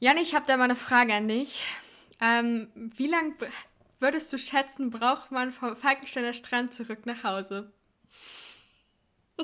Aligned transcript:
Jan, 0.00 0.16
ich 0.16 0.32
habe 0.32 0.46
da 0.46 0.56
mal 0.56 0.64
eine 0.64 0.76
Frage 0.76 1.12
an 1.12 1.26
dich. 1.26 1.64
Ähm, 2.20 2.68
wie 2.74 3.08
lange 3.08 3.34
würdest 3.98 4.32
du 4.32 4.38
schätzen, 4.38 4.90
braucht 4.90 5.32
man 5.32 5.50
vom 5.50 5.74
Falkensteiner 5.74 6.34
Strand 6.34 6.72
zurück 6.72 7.04
nach 7.04 7.24
Hause? 7.24 7.72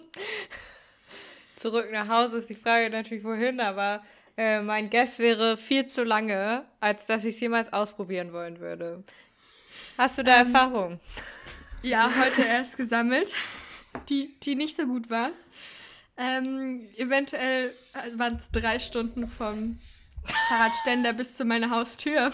zurück 1.56 1.90
nach 1.90 2.06
Hause 2.08 2.38
ist 2.38 2.50
die 2.50 2.54
Frage 2.54 2.88
natürlich 2.88 3.24
wohin, 3.24 3.58
aber 3.58 4.04
äh, 4.36 4.60
mein 4.60 4.90
Guess 4.90 5.18
wäre 5.18 5.56
viel 5.56 5.86
zu 5.86 6.04
lange, 6.04 6.64
als 6.78 7.04
dass 7.06 7.24
ich 7.24 7.34
es 7.34 7.40
jemals 7.40 7.72
ausprobieren 7.72 8.32
wollen 8.32 8.60
würde. 8.60 9.02
Hast 9.98 10.18
du 10.18 10.22
da 10.22 10.40
ähm, 10.40 10.46
Erfahrung? 10.46 11.00
Ja, 11.82 12.10
heute 12.18 12.40
erst 12.40 12.78
gesammelt, 12.78 13.30
die, 14.08 14.40
die 14.40 14.54
nicht 14.54 14.74
so 14.74 14.86
gut 14.86 15.10
war. 15.10 15.32
Ähm, 16.16 16.88
eventuell 16.96 17.74
äh, 17.92 18.18
waren 18.18 18.36
es 18.36 18.50
drei 18.50 18.78
Stunden 18.78 19.28
vom 19.28 19.78
Fahrradständer 20.48 21.12
bis 21.12 21.36
zu 21.36 21.44
meiner 21.44 21.70
Haustür. 21.70 22.32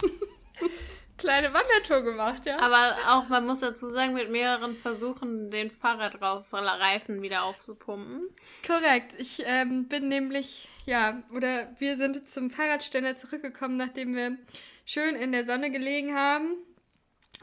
Kleine 1.20 1.52
Wandertour 1.52 2.02
gemacht, 2.02 2.46
ja. 2.46 2.58
Aber 2.60 2.96
auch, 3.08 3.28
man 3.28 3.44
muss 3.46 3.60
dazu 3.60 3.90
sagen, 3.90 4.14
mit 4.14 4.30
mehreren 4.30 4.74
Versuchen 4.74 5.50
den 5.50 5.70
Fahrradreifen 5.70 7.20
wieder 7.20 7.44
aufzupumpen. 7.44 8.22
Korrekt. 8.66 9.12
Ich 9.18 9.42
ähm, 9.44 9.86
bin 9.86 10.08
nämlich, 10.08 10.66
ja, 10.86 11.22
oder 11.34 11.68
wir 11.78 11.98
sind 11.98 12.26
zum 12.28 12.48
Fahrradständer 12.50 13.18
zurückgekommen, 13.18 13.76
nachdem 13.76 14.16
wir 14.16 14.38
schön 14.86 15.14
in 15.14 15.32
der 15.32 15.44
Sonne 15.44 15.70
gelegen 15.70 16.16
haben. 16.16 16.56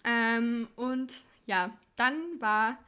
Ähm, 0.04 0.68
und 0.76 1.14
ja, 1.46 1.70
dann 1.98 2.16
war 2.40 2.80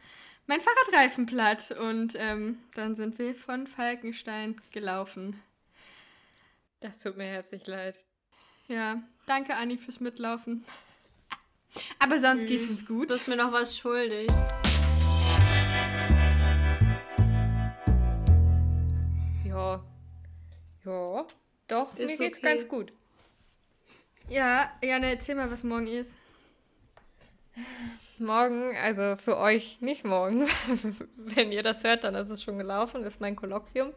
mein 0.48 0.60
Fahrradreifen 0.60 1.28
platt 1.28 1.70
und 1.70 2.16
ähm, 2.18 2.58
dann 2.74 2.96
sind 2.96 3.20
wir 3.20 3.36
von 3.36 3.68
Falkenstein 3.68 4.60
gelaufen. 4.72 5.40
Das 6.82 7.00
tut 7.00 7.18
mir 7.18 7.26
herzlich 7.26 7.68
leid. 7.68 8.00
Ja, 8.70 9.04
danke 9.26 9.56
Anni 9.56 9.78
fürs 9.78 10.00
Mitlaufen. 10.00 10.64
Aber 12.00 12.20
sonst 12.20 12.48
geht's 12.48 12.70
uns 12.70 12.86
gut. 12.86 13.10
Du 13.10 13.16
bist 13.16 13.28
mir 13.28 13.36
noch 13.36 13.52
was 13.52 13.78
schuldig. 13.78 14.30
Ja. 19.46 19.84
Ja. 20.86 21.28
Doch, 21.68 21.98
ist 21.98 22.12
mir 22.12 22.18
geht's 22.18 22.38
okay. 22.38 22.58
ganz 22.58 22.68
gut. 22.70 22.94
Ja, 24.30 24.72
Jana, 24.82 25.08
erzähl 25.08 25.36
mal, 25.36 25.52
was 25.52 25.66
morgen 25.66 25.88
ist. 25.88 26.14
Morgen, 28.20 28.78
also 28.78 29.18
für 29.18 29.38
euch 29.38 29.82
nicht 29.82 30.06
morgen, 30.06 30.48
wenn 31.18 31.52
ihr 31.52 31.64
das 31.64 31.84
hört, 31.84 32.06
dann 32.06 32.16
ist 32.16 32.30
es 32.30 32.42
schon 32.42 32.58
gelaufen, 32.58 33.04
ist 33.04 33.20
mein 33.20 33.36
Kolloquium. 33.36 33.92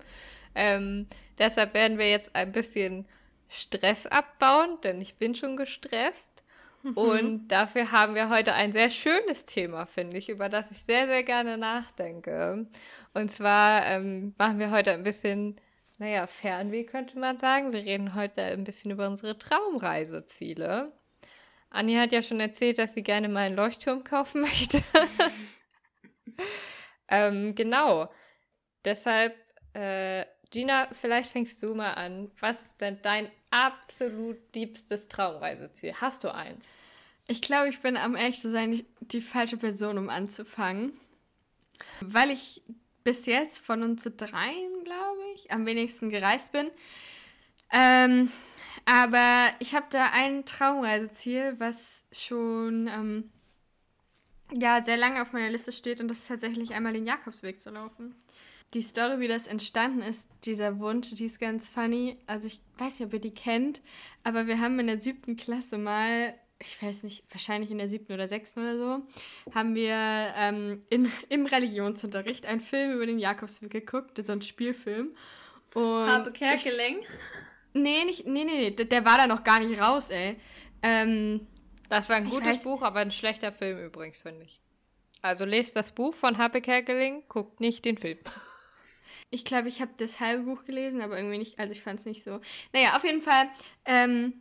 Ähm, 0.54 1.06
deshalb 1.38 1.74
werden 1.74 1.98
wir 1.98 2.10
jetzt 2.10 2.34
ein 2.34 2.52
bisschen 2.52 3.06
Stress 3.48 4.06
abbauen, 4.06 4.78
denn 4.82 5.00
ich 5.00 5.16
bin 5.16 5.34
schon 5.34 5.56
gestresst. 5.56 6.42
Mhm. 6.82 6.92
Und 6.92 7.48
dafür 7.48 7.92
haben 7.92 8.14
wir 8.14 8.28
heute 8.28 8.54
ein 8.54 8.72
sehr 8.72 8.90
schönes 8.90 9.44
Thema, 9.44 9.86
finde 9.86 10.16
ich, 10.16 10.28
über 10.28 10.48
das 10.48 10.66
ich 10.70 10.82
sehr, 10.84 11.06
sehr 11.06 11.22
gerne 11.22 11.58
nachdenke. 11.58 12.66
Und 13.14 13.30
zwar 13.30 13.86
ähm, 13.86 14.34
machen 14.38 14.58
wir 14.58 14.70
heute 14.70 14.92
ein 14.92 15.02
bisschen, 15.02 15.60
naja, 15.98 16.26
Fernweh 16.26 16.84
könnte 16.84 17.18
man 17.18 17.38
sagen. 17.38 17.72
Wir 17.72 17.84
reden 17.84 18.14
heute 18.14 18.42
ein 18.42 18.64
bisschen 18.64 18.90
über 18.90 19.06
unsere 19.06 19.38
Traumreiseziele. 19.38 20.92
Anni 21.70 21.94
hat 21.94 22.12
ja 22.12 22.22
schon 22.22 22.40
erzählt, 22.40 22.78
dass 22.78 22.94
sie 22.94 23.02
gerne 23.02 23.28
mal 23.28 23.46
einen 23.46 23.56
Leuchtturm 23.56 24.02
kaufen 24.02 24.40
möchte. 24.42 24.82
ähm, 27.08 27.54
genau. 27.54 28.10
Deshalb 28.84 29.36
äh, 29.74 30.24
Gina, 30.52 30.86
vielleicht 30.92 31.30
fängst 31.30 31.62
du 31.62 31.74
mal 31.74 31.94
an. 31.94 32.30
Was 32.38 32.56
ist 32.56 32.80
denn 32.80 32.98
dein 33.02 33.30
absolut 33.50 34.36
liebstes 34.54 35.08
Traumreiseziel? 35.08 35.94
Hast 36.00 36.24
du 36.24 36.32
eins? 36.32 36.68
Ich 37.26 37.40
glaube, 37.40 37.70
ich 37.70 37.80
bin 37.80 37.96
am 37.96 38.14
ehrlich 38.14 38.38
zu 38.38 38.50
sein 38.50 38.84
die 39.00 39.22
falsche 39.22 39.56
Person, 39.56 39.96
um 39.96 40.10
anzufangen. 40.10 40.92
Weil 42.00 42.30
ich 42.30 42.62
bis 43.02 43.24
jetzt 43.26 43.64
von 43.64 43.82
uns 43.82 44.04
dreien, 44.04 44.84
glaube 44.84 45.22
ich, 45.34 45.50
am 45.50 45.64
wenigsten 45.64 46.10
gereist 46.10 46.52
bin. 46.52 46.70
Ähm, 47.72 48.30
aber 48.84 49.50
ich 49.58 49.74
habe 49.74 49.86
da 49.88 50.10
ein 50.12 50.44
Traumreiseziel, 50.44 51.54
was 51.58 52.04
schon 52.12 52.88
ähm, 52.88 53.30
ja, 54.52 54.82
sehr 54.82 54.98
lange 54.98 55.22
auf 55.22 55.32
meiner 55.32 55.48
Liste 55.48 55.72
steht 55.72 56.02
und 56.02 56.08
das 56.08 56.18
ist 56.18 56.28
tatsächlich 56.28 56.74
einmal 56.74 56.92
den 56.92 57.06
Jakobsweg 57.06 57.58
zu 57.58 57.70
laufen 57.70 58.14
die 58.74 58.82
Story, 58.82 59.20
wie 59.20 59.28
das 59.28 59.46
entstanden 59.46 60.00
ist, 60.00 60.28
dieser 60.44 60.78
Wunsch, 60.78 61.14
die 61.14 61.26
ist 61.26 61.40
ganz 61.40 61.68
funny. 61.68 62.16
Also 62.26 62.46
ich 62.46 62.60
weiß 62.78 62.98
nicht, 62.98 63.06
ob 63.06 63.12
ihr 63.12 63.20
die 63.20 63.34
kennt, 63.34 63.82
aber 64.24 64.46
wir 64.46 64.60
haben 64.60 64.78
in 64.78 64.86
der 64.86 65.00
siebten 65.00 65.36
Klasse 65.36 65.76
mal, 65.76 66.34
ich 66.58 66.82
weiß 66.82 67.02
nicht, 67.02 67.24
wahrscheinlich 67.30 67.70
in 67.70 67.78
der 67.78 67.88
siebten 67.88 68.12
oder 68.12 68.28
sechsten 68.28 68.60
oder 68.60 68.78
so, 68.78 69.02
haben 69.54 69.74
wir 69.74 69.94
ähm, 70.36 70.82
in, 70.88 71.10
im 71.28 71.46
Religionsunterricht 71.46 72.46
einen 72.46 72.60
Film 72.60 72.94
über 72.94 73.06
den 73.06 73.18
Jakobsweg 73.18 73.70
geguckt, 73.70 74.24
so 74.24 74.32
ein 74.32 74.42
Spielfilm. 74.42 75.14
Und 75.74 76.06
Habe 76.06 76.32
Kerkeling? 76.32 77.00
Ich, 77.00 77.08
nee, 77.74 78.04
nicht, 78.04 78.26
nee, 78.26 78.44
nee, 78.44 78.54
nee, 78.54 78.70
der, 78.70 78.86
der, 78.86 79.04
war 79.04 79.18
da 79.18 79.26
noch 79.26 79.44
gar 79.44 79.60
nicht 79.60 79.80
raus, 79.80 80.08
ey. 80.08 80.36
Ähm, 80.82 81.46
das 81.90 82.08
war 82.08 82.16
ein 82.16 82.28
gutes 82.28 82.56
weiß, 82.56 82.62
Buch, 82.62 82.82
aber 82.82 83.00
ein 83.00 83.10
schlechter 83.10 83.52
Film 83.52 83.78
übrigens, 83.78 84.22
finde 84.22 84.46
ich. 84.46 84.60
Also 85.20 85.44
lest 85.44 85.76
das 85.76 85.92
Buch 85.92 86.14
von 86.14 86.38
Happe 86.38 86.62
Kerkeling, 86.62 87.22
guckt 87.28 87.60
nicht 87.60 87.84
den 87.84 87.98
Film. 87.98 88.18
Ich 89.34 89.46
glaube, 89.46 89.68
ich 89.68 89.80
habe 89.80 89.90
das 89.96 90.20
halbe 90.20 90.44
Buch 90.44 90.64
gelesen, 90.64 91.00
aber 91.00 91.16
irgendwie 91.16 91.38
nicht, 91.38 91.58
also 91.58 91.72
ich 91.72 91.80
fand 91.80 91.98
es 91.98 92.06
nicht 92.06 92.22
so. 92.22 92.40
Naja, 92.74 92.94
auf 92.94 93.02
jeden 93.02 93.22
Fall 93.22 93.48
ähm, 93.86 94.34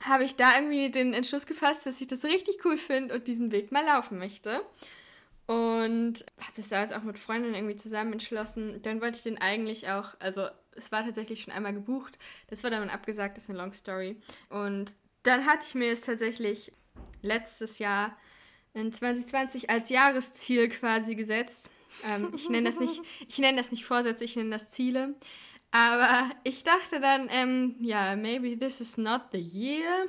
habe 0.00 0.22
ich 0.22 0.36
da 0.36 0.54
irgendwie 0.54 0.88
den 0.90 1.12
Entschluss 1.12 1.46
gefasst, 1.46 1.84
dass 1.84 2.00
ich 2.00 2.06
das 2.06 2.24
richtig 2.24 2.64
cool 2.64 2.76
finde 2.76 3.14
und 3.14 3.26
diesen 3.26 3.50
Weg 3.50 3.72
mal 3.72 3.84
laufen 3.84 4.18
möchte. 4.18 4.64
Und 5.46 6.24
habe 6.38 6.52
das 6.54 6.68
damals 6.68 6.92
auch 6.92 7.02
mit 7.02 7.18
Freundinnen 7.18 7.56
irgendwie 7.56 7.76
zusammen 7.76 8.12
entschlossen. 8.12 8.80
Dann 8.82 9.00
wollte 9.00 9.18
ich 9.18 9.24
den 9.24 9.38
eigentlich 9.38 9.88
auch, 9.88 10.14
also 10.20 10.46
es 10.76 10.92
war 10.92 11.04
tatsächlich 11.04 11.42
schon 11.42 11.52
einmal 11.52 11.74
gebucht. 11.74 12.18
Das 12.46 12.62
wurde 12.62 12.76
dann 12.76 12.88
abgesagt, 12.88 13.36
das 13.36 13.44
ist 13.44 13.50
eine 13.50 13.58
Long 13.58 13.72
Story. 13.72 14.16
Und 14.48 14.94
dann 15.24 15.44
hatte 15.44 15.64
ich 15.66 15.74
mir 15.74 15.90
es 15.90 16.02
tatsächlich 16.02 16.70
letztes 17.22 17.80
Jahr 17.80 18.16
in 18.74 18.92
2020 18.92 19.70
als 19.70 19.88
Jahresziel 19.88 20.68
quasi 20.68 21.16
gesetzt, 21.16 21.70
ähm, 22.04 22.32
ich 22.34 22.48
nenne 22.48 22.68
das 22.68 22.78
nicht, 22.80 23.02
ich 23.28 23.38
nenne 23.38 23.56
das 23.56 23.70
nicht 23.70 23.84
Vorsätze, 23.84 24.24
ich 24.24 24.36
nenne 24.36 24.50
das 24.50 24.70
Ziele. 24.70 25.14
Aber 25.70 26.30
ich 26.44 26.62
dachte 26.62 27.00
dann, 27.00 27.28
ähm, 27.30 27.76
ja, 27.80 28.16
maybe 28.16 28.58
this 28.58 28.80
is 28.80 28.96
not 28.96 29.22
the 29.32 29.38
year. 29.38 30.08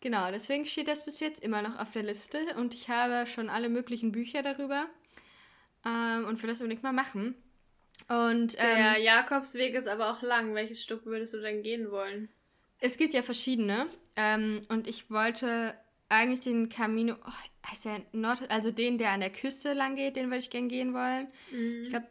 Genau, 0.00 0.30
deswegen 0.32 0.66
steht 0.66 0.88
das 0.88 1.04
bis 1.04 1.20
jetzt 1.20 1.44
immer 1.44 1.62
noch 1.62 1.78
auf 1.78 1.92
der 1.92 2.02
Liste 2.02 2.38
und 2.56 2.74
ich 2.74 2.88
habe 2.88 3.26
schon 3.26 3.48
alle 3.48 3.68
möglichen 3.68 4.10
Bücher 4.10 4.42
darüber 4.42 4.86
ähm, 5.86 6.24
und 6.26 6.42
will 6.42 6.50
das 6.50 6.60
unbedingt 6.60 6.82
mal 6.82 6.92
machen. 6.92 7.36
Und, 8.08 8.56
ähm, 8.58 8.76
der 8.76 8.98
Jakobsweg 8.98 9.74
ist 9.74 9.86
aber 9.86 10.10
auch 10.10 10.22
lang. 10.22 10.54
Welches 10.54 10.82
Stück 10.82 11.06
würdest 11.06 11.34
du 11.34 11.40
denn 11.40 11.62
gehen 11.62 11.90
wollen? 11.92 12.28
Es 12.80 12.96
gibt 12.96 13.14
ja 13.14 13.22
verschiedene 13.22 13.86
ähm, 14.16 14.60
und 14.68 14.88
ich 14.88 15.08
wollte 15.08 15.76
eigentlich 16.12 16.40
den 16.40 16.68
Camino, 16.68 17.14
oh, 17.24 17.68
heißt 17.70 17.84
der 17.86 18.02
Nord, 18.12 18.50
also 18.50 18.70
den, 18.70 18.98
der 18.98 19.10
an 19.10 19.20
der 19.20 19.30
Küste 19.30 19.72
lang 19.72 19.96
geht, 19.96 20.16
den 20.16 20.26
würde 20.26 20.38
ich 20.38 20.50
gerne 20.50 20.68
gehen 20.68 20.94
wollen. 20.94 21.28
Mhm. 21.50 21.82
Ich 21.84 21.90
glaube, 21.90 22.06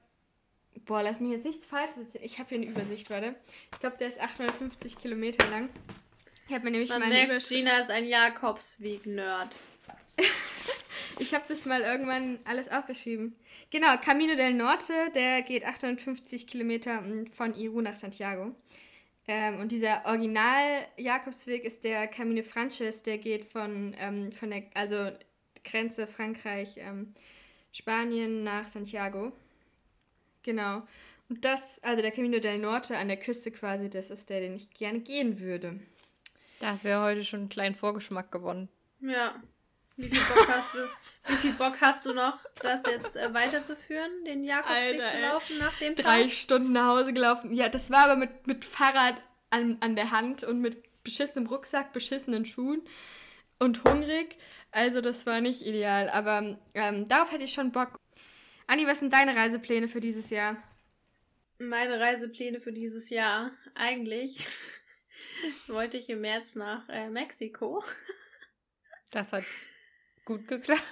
boah, 0.85 1.03
lass 1.03 1.19
mich 1.19 1.31
jetzt 1.31 1.45
nichts 1.45 1.65
falsch 1.65 1.97
erzählen. 1.97 2.23
Ich 2.23 2.39
habe 2.39 2.49
hier 2.49 2.57
eine 2.59 2.67
Übersicht, 2.67 3.09
warte. 3.09 3.35
Ich 3.71 3.79
glaube, 3.79 3.97
der 3.97 4.07
ist 4.07 4.21
850 4.21 4.97
Kilometer 4.97 5.47
lang. 5.49 5.69
Ich 6.47 6.53
habe 6.53 6.65
mir 6.65 6.71
nämlich 6.71 6.89
Man 6.89 7.07
merkt, 7.07 7.31
Übersch 7.31 7.47
Gina 7.47 7.79
ist 7.79 7.91
ein 7.91 8.07
Jakobsweg-Nerd. 8.07 9.57
ich 11.19 11.33
habe 11.33 11.45
das 11.47 11.65
mal 11.65 11.81
irgendwann 11.81 12.39
alles 12.43 12.69
aufgeschrieben. 12.69 13.35
Genau, 13.69 13.95
Camino 13.97 14.35
del 14.35 14.53
Norte, 14.53 14.93
der 15.15 15.43
geht 15.43 15.65
850 15.65 16.47
Kilometer 16.47 17.03
von 17.31 17.55
Iru 17.55 17.81
nach 17.81 17.93
Santiago. 17.93 18.53
Ähm, 19.33 19.61
und 19.61 19.71
dieser 19.71 20.05
Original-Jakobsweg 20.07 21.63
ist 21.63 21.85
der 21.85 22.07
Camino 22.07 22.43
Frances, 22.43 23.01
der 23.01 23.17
geht 23.17 23.45
von, 23.45 23.95
ähm, 23.97 24.29
von 24.33 24.49
der 24.49 24.63
also 24.73 25.09
Grenze 25.63 26.05
Frankreich, 26.05 26.75
ähm, 26.75 27.13
Spanien 27.71 28.43
nach 28.43 28.65
Santiago. 28.65 29.31
Genau. 30.43 30.81
Und 31.29 31.45
das, 31.45 31.81
also 31.81 32.01
der 32.01 32.11
Camino 32.11 32.39
del 32.39 32.59
Norte 32.59 32.97
an 32.97 33.07
der 33.07 33.15
Küste 33.15 33.51
quasi, 33.51 33.89
das 33.89 34.11
ist 34.11 34.29
der, 34.29 34.41
den 34.41 34.53
ich 34.53 34.69
gerne 34.71 34.99
gehen 34.99 35.39
würde. 35.39 35.79
Da 36.59 36.71
hast 36.71 36.83
du 36.83 36.89
ja 36.89 37.01
heute 37.01 37.23
schon 37.23 37.39
einen 37.39 37.49
kleinen 37.49 37.75
Vorgeschmack 37.75 38.33
gewonnen. 38.33 38.67
Ja. 38.99 39.41
Wie 40.01 40.09
viel 40.09 40.35
Bock 40.35 40.47
hast 40.47 40.73
du, 40.75 40.79
wie 41.27 41.35
viel 41.35 41.53
Bock 41.53 41.81
hast 41.81 42.05
du 42.05 42.13
noch, 42.13 42.39
das 42.61 42.81
jetzt 42.85 43.15
äh, 43.15 43.33
weiterzuführen, 43.33 44.25
den 44.25 44.43
Jakobsweg 44.43 45.01
Alter, 45.01 45.07
zu 45.07 45.21
laufen 45.21 45.57
nach 45.59 45.77
dem 45.79 45.95
Tag? 45.95 46.05
Drei 46.05 46.27
Stunden 46.29 46.71
nach 46.71 46.87
Hause 46.87 47.13
gelaufen. 47.13 47.53
Ja, 47.53 47.69
das 47.69 47.89
war 47.89 48.05
aber 48.05 48.15
mit, 48.15 48.47
mit 48.47 48.65
Fahrrad 48.65 49.15
an, 49.49 49.77
an 49.81 49.95
der 49.95 50.11
Hand 50.11 50.43
und 50.43 50.59
mit 50.59 51.03
beschissenem 51.03 51.47
Rucksack, 51.47 51.93
beschissenen 51.93 52.45
Schuhen 52.45 52.81
und 53.59 53.83
hungrig. 53.83 54.37
Also 54.71 55.01
das 55.01 55.25
war 55.25 55.41
nicht 55.41 55.61
ideal, 55.61 56.09
aber 56.09 56.57
ähm, 56.73 57.07
darauf 57.07 57.31
hätte 57.31 57.43
ich 57.43 57.53
schon 57.53 57.71
Bock. 57.71 57.99
Anni, 58.67 58.87
was 58.87 58.99
sind 58.99 59.13
deine 59.13 59.35
Reisepläne 59.35 59.87
für 59.87 59.99
dieses 59.99 60.29
Jahr? 60.29 60.57
meine 61.61 61.99
Reisepläne 61.99 62.59
für 62.59 62.73
dieses 62.73 63.09
Jahr. 63.09 63.51
Eigentlich 63.75 64.45
wollte 65.67 65.97
ich 65.97 66.09
im 66.09 66.21
März 66.21 66.55
nach 66.55 66.87
äh, 66.89 67.09
Mexiko. 67.09 67.83
Das 69.11 69.33
hat 69.33 69.43
gut 70.25 70.47
geklappt. 70.47 70.83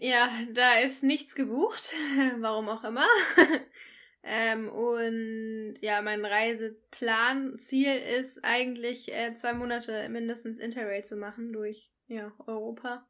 Ja, 0.00 0.28
da 0.52 0.80
ist 0.80 1.04
nichts 1.04 1.34
gebucht, 1.34 1.94
warum 2.38 2.68
auch 2.68 2.82
immer. 2.82 3.06
ähm, 4.22 4.68
und 4.68 5.76
ja, 5.80 6.02
mein 6.02 6.24
Reiseplan, 6.24 7.58
Ziel 7.58 7.94
ist 7.94 8.44
eigentlich 8.44 9.14
äh, 9.14 9.34
zwei 9.36 9.52
Monate 9.52 10.08
mindestens 10.08 10.58
Interrail 10.58 11.04
zu 11.04 11.16
machen 11.16 11.52
durch 11.52 11.90
ja, 12.08 12.32
Europa. 12.46 13.06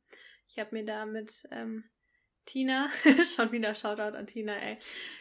Ich 0.46 0.58
habe 0.58 0.74
mir 0.74 0.84
da 0.84 1.06
mit 1.06 1.48
ähm, 1.50 1.84
Tina, 2.44 2.90
schon 3.36 3.52
wieder 3.52 3.74
Shoutout 3.74 4.16
an 4.16 4.26
Tina, 4.26 4.56
ey, 4.56 4.78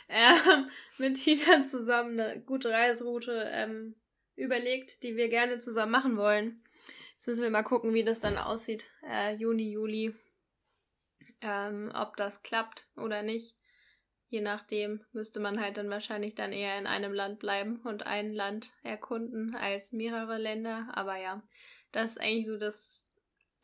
ähm, 0.09 0.69
mit 0.97 1.15
Tina 1.15 1.65
zusammen 1.65 2.19
eine 2.19 2.41
gute 2.41 2.69
Reiseroute 2.69 3.49
ähm, 3.51 3.95
überlegt, 4.35 5.03
die 5.03 5.15
wir 5.15 5.29
gerne 5.29 5.59
zusammen 5.59 5.93
machen 5.93 6.17
wollen. 6.17 6.61
Jetzt 7.15 7.27
müssen 7.27 7.43
wir 7.43 7.49
mal 7.49 7.63
gucken, 7.63 7.93
wie 7.93 8.03
das 8.03 8.19
dann 8.19 8.37
aussieht. 8.37 8.89
Äh, 9.09 9.35
Juni, 9.35 9.71
Juli. 9.71 10.13
Ähm, 11.41 11.91
ob 11.93 12.17
das 12.17 12.43
klappt 12.43 12.87
oder 12.95 13.23
nicht. 13.23 13.55
Je 14.29 14.41
nachdem 14.41 15.05
müsste 15.11 15.39
man 15.39 15.61
halt 15.61 15.77
dann 15.77 15.89
wahrscheinlich 15.89 16.35
dann 16.35 16.51
eher 16.51 16.77
in 16.77 16.87
einem 16.87 17.13
Land 17.13 17.39
bleiben 17.39 17.79
und 17.81 18.05
ein 18.05 18.33
Land 18.33 18.73
erkunden 18.83 19.55
als 19.55 19.91
mehrere 19.91 20.37
Länder. 20.37 20.89
Aber 20.93 21.17
ja, 21.17 21.43
das 21.91 22.11
ist 22.11 22.21
eigentlich 22.21 22.47
so 22.47 22.57
das 22.57 23.07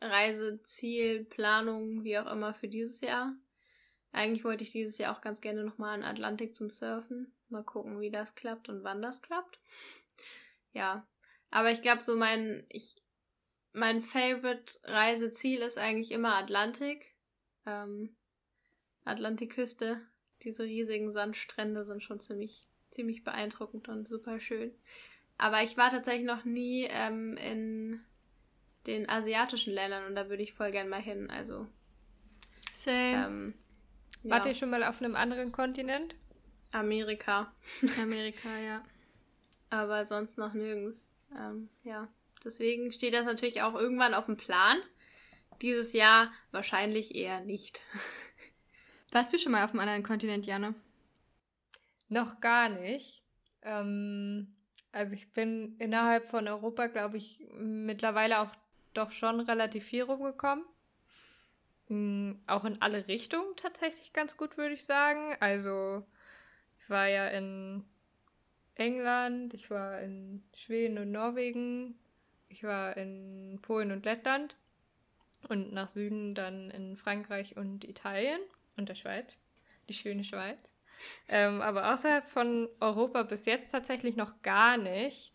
Reiseziel, 0.00 1.24
Planung, 1.24 2.04
wie 2.04 2.18
auch 2.18 2.30
immer 2.30 2.54
für 2.54 2.68
dieses 2.68 3.00
Jahr. 3.00 3.34
Eigentlich 4.12 4.44
wollte 4.44 4.62
ich 4.62 4.72
dieses 4.72 4.98
Jahr 4.98 5.16
auch 5.16 5.20
ganz 5.20 5.40
gerne 5.40 5.64
nochmal 5.64 5.94
an 5.94 6.04
Atlantik 6.04 6.54
zum 6.54 6.70
Surfen. 6.70 7.34
Mal 7.48 7.64
gucken, 7.64 8.00
wie 8.00 8.10
das 8.10 8.34
klappt 8.34 8.68
und 8.68 8.84
wann 8.84 9.02
das 9.02 9.22
klappt. 9.22 9.58
Ja. 10.74 11.06
Aber 11.50 11.70
ich 11.70 11.82
glaube, 11.82 12.00
so 12.00 12.16
mein, 12.16 12.64
ich, 12.70 12.94
mein 13.74 14.00
Favorite 14.00 14.80
Reiseziel 14.84 15.60
ist 15.60 15.76
eigentlich 15.76 16.10
immer 16.10 16.38
Atlantik. 16.38 17.14
Ähm, 17.66 18.14
Atlantikküste. 19.04 20.00
Diese 20.42 20.64
riesigen 20.64 21.10
Sandstrände 21.10 21.84
sind 21.84 22.02
schon 22.02 22.20
ziemlich, 22.20 22.62
ziemlich 22.90 23.24
beeindruckend 23.24 23.88
und 23.88 24.08
super 24.08 24.40
schön. 24.40 24.72
Aber 25.38 25.62
ich 25.62 25.76
war 25.76 25.90
tatsächlich 25.90 26.26
noch 26.26 26.44
nie 26.44 26.86
ähm, 26.90 27.36
in 27.36 28.00
den 28.86 29.08
asiatischen 29.08 29.72
Ländern 29.72 30.06
und 30.06 30.14
da 30.14 30.28
würde 30.28 30.42
ich 30.42 30.54
voll 30.54 30.70
gern 30.70 30.88
mal 30.88 31.00
hin. 31.00 31.30
Also. 31.30 31.66
Same. 32.72 33.26
Ähm, 33.26 33.54
ja. 34.22 34.30
Wart 34.30 34.46
ihr 34.46 34.54
schon 34.54 34.70
mal 34.70 34.84
auf 34.84 35.00
einem 35.00 35.16
anderen 35.16 35.52
Kontinent? 35.52 36.16
Amerika. 36.72 37.52
Amerika, 38.02 38.48
ja. 38.58 38.84
Aber 39.70 40.04
sonst 40.04 40.38
noch 40.38 40.52
nirgends. 40.52 41.08
Ähm, 41.36 41.68
ja. 41.82 42.08
Deswegen 42.44 42.92
steht 42.92 43.14
das 43.14 43.24
natürlich 43.24 43.62
auch 43.62 43.74
irgendwann 43.74 44.14
auf 44.14 44.26
dem 44.26 44.36
Plan. 44.36 44.78
Dieses 45.62 45.92
Jahr 45.92 46.32
wahrscheinlich 46.50 47.14
eher 47.14 47.40
nicht. 47.40 47.84
Warst 49.12 49.32
du 49.32 49.38
schon 49.38 49.52
mal 49.52 49.64
auf 49.64 49.70
einem 49.70 49.80
anderen 49.80 50.02
Kontinent, 50.02 50.44
Janne? 50.44 50.74
Noch 52.08 52.40
gar 52.40 52.68
nicht. 52.68 53.22
Ähm, 53.62 54.56
also 54.90 55.14
ich 55.14 55.32
bin 55.32 55.76
innerhalb 55.78 56.26
von 56.26 56.48
Europa, 56.48 56.88
glaube 56.88 57.16
ich, 57.16 57.40
mittlerweile 57.54 58.40
auch 58.40 58.50
doch 58.92 59.12
schon 59.12 59.40
relativ 59.40 59.84
viel 59.84 60.02
rumgekommen. 60.02 60.64
Mhm, 61.88 62.40
auch 62.48 62.64
in 62.64 62.82
alle 62.82 63.06
Richtungen 63.06 63.54
tatsächlich 63.56 64.12
ganz 64.12 64.36
gut, 64.36 64.56
würde 64.56 64.74
ich 64.74 64.84
sagen. 64.84 65.36
Also 65.38 66.04
ich 66.80 66.90
war 66.90 67.06
ja 67.06 67.28
in 67.28 67.84
England, 68.74 69.54
ich 69.54 69.70
war 69.70 70.00
in 70.00 70.42
Schweden 70.56 70.98
und 70.98 71.12
Norwegen, 71.12 71.98
ich 72.48 72.64
war 72.64 72.96
in 72.96 73.60
Polen 73.62 73.92
und 73.92 74.04
Lettland 74.04 74.56
und 75.48 75.72
nach 75.72 75.88
Süden 75.88 76.34
dann 76.34 76.70
in 76.70 76.96
Frankreich 76.96 77.56
und 77.56 77.84
Italien 77.84 78.40
und 78.76 78.88
der 78.88 78.94
Schweiz, 78.94 79.38
die 79.88 79.94
schöne 79.94 80.24
Schweiz. 80.24 80.74
Ähm, 81.28 81.60
aber 81.60 81.92
außerhalb 81.92 82.24
von 82.24 82.68
Europa 82.80 83.22
bis 83.22 83.46
jetzt 83.46 83.72
tatsächlich 83.72 84.16
noch 84.16 84.42
gar 84.42 84.76
nicht. 84.76 85.32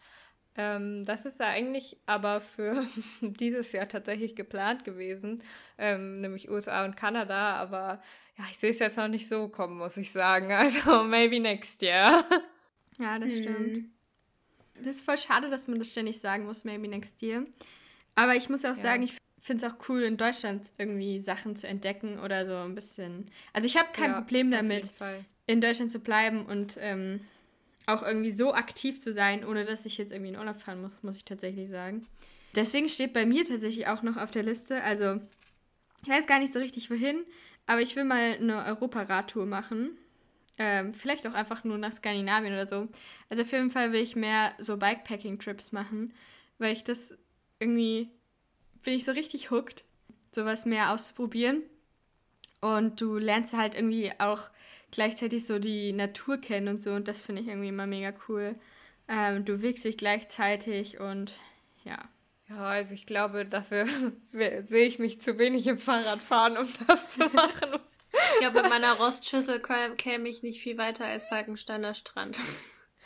Ähm, 0.56 1.06
das 1.06 1.26
ist 1.26 1.40
ja 1.40 1.48
eigentlich 1.48 1.98
aber 2.06 2.42
für 2.42 2.86
dieses 3.22 3.72
Jahr 3.72 3.88
tatsächlich 3.88 4.36
geplant 4.36 4.84
gewesen, 4.84 5.44
ähm, 5.78 6.22
nämlich 6.22 6.50
USA 6.50 6.86
und 6.86 6.96
Kanada, 6.98 7.56
aber 7.58 8.02
ja, 8.38 8.46
ich 8.50 8.58
sehe 8.58 8.72
es 8.72 8.80
jetzt 8.80 8.98
noch 8.98 9.08
nicht 9.08 9.28
so 9.28 9.50
kommen, 9.50 9.78
muss 9.78 9.98
ich 9.98 10.12
sagen. 10.12 10.52
Also 10.52 11.04
maybe 11.04 11.40
next 11.40 11.82
year. 11.82 12.24
Ja, 13.00 13.20
das 13.20 13.34
hm. 13.34 13.44
stimmt. 13.44 13.90
Das 14.76 14.96
ist 14.96 15.06
voll 15.06 15.18
schade, 15.18 15.50
dass 15.50 15.68
man 15.68 15.80
das 15.80 15.92
ständig 15.92 16.20
sagen 16.20 16.46
muss, 16.46 16.64
maybe 16.64 16.88
next 16.88 17.22
year. 17.22 17.46
Aber 18.16 18.36
ich 18.36 18.50
muss 18.50 18.66
auch 18.66 18.70
ja. 18.70 18.76
sagen, 18.76 19.04
ich 19.04 19.17
finde 19.48 19.66
es 19.66 19.72
auch 19.72 19.90
cool, 19.90 20.04
in 20.04 20.18
Deutschland 20.18 20.68
irgendwie 20.78 21.20
Sachen 21.20 21.56
zu 21.56 21.68
entdecken 21.68 22.20
oder 22.20 22.46
so 22.46 22.56
ein 22.56 22.76
bisschen. 22.76 23.32
Also 23.54 23.66
ich 23.66 23.78
habe 23.78 23.90
kein 23.94 24.12
ja, 24.12 24.18
Problem 24.18 24.52
damit, 24.52 24.92
in 25.48 25.62
Deutschland 25.62 25.92
zu 25.92 26.00
bleiben 26.00 26.46
und 26.46 26.78
ähm, 26.80 27.22
auch 27.88 28.04
irgendwie 28.04 28.30
so 28.30 28.54
aktiv 28.54 29.00
zu 29.00 29.14
sein, 29.14 29.46
ohne 29.46 29.66
dass 29.66 29.86
ich 29.86 29.98
jetzt 29.98 30.12
irgendwie 30.12 30.32
in 30.34 30.38
Urlaub 30.38 30.62
fahren 30.62 30.82
muss, 30.82 31.02
muss 31.04 31.18
ich 31.18 31.26
tatsächlich 31.26 31.70
sagen. 31.70 32.06
Deswegen 32.56 32.90
steht 32.90 33.14
bei 33.14 33.26
mir 33.26 33.46
tatsächlich 33.46 33.88
auch 33.88 34.04
noch 34.04 34.18
auf 34.18 34.32
der 34.32 34.44
Liste, 34.44 34.84
also 34.84 35.20
ich 36.04 36.10
weiß 36.10 36.28
gar 36.28 36.40
nicht 36.40 36.54
so 36.54 36.60
richtig 36.60 36.92
wohin, 36.92 37.24
aber 37.66 37.82
ich 37.82 37.96
will 37.96 38.04
mal 38.04 38.38
eine 38.40 38.66
Europaradtour 38.66 39.46
machen. 39.46 39.98
Ähm, 40.60 40.94
vielleicht 40.94 41.28
auch 41.28 41.34
einfach 41.34 41.64
nur 41.64 41.78
nach 41.78 41.92
Skandinavien 41.92 42.54
oder 42.54 42.66
so. 42.66 42.88
Also 43.30 43.44
auf 43.44 43.52
jeden 43.52 43.70
Fall 43.70 43.94
will 43.94 44.02
ich 44.02 44.16
mehr 44.16 44.54
so 44.58 44.78
Bikepacking-Trips 44.78 45.72
machen, 45.72 46.14
weil 46.58 46.74
ich 46.74 46.84
das 46.84 47.16
irgendwie 47.60 48.10
bin 48.88 48.96
ich 48.96 49.04
so 49.04 49.12
richtig 49.12 49.52
hooked, 49.52 49.84
sowas 50.32 50.66
mehr 50.66 50.94
auszuprobieren. 50.94 51.62
Und 52.62 53.02
du 53.02 53.18
lernst 53.18 53.54
halt 53.54 53.76
irgendwie 53.76 54.14
auch 54.18 54.50
gleichzeitig 54.92 55.46
so 55.46 55.60
die 55.60 55.92
Natur 55.92 56.38
kennen 56.38 56.70
und 56.70 56.82
so. 56.82 56.92
Und 56.94 57.10
das 57.10 57.26
finde 57.26 57.42
ich 57.42 57.50
irgendwie 57.50 57.68
immer 57.68 57.86
mega 57.86 58.14
cool. 58.30 58.56
Ähm, 59.10 59.44
du 59.44 59.62
wiegst 59.62 59.84
dich 59.84 59.98
gleichzeitig 59.98 61.02
und 61.02 61.34
ja. 61.84 61.98
Ja, 62.48 62.64
also 62.64 62.94
ich 62.94 63.06
glaube, 63.06 63.46
dafür 63.46 63.88
sehe 64.64 64.88
ich 64.88 65.00
mich 65.00 65.20
zu 65.20 65.38
wenig 65.38 65.68
im 65.68 65.80
Fahrradfahren, 65.80 66.56
um 66.56 66.68
das 66.88 67.10
zu 67.10 67.26
machen. 67.34 67.82
ich 68.14 68.40
glaube, 68.40 68.62
mit 68.62 68.70
meiner 68.70 68.94
Rostschüssel 68.94 69.62
käme 69.98 70.30
ich 70.30 70.44
nicht 70.44 70.62
viel 70.62 70.78
weiter 70.78 71.04
als 71.04 71.26
Falkensteiner 71.26 71.94
Strand. 71.94 72.38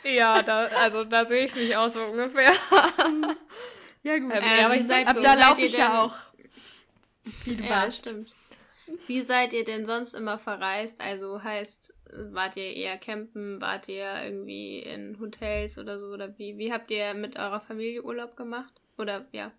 Ja, 0.04 0.44
da, 0.44 0.66
also 0.80 1.02
da 1.02 1.26
sehe 1.26 1.46
ich 1.46 1.56
mich 1.56 1.76
aus 1.76 1.94
so 1.94 2.04
ungefähr. 2.04 2.52
ja, 4.02 4.18
gut. 4.18 4.32
Ähm, 4.32 4.42
ja, 4.42 4.66
aber 4.66 4.76
ich 4.76 4.86
sag, 4.86 5.06
ab 5.06 5.16
so, 5.16 5.22
da 5.22 5.34
laufe 5.34 5.62
ich 5.62 5.72
ja 5.72 6.02
auch. 6.02 6.16
Wie 7.44 7.56
du 7.56 7.64
ja, 7.64 7.86
weißt. 7.86 7.98
stimmt. 7.98 8.34
Wie 9.06 9.22
seid 9.22 9.52
ihr 9.52 9.64
denn 9.64 9.84
sonst 9.84 10.14
immer 10.14 10.38
verreist? 10.38 11.00
Also 11.00 11.42
heißt, 11.42 11.94
wart 12.12 12.56
ihr 12.56 12.74
eher 12.74 12.98
campen, 12.98 13.60
wart 13.60 13.88
ihr 13.88 14.22
irgendwie 14.22 14.80
in 14.80 15.18
Hotels 15.20 15.78
oder 15.78 15.98
so? 15.98 16.08
Oder 16.08 16.36
wie, 16.38 16.58
wie 16.58 16.72
habt 16.72 16.90
ihr 16.90 17.14
mit 17.14 17.38
eurer 17.38 17.60
Familie 17.60 18.02
Urlaub 18.02 18.36
gemacht? 18.36 18.72
Oder 18.98 19.26
ja? 19.32 19.52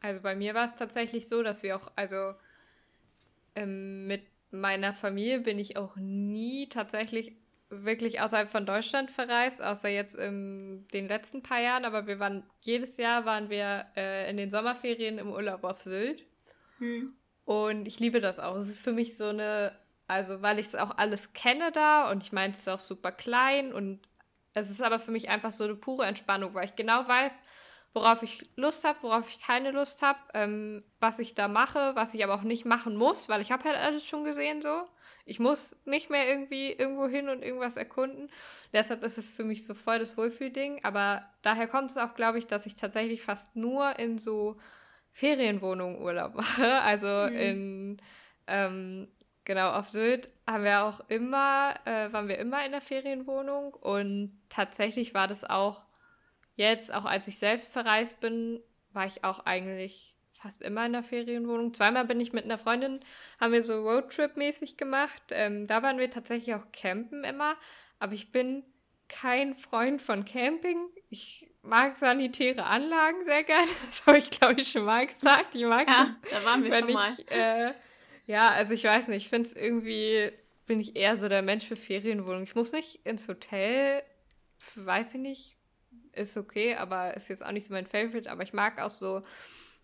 Also 0.00 0.22
bei 0.22 0.34
mir 0.34 0.54
war 0.54 0.64
es 0.64 0.76
tatsächlich 0.76 1.28
so, 1.28 1.42
dass 1.42 1.62
wir 1.62 1.76
auch, 1.76 1.92
also 1.94 2.34
ähm, 3.54 4.06
mit 4.06 4.22
meiner 4.50 4.94
Familie 4.94 5.40
bin 5.40 5.58
ich 5.58 5.76
auch 5.76 5.96
nie 5.96 6.68
tatsächlich 6.68 7.36
wirklich 7.70 8.20
außerhalb 8.20 8.50
von 8.50 8.66
Deutschland 8.66 9.10
verreist, 9.10 9.62
außer 9.62 9.88
jetzt 9.88 10.16
in 10.16 10.86
den 10.92 11.08
letzten 11.08 11.42
paar 11.42 11.60
Jahren. 11.60 11.84
Aber 11.84 12.06
wir 12.06 12.18
waren 12.18 12.44
jedes 12.60 12.96
Jahr 12.96 13.24
waren 13.24 13.48
wir 13.48 13.86
äh, 13.96 14.28
in 14.28 14.36
den 14.36 14.50
Sommerferien 14.50 15.18
im 15.18 15.30
Urlaub 15.30 15.64
auf 15.64 15.80
Sylt. 15.80 16.26
Hm. 16.78 17.14
Und 17.44 17.86
ich 17.86 17.98
liebe 17.98 18.20
das 18.20 18.38
auch. 18.38 18.56
Es 18.56 18.68
ist 18.68 18.80
für 18.80 18.92
mich 18.92 19.16
so 19.16 19.28
eine, 19.28 19.72
also 20.06 20.42
weil 20.42 20.58
ich 20.58 20.66
es 20.66 20.74
auch 20.74 20.98
alles 20.98 21.32
kenne 21.32 21.72
da 21.72 22.10
und 22.10 22.22
ich 22.22 22.32
meine, 22.32 22.52
es 22.52 22.60
ist 22.60 22.68
auch 22.68 22.80
super 22.80 23.12
klein 23.12 23.72
und 23.72 24.00
es 24.54 24.70
ist 24.70 24.82
aber 24.82 24.98
für 24.98 25.12
mich 25.12 25.28
einfach 25.28 25.52
so 25.52 25.64
eine 25.64 25.76
pure 25.76 26.06
Entspannung, 26.06 26.54
weil 26.54 26.64
ich 26.64 26.76
genau 26.76 27.06
weiß, 27.06 27.40
worauf 27.92 28.22
ich 28.22 28.50
Lust 28.56 28.84
habe, 28.84 29.02
worauf 29.02 29.30
ich 29.30 29.40
keine 29.40 29.70
Lust 29.70 30.02
habe, 30.02 30.18
ähm, 30.34 30.82
was 30.98 31.18
ich 31.18 31.34
da 31.34 31.48
mache, 31.48 31.94
was 31.94 32.14
ich 32.14 32.24
aber 32.24 32.34
auch 32.34 32.42
nicht 32.42 32.64
machen 32.64 32.96
muss, 32.96 33.28
weil 33.28 33.40
ich 33.40 33.52
habe 33.52 33.64
halt 33.64 33.76
alles 33.76 34.04
schon 34.04 34.24
gesehen 34.24 34.60
so. 34.60 34.84
Ich 35.30 35.38
muss 35.38 35.76
nicht 35.84 36.10
mehr 36.10 36.28
irgendwie 36.28 36.72
irgendwo 36.72 37.06
hin 37.06 37.28
und 37.28 37.44
irgendwas 37.44 37.76
erkunden. 37.76 38.30
Deshalb 38.72 39.04
ist 39.04 39.16
es 39.16 39.30
für 39.30 39.44
mich 39.44 39.64
so 39.64 39.74
voll 39.74 40.00
das 40.00 40.16
Wohlfühlding. 40.16 40.84
Aber 40.84 41.20
daher 41.42 41.68
kommt 41.68 41.92
es 41.92 41.96
auch, 41.96 42.14
glaube 42.14 42.38
ich, 42.38 42.48
dass 42.48 42.66
ich 42.66 42.74
tatsächlich 42.74 43.22
fast 43.22 43.54
nur 43.54 43.96
in 44.00 44.18
so 44.18 44.58
Ferienwohnung 45.12 46.02
Urlaub 46.02 46.34
mache. 46.34 46.82
Also 46.82 47.06
mhm. 47.06 47.36
in, 47.36 48.02
ähm, 48.48 49.08
genau, 49.44 49.70
auf 49.70 49.88
Sylt 49.88 50.30
haben 50.48 50.64
wir 50.64 50.82
auch 50.82 50.98
immer, 51.08 51.76
äh, 51.84 52.12
waren 52.12 52.26
wir 52.26 52.38
immer 52.38 52.66
in 52.66 52.72
der 52.72 52.80
Ferienwohnung 52.80 53.74
und 53.74 54.36
tatsächlich 54.48 55.14
war 55.14 55.28
das 55.28 55.44
auch 55.44 55.84
jetzt, 56.56 56.92
auch 56.92 57.04
als 57.04 57.28
ich 57.28 57.38
selbst 57.38 57.72
verreist 57.72 58.20
bin, 58.20 58.60
war 58.92 59.06
ich 59.06 59.22
auch 59.22 59.46
eigentlich 59.46 60.16
fast 60.42 60.62
immer 60.62 60.86
in 60.86 60.92
der 60.92 61.02
Ferienwohnung. 61.02 61.74
Zweimal 61.74 62.04
bin 62.04 62.20
ich 62.20 62.32
mit 62.32 62.44
einer 62.44 62.58
Freundin, 62.58 63.00
haben 63.38 63.52
wir 63.52 63.64
so 63.64 63.74
Roadtrip-mäßig 63.74 64.76
gemacht. 64.76 65.22
Ähm, 65.30 65.66
da 65.66 65.82
waren 65.82 65.98
wir 65.98 66.10
tatsächlich 66.10 66.54
auch 66.54 66.72
campen 66.72 67.24
immer. 67.24 67.56
Aber 67.98 68.14
ich 68.14 68.32
bin 68.32 68.64
kein 69.08 69.54
Freund 69.54 70.00
von 70.00 70.24
Camping. 70.24 70.88
Ich 71.10 71.46
mag 71.62 71.96
sanitäre 71.96 72.64
Anlagen 72.64 73.22
sehr 73.24 73.44
gerne. 73.44 73.66
Das 73.86 74.06
habe 74.06 74.18
ich, 74.18 74.30
glaube 74.30 74.60
ich, 74.60 74.70
schon 74.70 74.84
mal 74.84 75.06
gesagt. 75.06 75.54
Ich 75.54 75.64
mag 75.64 75.86
Ja, 75.88 76.06
das, 76.06 76.18
da 76.30 76.44
waren 76.44 76.64
wir 76.64 76.70
wenn 76.70 76.84
schon 76.84 76.92
mal. 76.94 77.12
ich, 77.18 77.30
äh, 77.30 77.72
ja, 78.26 78.50
also 78.50 78.72
ich 78.72 78.84
weiß 78.84 79.08
nicht, 79.08 79.24
ich 79.24 79.28
finde 79.28 79.48
es 79.48 79.56
irgendwie, 79.56 80.32
bin 80.66 80.80
ich 80.80 80.96
eher 80.96 81.16
so 81.16 81.28
der 81.28 81.42
Mensch 81.42 81.66
für 81.66 81.76
Ferienwohnungen. 81.76 82.44
Ich 82.44 82.54
muss 82.54 82.72
nicht 82.72 83.04
ins 83.04 83.28
Hotel, 83.28 84.02
weiß 84.76 85.14
ich 85.14 85.20
nicht, 85.20 85.56
ist 86.12 86.36
okay, 86.36 86.76
aber 86.76 87.14
ist 87.14 87.28
jetzt 87.28 87.44
auch 87.44 87.52
nicht 87.52 87.66
so 87.66 87.74
mein 87.74 87.86
Favorite, 87.86 88.30
aber 88.30 88.42
ich 88.42 88.52
mag 88.52 88.80
auch 88.80 88.90
so, 88.90 89.22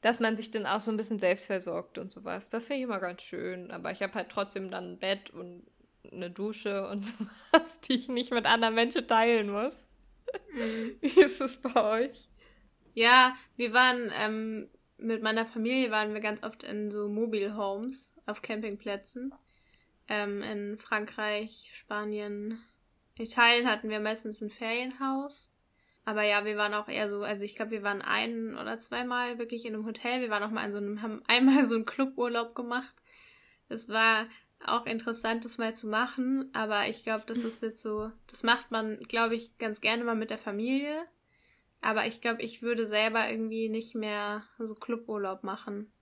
dass 0.06 0.20
man 0.20 0.36
sich 0.36 0.52
dann 0.52 0.66
auch 0.66 0.78
so 0.78 0.92
ein 0.92 0.96
bisschen 0.96 1.18
selbst 1.18 1.46
versorgt 1.46 1.98
und 1.98 2.12
sowas. 2.12 2.48
Das 2.48 2.66
finde 2.66 2.78
ich 2.78 2.84
immer 2.84 3.00
ganz 3.00 3.22
schön, 3.22 3.72
aber 3.72 3.90
ich 3.90 4.02
habe 4.02 4.14
halt 4.14 4.28
trotzdem 4.28 4.70
dann 4.70 4.92
ein 4.92 4.98
Bett 5.00 5.30
und 5.30 5.66
eine 6.12 6.30
Dusche 6.30 6.86
und 6.88 7.04
sowas, 7.52 7.80
die 7.80 7.94
ich 7.94 8.08
nicht 8.08 8.30
mit 8.30 8.46
anderen 8.46 8.76
Menschen 8.76 9.08
teilen 9.08 9.50
muss. 9.50 9.88
Mhm. 10.52 10.96
Wie 11.00 11.20
ist 11.20 11.40
es 11.40 11.56
bei 11.56 12.04
euch? 12.04 12.28
Ja, 12.94 13.34
wir 13.56 13.72
waren 13.72 14.12
ähm, 14.22 14.68
mit 14.96 15.24
meiner 15.24 15.44
Familie 15.44 15.90
waren 15.90 16.14
wir 16.14 16.20
ganz 16.20 16.44
oft 16.44 16.62
in 16.62 16.92
so 16.92 17.08
Mobile 17.08 17.56
Homes 17.56 18.14
auf 18.26 18.42
Campingplätzen. 18.42 19.34
Ähm, 20.06 20.40
in 20.40 20.78
Frankreich, 20.78 21.70
Spanien, 21.72 22.62
Italien 23.18 23.68
hatten 23.68 23.88
wir 23.88 23.98
meistens 23.98 24.40
ein 24.40 24.50
Ferienhaus. 24.50 25.50
Aber 26.06 26.22
ja, 26.22 26.44
wir 26.44 26.56
waren 26.56 26.72
auch 26.72 26.88
eher 26.88 27.08
so, 27.08 27.24
also 27.24 27.42
ich 27.42 27.56
glaube, 27.56 27.72
wir 27.72 27.82
waren 27.82 28.00
ein 28.00 28.56
oder 28.56 28.78
zweimal 28.78 29.38
wirklich 29.38 29.66
in 29.66 29.74
einem 29.74 29.84
Hotel. 29.84 30.20
Wir 30.20 30.30
waren 30.30 30.44
auch 30.44 30.50
mal 30.50 30.64
in 30.64 30.70
so 30.70 30.78
einem, 30.78 31.02
haben 31.02 31.22
einmal 31.28 31.66
so 31.66 31.74
einen 31.74 31.84
Cluburlaub 31.84 32.54
gemacht. 32.54 32.94
Es 33.68 33.88
war 33.88 34.28
auch 34.64 34.86
interessant, 34.86 35.44
das 35.44 35.58
mal 35.58 35.76
zu 35.76 35.88
machen, 35.88 36.48
aber 36.54 36.88
ich 36.88 37.02
glaube, 37.02 37.24
das 37.26 37.38
ist 37.38 37.60
jetzt 37.62 37.82
so, 37.82 38.10
das 38.28 38.44
macht 38.44 38.70
man, 38.70 39.00
glaube 39.00 39.34
ich, 39.34 39.58
ganz 39.58 39.80
gerne 39.80 40.04
mal 40.04 40.14
mit 40.14 40.30
der 40.30 40.38
Familie. 40.38 41.04
Aber 41.80 42.06
ich 42.06 42.20
glaube, 42.20 42.40
ich 42.42 42.62
würde 42.62 42.86
selber 42.86 43.28
irgendwie 43.28 43.68
nicht 43.68 43.96
mehr 43.96 44.44
so 44.58 44.74
Cluburlaub 44.76 45.42
machen. 45.42 45.92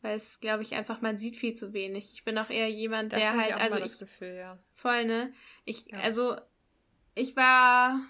Weil 0.00 0.16
es, 0.16 0.40
glaube 0.40 0.64
ich, 0.64 0.74
einfach, 0.74 1.00
man 1.00 1.16
sieht 1.16 1.36
viel 1.36 1.54
zu 1.54 1.72
wenig. 1.72 2.12
Ich 2.12 2.24
bin 2.24 2.36
auch 2.36 2.50
eher 2.50 2.68
jemand, 2.68 3.12
Das 3.12 3.20
der 3.20 3.36
halt, 3.36 3.50
ich 3.50 3.54
auch 3.54 3.60
also 3.60 3.76
ich, 3.76 3.82
das 3.84 3.98
Gefühl, 3.98 4.34
ja. 4.34 4.58
voll, 4.74 5.04
ne? 5.04 5.32
Ich, 5.64 5.90
Ja. 5.92 6.00
also, 6.00 6.36
ich 7.14 7.36
war, 7.36 8.00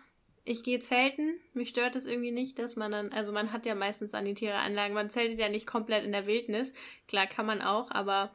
ich 0.45 0.63
gehe 0.63 0.81
zelten. 0.81 1.39
Mich 1.53 1.69
stört 1.69 1.97
es 1.97 2.07
irgendwie 2.07 2.33
nicht, 2.33 2.59
dass 2.59 2.77
man 2.77 2.93
dann, 2.93 3.13
also 3.13 3.33
man 3.33 3.53
hat 3.53 3.67
ja 3.67 3.75
meistens 3.75 4.11
sanitäre 4.11 4.59
Anlagen. 4.59 4.95
Man 4.95 5.11
zeltet 5.11 5.39
ja 5.39 5.49
nicht 5.49 5.67
komplett 5.67 6.05
in 6.05 6.13
der 6.13 6.27
Wildnis. 6.27 6.73
Klar 7.07 7.27
kann 7.27 7.47
man 7.47 7.63
auch, 7.63 7.91
aber 7.91 8.33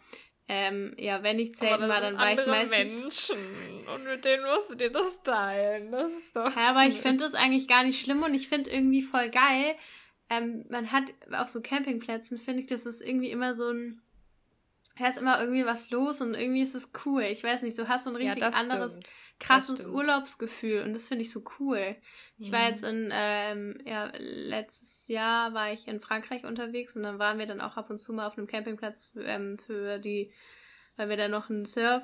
ähm, 0.50 0.94
ja, 0.98 1.24
wenn 1.24 1.40
ich 1.40 1.56
zelten 1.56 1.90
war, 1.90 2.00
dann 2.00 2.18
war 2.18 2.32
ich 2.32 2.46
meistens. 2.46 3.30
Menschen 3.30 3.38
und 3.94 4.06
mit 4.06 4.24
denen 4.24 4.46
musst 4.46 4.70
du 4.70 4.76
dir 4.76 4.90
das 4.90 5.22
teilen. 5.22 5.92
Das 5.92 6.10
ist 6.12 6.36
doch. 6.36 6.56
Ja, 6.56 6.70
aber 6.70 6.86
ich 6.86 6.96
finde 7.02 7.26
das 7.26 7.34
eigentlich 7.34 7.68
gar 7.68 7.84
nicht 7.84 8.00
schlimm 8.00 8.24
und 8.24 8.34
ich 8.34 8.48
finde 8.48 8.70
irgendwie 8.70 9.02
voll 9.02 9.30
geil. 9.30 9.76
Ähm, 10.30 10.66
man 10.70 10.92
hat 10.92 11.14
auf 11.34 11.50
so 11.50 11.62
Campingplätzen, 11.62 12.38
finde 12.38 12.62
ich, 12.62 12.68
das 12.68 12.86
ist 12.86 13.02
irgendwie 13.02 13.32
immer 13.32 13.56
so 13.56 13.70
ein. 13.70 14.02
Da 15.00 15.08
ist 15.08 15.18
immer 15.18 15.40
irgendwie 15.40 15.66
was 15.66 15.92
los 15.92 16.22
und 16.22 16.34
irgendwie 16.34 16.62
ist 16.64 16.74
es 16.76 16.90
cool. 17.06 17.24
Ich 17.24 17.44
weiß 17.44 17.62
nicht, 17.62 17.78
du 17.78 17.88
hast 17.88 18.06
so 18.06 18.10
ein 18.10 18.16
Ja, 18.16 18.34
richtig 18.34 18.44
das 18.44 18.56
anderes, 18.56 18.94
stimmt. 18.94 19.10
krasses. 19.40 19.86
Urlaubsgefühl 19.86 20.82
und 20.84 20.94
das 20.94 21.08
finde 21.08 21.24
ich 21.24 21.32
so 21.32 21.44
cool. 21.60 21.96
Ich 22.40 22.52
war 22.52 22.62
Mhm. 22.62 22.70
jetzt 22.70 22.84
in, 22.84 23.10
ähm, 23.14 23.80
ja, 23.86 24.12
letztes 24.18 25.08
Jahr 25.08 25.54
war 25.54 25.72
ich 25.72 25.88
in 25.88 26.00
Frankreich 26.00 26.46
unterwegs 26.46 26.96
und 26.96 27.04
dann 27.04 27.20
waren 27.20 27.38
wir 27.38 27.46
dann 27.46 27.62
auch 27.62 27.78
ab 27.78 27.90
und 27.90 28.00
zu 28.00 28.14
mal 28.14 28.26
auf 28.28 28.38
einem 28.38 28.48
Campingplatz 28.48 29.12
ähm, 29.24 29.58
für 29.58 30.00
die, 30.00 30.32
weil 30.96 31.10
wir 31.10 31.18
da 31.18 31.28
noch 31.28 31.50
einen 31.50 31.66
Surf, 31.66 32.04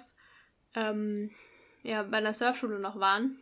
ähm, 0.76 1.32
ja, 1.84 2.04
bei 2.04 2.18
einer 2.18 2.34
Surfschule 2.34 2.80
noch 2.80 3.00
waren. 3.00 3.40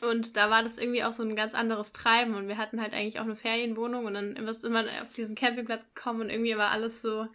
Und 0.00 0.36
da 0.36 0.48
war 0.48 0.62
das 0.62 0.78
irgendwie 0.78 1.04
auch 1.04 1.12
so 1.12 1.22
ein 1.22 1.36
ganz 1.36 1.54
anderes 1.54 1.92
Treiben 1.92 2.34
und 2.34 2.48
wir 2.48 2.56
hatten 2.56 2.80
halt 2.80 2.94
eigentlich 2.94 3.18
auch 3.20 3.24
eine 3.24 3.36
Ferienwohnung 3.36 4.06
und 4.06 4.14
dann 4.14 4.34
du 4.34 4.66
immer 4.66 4.84
auf 5.02 5.12
diesen 5.12 5.34
Campingplatz 5.34 5.86
gekommen 5.94 6.22
und 6.22 6.30
irgendwie 6.30 6.56
war 6.56 6.70
alles 6.70 7.02
so 7.02 7.26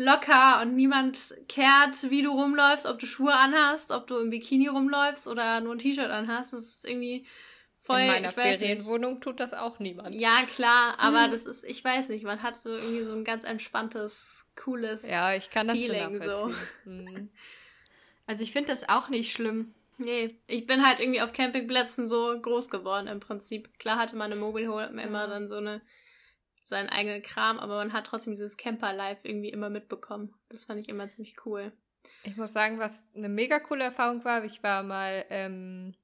locker 0.00 0.60
und 0.62 0.74
niemand 0.74 1.34
kehrt, 1.48 2.10
wie 2.10 2.22
du 2.22 2.30
rumläufst, 2.30 2.86
ob 2.86 2.98
du 2.98 3.06
Schuhe 3.06 3.34
anhast, 3.34 3.90
ob 3.92 4.06
du 4.06 4.16
im 4.18 4.30
Bikini 4.30 4.66
rumläufst 4.68 5.26
oder 5.28 5.60
nur 5.60 5.74
ein 5.74 5.78
T-Shirt 5.78 6.10
anhast. 6.10 6.52
Das 6.54 6.60
ist 6.60 6.84
irgendwie 6.86 7.26
voll, 7.82 8.00
In 8.00 8.06
meiner 8.06 8.28
weiß 8.36 8.60
nicht. 8.60 8.60
Ferienwohnung 8.60 9.20
tut 9.20 9.40
das 9.40 9.52
auch 9.52 9.78
niemand. 9.78 10.14
Ja, 10.14 10.42
klar, 10.46 10.94
aber 10.98 11.24
Hm. 11.24 11.30
das 11.30 11.44
ist, 11.44 11.64
ich 11.64 11.84
weiß 11.84 12.08
nicht, 12.08 12.24
man 12.24 12.42
hat 12.42 12.56
so 12.56 12.70
irgendwie 12.70 13.04
so 13.04 13.12
ein 13.12 13.24
ganz 13.24 13.44
entspanntes, 13.44 14.46
cooles 14.56 15.06
Ja, 15.08 15.34
ich 15.34 15.50
kann 15.50 15.68
das 15.68 15.78
Feeling 15.78 16.20
so. 16.20 16.50
Mhm. 16.84 17.30
Also 18.26 18.44
ich 18.44 18.52
finde 18.52 18.68
das 18.68 18.88
auch 18.88 19.08
nicht 19.08 19.32
schlimm. 19.32 19.74
Nee, 19.98 20.36
ich 20.46 20.64
bin 20.64 20.86
halt 20.86 21.00
irgendwie 21.00 21.20
auf 21.20 21.32
Campingplätzen 21.32 22.08
so 22.08 22.38
groß 22.40 22.70
geworden 22.70 23.08
im 23.08 23.18
Prinzip. 23.18 23.76
Klar 23.80 23.98
hatte 23.98 24.14
man 24.14 24.30
eine 24.30 24.40
Mobile 24.40 24.68
Home 24.68 25.02
immer 25.02 25.22
Ja. 25.22 25.26
dann 25.26 25.48
so 25.48 25.56
eine 25.56 25.80
seinen 26.70 26.88
eigenen 26.88 27.20
Kram, 27.20 27.58
aber 27.58 27.76
man 27.76 27.92
hat 27.92 28.06
trotzdem 28.06 28.32
dieses 28.32 28.56
Camper-Life 28.56 29.28
irgendwie 29.28 29.50
immer 29.50 29.68
mitbekommen. 29.68 30.32
Das 30.48 30.64
fand 30.64 30.80
ich 30.80 30.88
immer 30.88 31.08
ziemlich 31.08 31.36
cool. 31.44 31.72
Ich 32.22 32.36
muss 32.36 32.52
sagen, 32.54 32.78
was 32.78 33.06
eine 33.14 33.28
mega 33.28 33.58
coole 33.58 33.84
Erfahrung 33.84 34.24
war, 34.24 34.42
ich 34.44 34.62
war 34.62 34.82
mal, 34.82 35.26
ähm, 35.28 35.94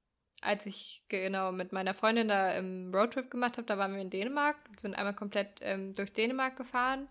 als 0.43 0.67
ich 0.67 1.05
genau 1.09 1.53
mit 1.53 1.73
meiner 1.73 1.95
Freundin 1.95 2.29
da 2.29 2.51
im 2.53 2.93
Roadtrip 2.95 3.31
gemacht 3.31 3.57
habe, 3.57 3.67
da 3.67 3.79
waren 3.79 3.95
wir 3.95 4.03
in 4.03 4.11
Dänemark, 4.11 4.57
sind 4.77 4.95
einmal 4.95 5.15
komplett 5.15 5.61
ähm, 5.63 5.95
durch 5.95 6.13
Dänemark 6.13 6.57
gefahren 6.57 7.09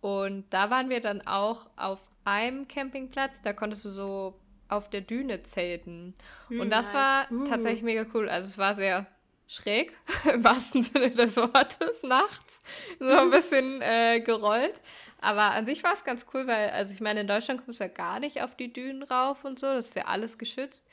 und 0.00 0.44
da 0.50 0.68
waren 0.68 0.90
wir 0.90 1.00
dann 1.00 1.26
auch 1.26 1.70
auf 1.76 2.02
einem 2.24 2.68
Campingplatz, 2.68 3.40
da 3.42 3.52
konntest 3.54 3.84
du 3.86 3.90
so 3.90 4.38
auf 4.68 4.90
der 4.90 5.00
Düne 5.00 5.42
zelten. 5.42 6.14
Hm, 6.48 6.60
Und 6.60 6.70
das 6.70 6.92
nice. 6.92 6.94
war 6.94 7.32
Uh. 7.32 7.44
tatsächlich 7.44 7.82
mega 7.82 8.04
cool. 8.12 8.28
Also 8.28 8.48
es 8.48 8.58
war 8.58 8.74
sehr 8.74 9.06
schräg, 9.48 9.92
im 10.32 10.44
wahrsten 10.44 10.82
Sinne 10.82 11.10
des 11.10 11.36
Wortes, 11.36 12.02
nachts. 12.04 12.60
So 13.00 13.16
ein 13.16 13.30
bisschen 13.30 13.82
äh, 13.82 14.20
gerollt. 14.20 14.80
Aber 15.20 15.50
an 15.50 15.66
sich 15.66 15.82
war 15.82 15.94
es 15.94 16.04
ganz 16.04 16.26
cool, 16.32 16.46
weil, 16.46 16.70
also 16.70 16.94
ich 16.94 17.00
meine, 17.00 17.22
in 17.22 17.26
Deutschland 17.26 17.64
kommst 17.64 17.80
du 17.80 17.84
ja 17.84 17.90
gar 17.90 18.20
nicht 18.20 18.42
auf 18.42 18.54
die 18.54 18.72
Dünen 18.72 19.02
rauf 19.02 19.44
und 19.44 19.58
so. 19.58 19.66
Das 19.66 19.88
ist 19.88 19.96
ja 19.96 20.04
alles 20.04 20.38
geschützt. 20.38 20.86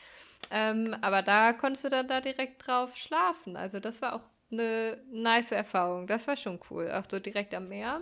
Ähm, 0.50 0.95
aber 1.01 1.21
da 1.21 1.53
konntest 1.53 1.83
du 1.83 1.89
dann 1.89 2.07
da 2.07 2.21
direkt 2.21 2.65
drauf 2.65 2.97
schlafen. 2.97 3.57
Also 3.57 3.79
das 3.79 4.01
war 4.01 4.15
auch 4.15 4.24
eine 4.51 4.97
nice 5.12 5.51
Erfahrung. 5.51 6.07
Das 6.07 6.27
war 6.27 6.38
schon 6.38 6.59
cool. 6.69 6.91
Auch 6.91 7.05
so 7.09 7.19
direkt 7.19 7.53
am 7.53 7.67
Meer. 7.67 8.01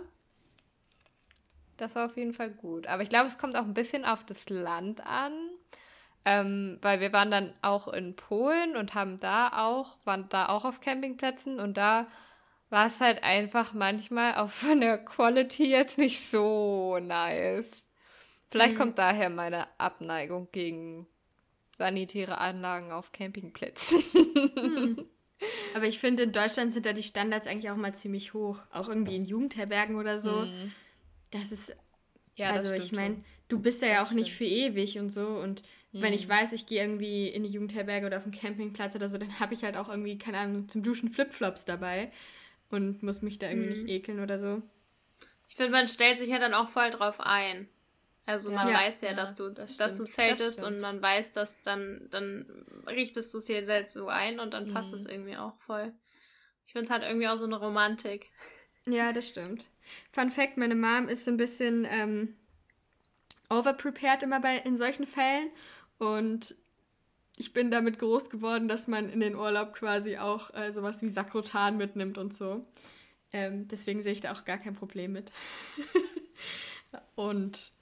Das 1.76 1.94
war 1.94 2.06
auf 2.06 2.16
jeden 2.16 2.32
Fall 2.32 2.50
gut. 2.50 2.86
Aber 2.86 3.02
ich 3.02 3.08
glaube, 3.08 3.26
es 3.26 3.38
kommt 3.38 3.56
auch 3.56 3.64
ein 3.64 3.74
bisschen 3.74 4.04
auf 4.04 4.24
das 4.24 4.48
Land 4.48 5.04
an. 5.06 5.32
Ähm, 6.24 6.78
weil 6.82 7.00
wir 7.00 7.12
waren 7.12 7.30
dann 7.30 7.52
auch 7.62 7.88
in 7.88 8.16
Polen 8.16 8.76
und 8.76 8.94
haben 8.94 9.20
da 9.20 9.48
auch, 9.66 9.98
waren 10.04 10.28
da 10.30 10.48
auch 10.48 10.64
auf 10.64 10.80
Campingplätzen 10.80 11.60
und 11.60 11.76
da 11.76 12.06
war 12.70 12.86
es 12.86 13.00
halt 13.00 13.22
einfach 13.24 13.74
manchmal 13.74 14.36
auch 14.36 14.48
von 14.50 14.80
der 14.80 14.98
Quality 14.98 15.70
jetzt 15.70 15.98
nicht 15.98 16.28
so 16.30 16.98
nice. 17.00 17.88
Vielleicht 18.50 18.76
Mhm. 18.76 18.76
kommt 18.76 18.98
daher 18.98 19.30
meine 19.30 19.66
Abneigung 19.78 20.48
gegen 20.52 21.06
sanitäre 21.76 22.38
Anlagen 22.38 22.92
auf 22.92 23.12
Campingplätzen. 23.12 24.02
Hm. 24.62 24.98
Aber 25.72 25.86
ich 25.86 25.98
finde, 25.98 26.24
in 26.24 26.32
Deutschland 26.32 26.72
sind 26.72 26.86
da 26.86 26.92
die 26.92 27.02
Standards 27.02 27.46
eigentlich 27.46 27.70
auch 27.70 27.76
mal 27.76 27.94
ziemlich 27.94 28.34
hoch. 28.34 28.60
Auch 28.72 28.88
irgendwie 28.88 29.16
in 29.16 29.24
Jugendherbergen 29.24 29.96
oder 29.96 30.18
so. 30.18 30.48
Mhm. 30.48 30.74
Das 31.32 31.52
ist, 31.52 31.76
Ja, 32.36 32.52
das 32.52 32.68
also 32.68 32.72
ich 32.72 32.92
stimmt 32.92 32.92
meine, 32.92 33.24
du 33.48 33.60
bist 33.60 33.82
ja, 33.82 33.88
ja 33.88 34.00
Das 34.00 34.08
auch 34.08 34.12
nicht 34.12 34.34
für 34.34 34.44
stimmt. 34.44 34.46
ewig 34.46 34.98
und 34.98 35.10
so. 35.10 35.28
Und 35.28 35.62
wenn 36.00 36.12
ich 36.12 36.26
Mhm. 36.26 36.30
weiß, 36.30 36.52
ich 36.52 36.66
gehe 36.66 36.82
irgendwie 36.82 37.28
in 37.28 37.42
die 37.44 37.50
Jugendherberge 37.50 38.06
oder 38.06 38.18
auf 38.18 38.24
einen 38.24 38.32
Campingplatz 38.32 38.96
oder 38.96 39.08
so, 39.08 39.18
dann 39.18 39.38
habe 39.40 39.54
ich 39.54 39.64
halt 39.64 39.76
auch 39.76 39.88
irgendwie, 39.88 40.18
keine 40.18 40.38
Ahnung, 40.38 40.68
zum 40.68 40.82
Duschen 40.82 41.10
Flipflops 41.10 41.64
dabei 41.64 42.10
und 42.70 43.02
muss 43.02 43.22
mich 43.22 43.38
da 43.38 43.48
irgendwie 43.48 43.66
Mhm. 43.66 43.84
nicht 43.84 43.88
ekeln 43.88 44.20
oder 44.20 44.38
so. 44.38 44.62
Ich 45.48 45.56
finde, 45.56 45.70
man 45.72 45.88
stellt 45.88 46.18
sich 46.18 46.28
ja 46.30 46.38
dann 46.38 46.54
auch 46.54 46.68
voll 46.68 46.90
drauf 46.90 47.20
ein. 47.20 47.68
Also 48.26 48.50
man 48.50 48.66
Ja. 48.66 48.74
weiß 48.74 49.02
ja, 49.02 49.10
Ja, 49.10 49.14
dass 49.14 49.34
du, 49.34 49.50
das 49.50 49.76
dass 49.76 49.94
du 49.96 50.04
zeltest 50.04 50.58
Das 50.58 50.66
und 50.66 50.80
man 50.80 51.02
weiß, 51.02 51.32
dass 51.32 51.60
dann, 51.62 52.08
dann 52.10 52.64
richtest 52.88 53.32
du 53.34 53.38
es 53.38 53.44
dir 53.44 53.64
selbst 53.66 53.92
so 53.92 54.08
ein 54.08 54.40
und 54.40 54.54
dann 54.54 54.72
passt 54.72 54.92
Mhm. 54.92 54.98
es 54.98 55.06
irgendwie 55.06 55.36
auch 55.36 55.56
voll. 55.58 55.92
Ich 56.66 56.72
finde 56.72 56.86
es 56.86 56.90
halt 56.90 57.02
irgendwie 57.02 57.28
auch 57.28 57.36
so 57.36 57.44
eine 57.44 57.56
Romantik. 57.56 58.30
Ja, 58.88 59.12
das 59.12 59.28
stimmt. 59.28 59.68
Fun 60.12 60.30
Fact: 60.30 60.56
Meine 60.56 60.74
Mom 60.74 61.08
ist 61.08 61.26
so 61.26 61.30
ein 61.30 61.36
bisschen 61.36 61.86
ähm, 61.88 62.34
overprepared 63.50 64.22
immer 64.22 64.40
bei 64.40 64.56
in 64.58 64.76
solchen 64.76 65.06
Fällen 65.06 65.50
und 65.98 66.56
ich 67.36 67.52
bin 67.52 67.70
damit 67.70 67.98
groß 67.98 68.30
geworden, 68.30 68.68
dass 68.68 68.86
man 68.86 69.08
in 69.08 69.20
den 69.20 69.34
Urlaub 69.34 69.72
quasi 69.72 70.18
auch 70.18 70.54
äh, 70.54 70.70
sowas 70.70 71.02
wie 71.02 71.08
Sakrotan 71.08 71.76
mitnimmt 71.76 72.16
und 72.18 72.32
so. 72.32 72.64
Ähm, 73.32 73.66
deswegen 73.66 74.02
sehe 74.02 74.12
ich 74.12 74.20
da 74.20 74.32
auch 74.32 74.44
gar 74.44 74.58
kein 74.58 74.74
Problem 74.74 75.12
mit. 75.12 75.32
und 77.16 77.72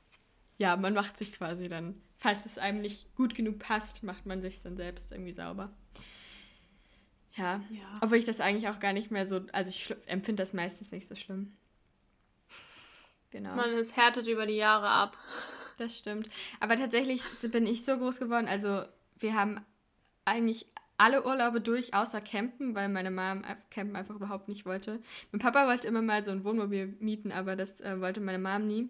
ja, 0.57 0.77
man 0.77 0.95
macht 0.95 1.19
sich 1.19 1.33
quasi 1.33 1.69
dann, 1.69 2.01
falls 2.17 2.47
es 2.47 2.57
einem 2.57 2.81
nicht 2.81 3.15
gut 3.15 3.35
genug 3.35 3.59
passt, 3.59 4.03
macht 4.03 4.25
man 4.25 4.41
sich 4.41 4.63
dann 4.63 4.77
selbst 4.77 5.13
irgendwie 5.13 5.33
sauber. 5.33 5.71
Ja, 7.35 7.63
Ja. 7.71 7.99
obwohl 8.01 8.19
ich 8.19 8.25
das 8.25 8.41
eigentlich 8.41 8.69
auch 8.69 8.79
gar 8.81 8.93
nicht 8.93 9.11
mehr 9.11 9.27
so, 9.27 9.41
also 9.53 9.71
ich 9.71 9.95
empfinde 10.07 10.43
das 10.43 10.53
meistens 10.55 10.93
nicht 10.93 11.09
so 11.09 11.17
schlimm. 11.17 11.55
Genau, 13.31 13.55
Man 13.57 13.71
es 13.71 13.97
härtet 13.97 14.27
über 14.27 14.47
die 14.47 14.57
Jahre 14.57 14.89
ab. 14.89 15.19
das 15.83 15.99
stimmt. 15.99 16.29
Aber 16.61 16.77
tatsächlich 16.77 17.23
bin 17.51 17.67
ich 17.67 17.85
so 17.85 17.99
groß 17.99 18.19
geworden, 18.19 18.49
also 18.49 18.85
wir 19.19 19.35
haben 19.35 19.61
eigentlich 20.25 20.67
alle 20.99 21.25
Urlaube 21.25 21.61
durch, 21.61 21.95
außer 21.95 22.21
Campen, 22.21 22.75
weil 22.75 22.89
meine 22.89 23.11
Mom 23.11 23.43
Campen 23.71 23.97
einfach 23.97 24.15
überhaupt 24.15 24.49
nicht 24.49 24.65
wollte. 24.65 25.01
Mein 25.33 25.41
Papa 25.41 25.67
wollte 25.67 25.89
immer 25.89 26.03
mal 26.03 26.23
so 26.23 26.31
ein 26.31 26.45
Wohnmobil 26.45 26.97
mieten, 27.01 27.33
aber 27.33 27.57
das 27.57 27.81
äh, 27.81 28.01
wollte 28.01 28.21
meine 28.21 28.39
Mom 28.39 28.67
nie. 28.67 28.89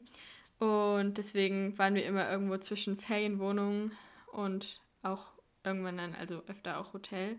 Und 0.59 1.19
deswegen 1.19 1.77
waren 1.79 1.95
wir 1.95 2.05
immer 2.05 2.31
irgendwo 2.31 2.57
zwischen 2.59 2.97
Ferienwohnungen 2.97 3.93
und 4.31 4.81
auch 5.03 5.31
irgendwann 5.65 5.97
dann, 5.97 6.15
also 6.15 6.43
öfter 6.47 6.79
auch 6.79 6.93
Hotel. 6.93 7.39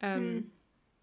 Ähm, 0.00 0.20
hm. 0.22 0.50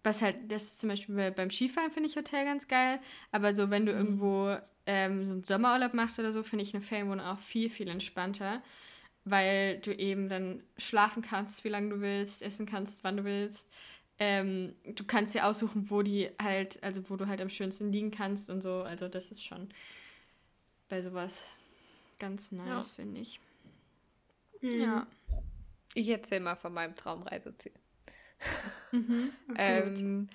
Was 0.02 0.22
halt, 0.22 0.50
das 0.50 0.64
ist 0.64 0.80
zum 0.80 0.88
Beispiel 0.88 1.14
bei, 1.14 1.30
beim 1.30 1.50
Skifahren 1.50 1.92
finde 1.92 2.08
ich 2.08 2.16
Hotel 2.16 2.44
ganz 2.44 2.68
geil, 2.68 3.00
aber 3.32 3.54
so, 3.54 3.70
wenn 3.70 3.86
du 3.86 3.92
mhm. 3.92 3.98
irgendwo 3.98 4.56
ähm, 4.92 5.24
so 5.24 5.32
einen 5.32 5.44
Sommerurlaub 5.44 5.94
machst 5.94 6.18
oder 6.18 6.32
so, 6.32 6.42
finde 6.42 6.64
ich 6.64 6.74
eine 6.74 6.82
Ferienwohnung 6.82 7.24
auch 7.24 7.38
viel, 7.38 7.70
viel 7.70 7.86
entspannter, 7.86 8.60
weil 9.24 9.78
du 9.78 9.94
eben 9.94 10.28
dann 10.28 10.64
schlafen 10.78 11.22
kannst, 11.22 11.62
wie 11.62 11.68
lange 11.68 11.90
du 11.90 12.00
willst, 12.00 12.42
essen 12.42 12.66
kannst, 12.66 13.04
wann 13.04 13.18
du 13.18 13.24
willst. 13.24 13.70
Ähm, 14.18 14.74
du 14.84 15.04
kannst 15.04 15.36
dir 15.36 15.46
aussuchen, 15.46 15.90
wo 15.90 16.02
die 16.02 16.28
halt, 16.42 16.82
also 16.82 17.08
wo 17.08 17.14
du 17.14 17.28
halt 17.28 17.40
am 17.40 17.50
schönsten 17.50 17.92
liegen 17.92 18.10
kannst 18.10 18.50
und 18.50 18.62
so. 18.62 18.82
Also 18.82 19.06
das 19.06 19.30
ist 19.30 19.44
schon 19.44 19.68
bei 20.88 21.00
sowas 21.02 21.52
ganz 22.18 22.50
nice, 22.50 22.66
ja. 22.66 22.82
finde 22.82 23.20
ich. 23.20 23.38
Mhm. 24.60 24.80
Ja. 24.80 25.06
Ich 25.94 26.08
erzähle 26.08 26.40
mal 26.40 26.56
von 26.56 26.74
meinem 26.74 26.96
Traumreiseziel. 26.96 27.72
Mhm, 28.90 29.32
ähm, 29.56 30.28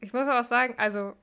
ich 0.00 0.14
muss 0.14 0.26
aber 0.26 0.40
auch 0.40 0.44
sagen, 0.44 0.74
also 0.78 1.14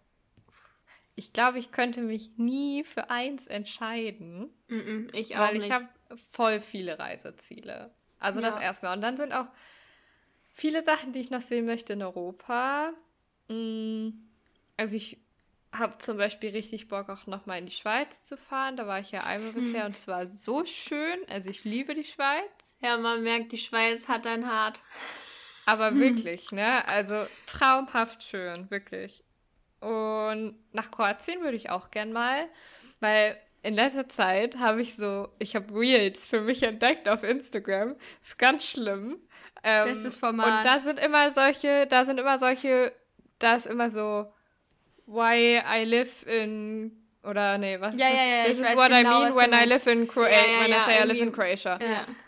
ich 1.15 1.33
glaube, 1.33 1.59
ich 1.59 1.71
könnte 1.71 2.01
mich 2.01 2.37
nie 2.37 2.83
für 2.83 3.09
eins 3.09 3.47
entscheiden. 3.47 4.49
Mhm, 4.67 5.09
ich 5.13 5.35
auch 5.35 5.41
weil 5.41 5.55
nicht. 5.55 5.67
ich 5.67 5.71
habe 5.71 5.87
voll 6.15 6.59
viele 6.59 6.97
Reiseziele. 6.97 7.93
Also 8.19 8.41
ja. 8.41 8.49
das 8.49 8.61
erstmal. 8.61 8.95
Und 8.95 9.01
dann 9.01 9.17
sind 9.17 9.33
auch 9.33 9.47
viele 10.51 10.83
Sachen, 10.83 11.13
die 11.13 11.19
ich 11.19 11.29
noch 11.29 11.41
sehen 11.41 11.65
möchte 11.65 11.93
in 11.93 12.01
Europa. 12.01 12.93
Mm, 13.47 14.09
also 14.77 14.95
ich 14.95 15.17
habe 15.71 15.97
zum 15.99 16.17
Beispiel 16.17 16.51
richtig 16.51 16.87
Bock, 16.87 17.09
auch 17.09 17.27
nochmal 17.27 17.59
in 17.59 17.65
die 17.65 17.71
Schweiz 17.71 18.23
zu 18.23 18.37
fahren. 18.37 18.75
Da 18.75 18.87
war 18.87 18.99
ich 18.99 19.11
ja 19.11 19.23
einmal 19.23 19.53
hm. 19.53 19.55
bisher 19.55 19.85
und 19.85 19.95
es 19.95 20.07
war 20.07 20.27
so 20.27 20.65
schön. 20.65 21.19
Also 21.29 21.49
ich 21.49 21.63
liebe 21.63 21.95
die 21.95 22.03
Schweiz. 22.03 22.77
Ja, 22.79 22.97
man 22.97 23.23
merkt, 23.23 23.51
die 23.51 23.57
Schweiz 23.57 24.07
hat 24.07 24.25
ein 24.25 24.47
Hart. 24.47 24.81
Aber 25.65 25.95
wirklich, 25.99 26.51
ne? 26.51 26.87
Also 26.87 27.25
traumhaft 27.45 28.23
schön, 28.23 28.69
wirklich. 28.71 29.23
Und 29.83 30.55
nach 30.71 30.91
Kroatien 30.91 31.41
würde 31.41 31.57
ich 31.57 31.69
auch 31.69 31.91
gern 31.91 32.13
mal, 32.13 32.47
weil 32.99 33.37
in 33.63 33.73
letzter 33.73 34.07
Zeit 34.07 34.57
habe 34.57 34.81
ich 34.81 34.95
so, 34.95 35.29
ich 35.39 35.55
habe 35.55 35.73
Reels 35.73 36.27
für 36.27 36.41
mich 36.41 36.63
entdeckt 36.63 37.09
auf 37.09 37.23
Instagram. 37.23 37.95
Ist 38.21 38.37
ganz 38.37 38.65
schlimm. 38.65 39.17
Ähm, 39.63 39.85
Bestes 39.89 40.15
Format. 40.15 40.65
Und 40.65 40.65
da 40.65 40.79
sind 40.79 40.99
immer 40.99 41.31
solche, 41.31 41.87
da 41.87 42.05
sind 42.05 42.19
immer 42.19 42.39
solche, 42.39 42.93
da 43.39 43.55
ist 43.55 43.65
immer 43.65 43.89
so, 43.89 44.31
why 45.05 45.59
I 45.59 45.83
live 45.83 46.25
in 46.27 47.02
oder 47.23 47.57
nee, 47.57 47.79
was 47.79 47.95
ja, 47.97 48.07
ist 48.07 48.15
das? 48.15 48.25
Ja, 48.25 48.35
ja, 48.35 48.43
This 48.45 48.59
is 48.59 48.75
what 48.75 48.91
genau, 48.91 49.21
I 49.21 49.25
mean 49.25 49.35
when 49.35 49.53
I 49.53 49.65
live 49.65 49.87
in 49.87 50.07
Croatia, 50.07 50.45
ja, 50.45 50.61
when 50.61 50.71
I 50.71 50.79
say 50.79 51.01
I 51.01 51.07
live 51.07 51.21
in 51.21 51.31
Croatia. 51.31 51.79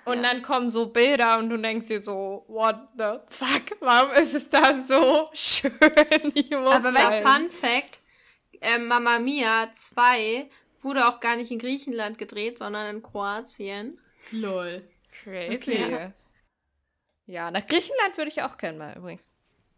Und 0.06 0.24
dann 0.24 0.42
kommen 0.42 0.70
so 0.70 0.88
Bilder 0.88 1.38
und 1.38 1.50
du 1.50 1.58
denkst 1.58 1.88
dir 1.88 2.00
so, 2.00 2.46
what 2.48 2.78
the 2.98 3.20
fuck, 3.28 3.78
warum 3.82 4.12
ist 4.14 4.34
es 4.34 4.50
da 4.50 4.74
so 4.76 5.30
schön? 5.34 5.72
Ich 6.34 6.50
muss 6.52 6.76
Aber 6.76 6.94
weißt 6.94 7.28
Fun 7.28 7.50
Fact, 7.50 8.02
äh, 8.62 8.78
Mamma 8.78 9.20
Mia 9.20 9.70
2 9.74 10.50
wurde 10.82 11.08
auch 11.08 11.20
gar 11.20 11.36
nicht 11.36 11.52
in 11.52 11.60
Griechenland 11.60 12.18
gedreht, 12.18 12.58
sondern 12.58 12.96
in 12.96 13.04
Kroatien. 13.04 14.00
Lol. 14.32 14.88
Crazy. 15.24 15.72
Okay. 15.72 16.12
Ja, 17.26 17.52
nach 17.52 17.66
Griechenland 17.66 18.18
würde 18.18 18.30
ich 18.30 18.44
auch 18.44 18.58
gerne 18.58 18.78
mal 18.78 18.96
übrigens 18.96 19.30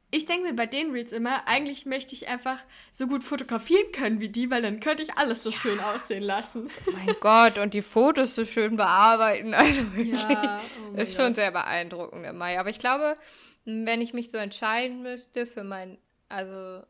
ich 0.09 0.25
denke 0.25 0.47
mir 0.47 0.53
bei 0.55 0.65
den 0.65 0.91
Reels 0.91 1.11
immer, 1.11 1.47
eigentlich 1.47 1.85
möchte 1.85 2.15
ich 2.15 2.29
einfach 2.29 2.59
so 2.93 3.07
gut 3.07 3.23
fotografieren 3.23 3.91
können 3.91 4.21
wie 4.21 4.29
die, 4.29 4.49
weil 4.49 4.61
dann 4.61 4.79
könnte 4.79 5.03
ich 5.03 5.17
alles 5.17 5.43
so 5.43 5.49
ja. 5.49 5.57
schön 5.57 5.79
aussehen 5.79 6.23
lassen. 6.23 6.69
Oh 6.85 6.91
mein 6.91 7.15
Gott, 7.19 7.57
und 7.57 7.73
die 7.73 7.81
Fotos 7.81 8.33
so 8.33 8.45
schön 8.45 8.77
bearbeiten. 8.77 9.53
Also 9.53 9.95
wirklich, 9.95 10.23
ja, 10.23 10.61
oh 10.91 10.95
ist 10.95 11.15
schon 11.15 11.27
Gott. 11.27 11.35
sehr 11.35 11.51
beeindruckend 11.51 12.25
immer. 12.25 12.45
Aber 12.57 12.69
ich 12.69 12.79
glaube, 12.79 13.17
wenn 13.65 14.01
ich 14.01 14.13
mich 14.13 14.31
so 14.31 14.37
entscheiden 14.37 15.01
müsste 15.01 15.45
für 15.45 15.65
mein, 15.65 15.97
also 16.29 16.83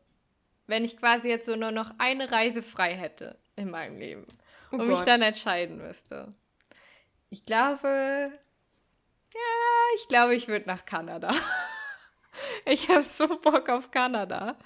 wenn 0.68 0.84
ich 0.84 0.96
quasi 0.96 1.28
jetzt 1.28 1.46
so 1.46 1.56
nur 1.56 1.72
noch 1.72 1.90
eine 1.98 2.30
Reise 2.30 2.62
frei 2.62 2.94
hätte 2.94 3.36
in 3.56 3.70
meinem 3.70 3.98
Leben 3.98 4.26
oh 4.70 4.76
und 4.76 4.78
Gott. 4.80 4.88
mich 4.90 5.00
dann 5.00 5.22
entscheiden 5.22 5.78
müsste. 5.78 6.34
Ich 7.30 7.44
glaube, 7.44 8.30
ja, 9.34 9.96
ich 9.96 10.08
glaube, 10.08 10.36
ich 10.36 10.46
würde 10.46 10.68
nach 10.68 10.84
Kanada. 10.84 11.34
Ich 12.70 12.88
habe 12.90 13.04
so 13.04 13.38
Bock 13.38 13.68
auf 13.68 13.90
Kanada. 13.90 14.56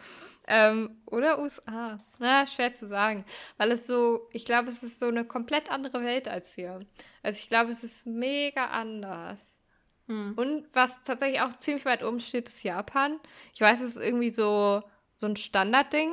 Ähm, 0.49 1.01
oder 1.07 1.39
USA. 1.39 2.01
Na, 2.19 2.47
schwer 2.47 2.75
zu 2.75 2.89
sagen. 2.89 3.25
Weil 3.59 3.71
es 3.73 3.87
so, 3.87 4.29
ich 4.33 4.45
glaube, 4.45 4.71
es 4.71 4.83
ist 4.83 4.99
so 4.99 5.07
eine 5.07 5.25
komplett 5.25 5.71
andere 5.71 6.03
Welt 6.03 6.29
als 6.29 6.55
hier. 6.55 6.81
Also 7.23 7.39
ich 7.39 7.49
glaube, 7.49 7.71
es 7.71 7.85
ist 7.85 8.07
mega 8.07 8.67
anders. 8.67 9.61
Hm. 10.09 10.35
Und 10.37 10.67
was 10.73 11.03
tatsächlich 11.05 11.41
auch 11.41 11.53
ziemlich 11.55 11.85
weit 11.85 12.03
oben 12.03 12.21
steht, 12.21 12.49
ist 12.49 12.65
Japan. 12.65 13.21
Ich 13.55 13.61
weiß, 13.61 13.81
es 13.81 13.91
ist 13.91 14.03
irgendwie 14.03 14.33
so, 14.33 14.83
so 15.15 15.27
ein 15.27 15.37
Standardding. 15.37 16.11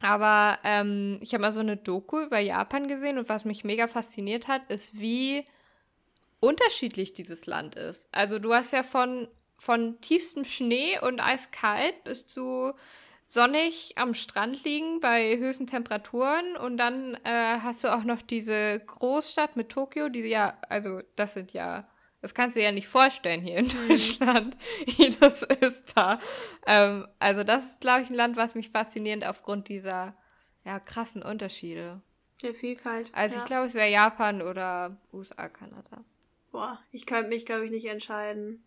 Aber 0.00 0.58
ähm, 0.64 1.18
ich 1.22 1.32
habe 1.32 1.42
mal 1.42 1.52
so 1.52 1.60
eine 1.60 1.76
Doku 1.76 2.20
über 2.20 2.38
Japan 2.38 2.88
gesehen 2.88 3.18
und 3.18 3.28
was 3.28 3.44
mich 3.44 3.64
mega 3.64 3.88
fasziniert 3.88 4.48
hat, 4.48 4.70
ist, 4.70 5.00
wie 5.00 5.44
unterschiedlich 6.40 7.14
dieses 7.14 7.46
Land 7.46 7.74
ist. 7.74 8.08
Also 8.12 8.38
du 8.38 8.54
hast 8.54 8.72
ja 8.72 8.82
von 8.82 9.28
von 9.58 10.00
tiefstem 10.00 10.44
Schnee 10.44 10.98
und 11.00 11.20
eiskalt 11.20 12.04
bis 12.04 12.26
zu 12.26 12.72
sonnig 13.26 13.92
am 13.96 14.14
Strand 14.14 14.64
liegen 14.64 15.00
bei 15.00 15.36
höchsten 15.36 15.66
Temperaturen 15.66 16.56
und 16.56 16.78
dann 16.78 17.14
äh, 17.24 17.58
hast 17.62 17.84
du 17.84 17.94
auch 17.94 18.04
noch 18.04 18.22
diese 18.22 18.80
Großstadt 18.80 19.54
mit 19.54 19.68
Tokio, 19.68 20.08
die 20.08 20.20
ja, 20.20 20.56
also 20.68 21.02
das 21.14 21.34
sind 21.34 21.52
ja, 21.52 21.86
das 22.22 22.34
kannst 22.34 22.56
du 22.56 22.60
dir 22.60 22.66
ja 22.66 22.72
nicht 22.72 22.88
vorstellen 22.88 23.42
hier 23.42 23.58
in 23.58 23.66
mhm. 23.66 23.88
Deutschland, 23.88 24.56
wie 24.86 25.10
das 25.10 25.42
ist 25.42 25.92
da. 25.94 26.18
Ähm, 26.66 27.06
also 27.18 27.44
das 27.44 27.62
ist, 27.64 27.80
glaube 27.80 28.02
ich, 28.02 28.10
ein 28.10 28.16
Land, 28.16 28.36
was 28.36 28.54
mich 28.54 28.70
fasziniert 28.70 29.26
aufgrund 29.26 29.68
dieser 29.68 30.16
ja, 30.64 30.80
krassen 30.80 31.22
Unterschiede. 31.22 32.00
Der 32.42 32.54
Vielfalt. 32.54 33.10
Also 33.14 33.36
ja. 33.36 33.42
ich 33.42 33.46
glaube, 33.46 33.66
es 33.66 33.74
wäre 33.74 33.90
Japan 33.90 34.40
oder 34.42 34.96
USA, 35.12 35.48
Kanada. 35.48 36.04
Boah, 36.50 36.80
ich 36.92 37.04
könnte 37.04 37.28
mich, 37.28 37.44
glaube 37.44 37.66
ich, 37.66 37.70
nicht 37.70 37.86
entscheiden. 37.86 38.64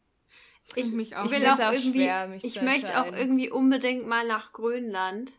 Ich, 0.76 0.92
mich 0.94 1.16
auch. 1.16 1.26
Ich 1.26 1.32
will 1.32 1.46
auch, 1.46 1.60
auch 1.60 1.72
irgendwie, 1.72 2.04
schwer, 2.04 2.30
ich 2.42 2.62
möchte 2.62 3.00
auch 3.00 3.12
irgendwie 3.12 3.50
unbedingt 3.50 4.08
mal 4.08 4.26
nach 4.26 4.54
Grönland 4.54 5.34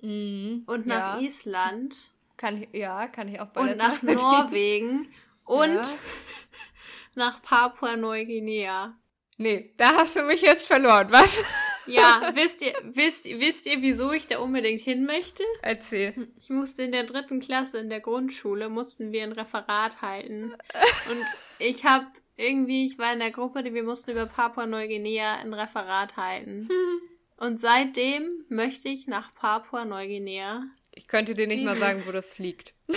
mhm. 0.00 0.64
und 0.66 0.86
nach 0.86 1.20
ja. 1.20 1.26
Island. 1.26 1.96
Kann 2.36 2.62
ich, 2.62 2.68
ja, 2.74 3.08
kann 3.08 3.28
ich 3.28 3.40
auch 3.40 3.46
bei 3.46 3.62
Und 3.62 3.78
nach 3.78 4.02
Norwegen 4.02 5.08
und 5.46 5.74
ja. 5.74 5.82
nach 7.14 7.40
Papua-Neuguinea. 7.40 8.94
Nee, 9.38 9.72
da 9.78 9.94
hast 9.96 10.16
du 10.16 10.22
mich 10.22 10.42
jetzt 10.42 10.66
verloren, 10.66 11.06
was? 11.10 11.42
Ja, 11.86 12.32
wisst 12.34 12.60
ihr, 12.60 12.74
wisst, 12.82 13.24
wisst 13.24 13.64
ihr, 13.64 13.80
wieso 13.80 14.12
ich 14.12 14.26
da 14.26 14.40
unbedingt 14.40 14.80
hin 14.80 15.06
möchte? 15.06 15.44
Erzähl. 15.62 16.28
Ich 16.38 16.50
musste 16.50 16.82
in 16.82 16.92
der 16.92 17.04
dritten 17.04 17.40
Klasse 17.40 17.78
in 17.78 17.88
der 17.88 18.00
Grundschule, 18.00 18.68
mussten 18.68 19.12
wir 19.12 19.22
ein 19.22 19.32
Referat 19.32 20.02
halten. 20.02 20.52
Und 20.52 21.24
ich 21.58 21.86
habe 21.86 22.06
irgendwie, 22.36 22.86
ich 22.86 22.98
war 22.98 23.12
in 23.12 23.18
der 23.18 23.30
Gruppe, 23.30 23.62
die 23.62 23.74
wir 23.74 23.82
mussten 23.82 24.10
über 24.10 24.26
Papua-Neuguinea 24.26 25.36
ein 25.36 25.52
Referat 25.52 26.16
halten. 26.16 26.68
Und 27.38 27.60
seitdem 27.60 28.44
möchte 28.48 28.88
ich 28.88 29.06
nach 29.06 29.34
Papua-Neuguinea. 29.34 30.62
Ich 30.92 31.08
könnte 31.08 31.34
dir 31.34 31.46
nicht 31.46 31.64
mal 31.64 31.76
sagen, 31.76 32.02
wo 32.06 32.12
das 32.12 32.38
liegt. 32.38 32.74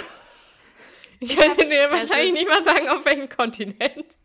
Ich 1.22 1.36
könnte 1.36 1.68
dir 1.68 1.92
wahrscheinlich 1.92 2.32
nicht 2.32 2.48
mal 2.48 2.64
sagen, 2.64 2.88
auf 2.88 3.04
welchem 3.04 3.28
Kontinent. 3.28 4.16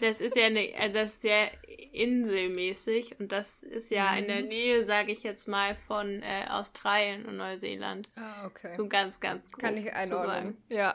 Das 0.00 0.20
ist 0.20 0.36
ja 0.36 0.46
eine, 0.46 0.72
äh, 0.72 0.88
das 0.88 1.14
ist 1.14 1.24
ja 1.24 1.48
inselmäßig 1.92 3.20
und 3.20 3.32
das 3.32 3.62
ist 3.62 3.90
ja 3.90 4.12
mhm. 4.12 4.18
in 4.18 4.26
der 4.26 4.42
mhm. 4.42 4.48
Nähe, 4.48 4.84
sage 4.84 5.12
ich 5.12 5.22
jetzt 5.22 5.46
mal, 5.46 5.74
von 5.74 6.22
äh, 6.22 6.46
Australien 6.48 7.26
und 7.26 7.36
Neuseeland. 7.36 8.08
Ah, 8.16 8.46
okay. 8.46 8.70
So 8.70 8.88
ganz, 8.88 9.20
ganz 9.20 9.50
grob 9.50 9.62
Kann 9.62 9.76
ich 9.76 9.92
einordnen. 9.92 10.56
Ja. 10.68 10.94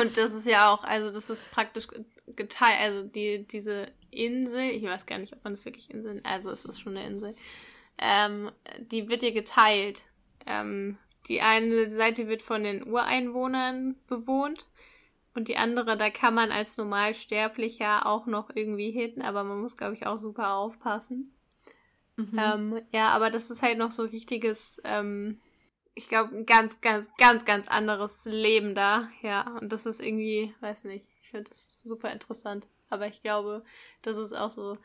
Und 0.00 0.16
das 0.16 0.32
ist 0.32 0.46
ja 0.46 0.72
auch, 0.72 0.84
also 0.84 1.10
das 1.10 1.28
ist 1.28 1.50
praktisch 1.50 1.88
geteilt, 2.36 2.80
also 2.80 3.02
die, 3.02 3.46
diese 3.46 3.86
Insel, 4.10 4.70
ich 4.70 4.82
weiß 4.82 5.06
gar 5.06 5.18
nicht, 5.18 5.32
ob 5.32 5.44
man 5.44 5.52
das 5.52 5.64
wirklich 5.64 5.90
Insel, 5.90 6.20
also 6.24 6.50
es 6.50 6.64
ist 6.64 6.80
schon 6.80 6.96
eine 6.96 7.06
Insel, 7.06 7.34
ähm, 7.98 8.50
die 8.78 9.08
wird 9.08 9.22
ja 9.22 9.30
geteilt. 9.30 10.06
Ähm, 10.46 10.98
die 11.28 11.42
eine 11.42 11.90
Seite 11.90 12.28
wird 12.28 12.42
von 12.42 12.64
den 12.64 12.86
Ureinwohnern 12.86 13.96
bewohnt 14.06 14.66
und 15.34 15.48
die 15.48 15.56
andere, 15.56 15.96
da 15.96 16.10
kann 16.10 16.34
man 16.34 16.50
als 16.50 16.78
Normalsterblicher 16.78 18.06
auch 18.06 18.26
noch 18.26 18.50
irgendwie 18.54 18.90
hin, 18.90 19.22
aber 19.22 19.44
man 19.44 19.60
muss, 19.60 19.76
glaube 19.76 19.94
ich, 19.94 20.06
auch 20.06 20.16
super 20.16 20.54
aufpassen. 20.54 21.34
Mhm. 22.16 22.38
Ähm, 22.38 22.82
ja, 22.92 23.10
aber 23.10 23.30
das 23.30 23.50
ist 23.50 23.62
halt 23.62 23.78
noch 23.78 23.90
so 23.90 24.10
wichtiges, 24.10 24.80
ähm, 24.84 25.38
ich 25.94 26.08
glaube, 26.08 26.34
ein 26.34 26.46
ganz, 26.46 26.80
ganz, 26.80 27.08
ganz, 27.18 27.44
ganz 27.44 27.68
anderes 27.68 28.24
Leben 28.24 28.74
da. 28.74 29.08
Ja, 29.20 29.56
und 29.60 29.72
das 29.72 29.86
ist 29.86 30.00
irgendwie, 30.00 30.54
weiß 30.60 30.84
nicht, 30.84 31.08
ich 31.28 31.32
finde 31.32 31.50
das 31.50 31.82
super 31.82 32.10
interessant. 32.10 32.66
Aber 32.88 33.06
ich 33.06 33.20
glaube, 33.20 33.62
das 34.00 34.16
ist 34.16 34.32
auch 34.32 34.50
so 34.50 34.78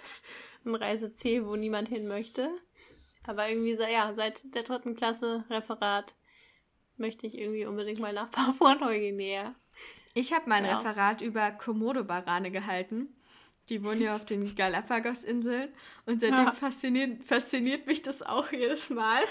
ein 0.66 0.74
Reiseziel, 0.74 1.46
wo 1.46 1.56
niemand 1.56 1.88
hin 1.88 2.06
möchte. 2.06 2.50
Aber 3.26 3.48
irgendwie, 3.48 3.72
ja, 3.90 4.12
seit 4.12 4.54
der 4.54 4.64
dritten 4.64 4.96
Klasse 4.96 5.46
Referat 5.48 6.14
möchte 6.98 7.26
ich 7.26 7.38
irgendwie 7.38 7.64
unbedingt 7.64 8.00
mal 8.00 8.12
nach 8.12 8.30
Papua-Neuguinea. 8.32 9.54
Ich 10.12 10.34
habe 10.34 10.46
mein 10.50 10.66
ja. 10.66 10.76
Referat 10.76 11.22
über 11.22 11.52
Komodo-Warane 11.52 12.50
gehalten. 12.50 13.16
Die 13.70 13.82
wohnen 13.82 14.02
ja 14.02 14.14
auf 14.14 14.26
den 14.26 14.54
Galapagos-Inseln 14.56 15.72
und 16.04 16.20
seitdem 16.20 16.44
ja. 16.44 16.52
fasziniert, 16.52 17.24
fasziniert 17.24 17.86
mich 17.86 18.02
das 18.02 18.20
auch 18.20 18.52
jedes 18.52 18.90
Mal. 18.90 19.22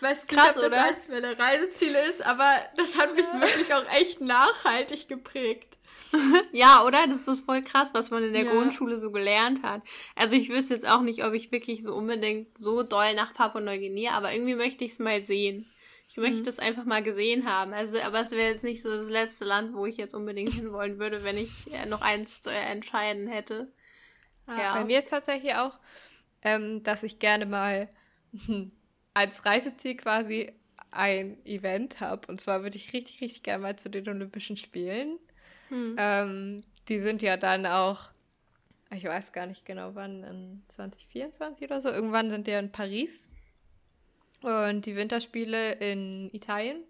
Ich 0.00 0.06
weiß 0.06 0.26
Krass, 0.28 0.56
ob 0.56 0.62
das 0.62 0.72
oder? 0.72 0.84
eins 0.84 1.08
meiner 1.08 1.38
Reiseziele 1.38 2.06
ist, 2.06 2.24
aber 2.24 2.54
das 2.74 2.96
hat 2.96 3.14
mich 3.14 3.26
wirklich 3.26 3.74
auch 3.74 3.84
echt 3.92 4.22
nachhaltig 4.22 5.08
geprägt. 5.08 5.78
ja, 6.52 6.82
oder? 6.86 7.06
Das 7.06 7.28
ist 7.28 7.44
voll 7.44 7.60
krass, 7.60 7.92
was 7.92 8.10
man 8.10 8.24
in 8.24 8.32
der 8.32 8.44
ja. 8.44 8.50
Grundschule 8.50 8.96
so 8.96 9.10
gelernt 9.10 9.62
hat. 9.62 9.82
Also 10.16 10.36
ich 10.36 10.48
wüsste 10.48 10.72
jetzt 10.72 10.88
auch 10.88 11.02
nicht, 11.02 11.22
ob 11.22 11.34
ich 11.34 11.52
wirklich 11.52 11.82
so 11.82 11.94
unbedingt 11.94 12.56
so 12.56 12.82
doll 12.82 13.14
nach 13.14 13.34
Papua-Neuguinea, 13.34 14.12
aber 14.12 14.32
irgendwie 14.32 14.54
möchte 14.54 14.86
ich 14.86 14.92
es 14.92 15.00
mal 15.00 15.22
sehen. 15.22 15.70
Ich 16.08 16.16
möchte 16.16 16.44
mhm. 16.44 16.48
es 16.48 16.58
einfach 16.58 16.86
mal 16.86 17.02
gesehen 17.02 17.46
haben. 17.46 17.74
Also, 17.74 18.00
aber 18.00 18.22
es 18.22 18.30
wäre 18.30 18.48
jetzt 18.48 18.64
nicht 18.64 18.80
so 18.80 18.88
das 18.88 19.10
letzte 19.10 19.44
Land, 19.44 19.74
wo 19.74 19.84
ich 19.84 19.98
jetzt 19.98 20.14
unbedingt 20.14 20.54
hinwollen 20.54 20.98
würde, 20.98 21.24
wenn 21.24 21.36
ich 21.36 21.66
noch 21.90 22.00
eins 22.00 22.40
zu 22.40 22.50
entscheiden 22.50 23.26
hätte. 23.26 23.70
Ah, 24.46 24.58
ja. 24.58 24.74
Bei 24.76 24.84
mir 24.86 25.00
ist 25.00 25.10
tatsächlich 25.10 25.56
auch, 25.56 25.78
ähm, 26.40 26.82
dass 26.84 27.02
ich 27.02 27.18
gerne 27.18 27.44
mal 27.44 27.90
als 29.14 29.44
Reiseziel 29.44 29.96
quasi 29.96 30.52
ein 30.90 31.44
Event 31.46 32.00
habe. 32.00 32.26
Und 32.28 32.40
zwar 32.40 32.62
würde 32.62 32.76
ich 32.76 32.92
richtig, 32.92 33.20
richtig 33.20 33.42
gerne 33.42 33.62
mal 33.62 33.76
zu 33.76 33.90
den 33.90 34.08
Olympischen 34.08 34.56
Spielen. 34.56 35.18
Hm. 35.68 35.96
Ähm, 35.98 36.64
die 36.88 37.00
sind 37.00 37.22
ja 37.22 37.36
dann 37.36 37.66
auch, 37.66 38.10
ich 38.92 39.04
weiß 39.04 39.32
gar 39.32 39.46
nicht 39.46 39.64
genau 39.64 39.94
wann, 39.94 40.24
in 40.24 40.62
2024 40.68 41.64
oder 41.64 41.80
so. 41.80 41.88
Irgendwann 41.90 42.30
sind 42.30 42.46
die 42.46 42.52
in 42.52 42.72
Paris. 42.72 43.28
Und 44.42 44.86
die 44.86 44.96
Winterspiele 44.96 45.74
in 45.74 46.30
Italien. 46.32 46.82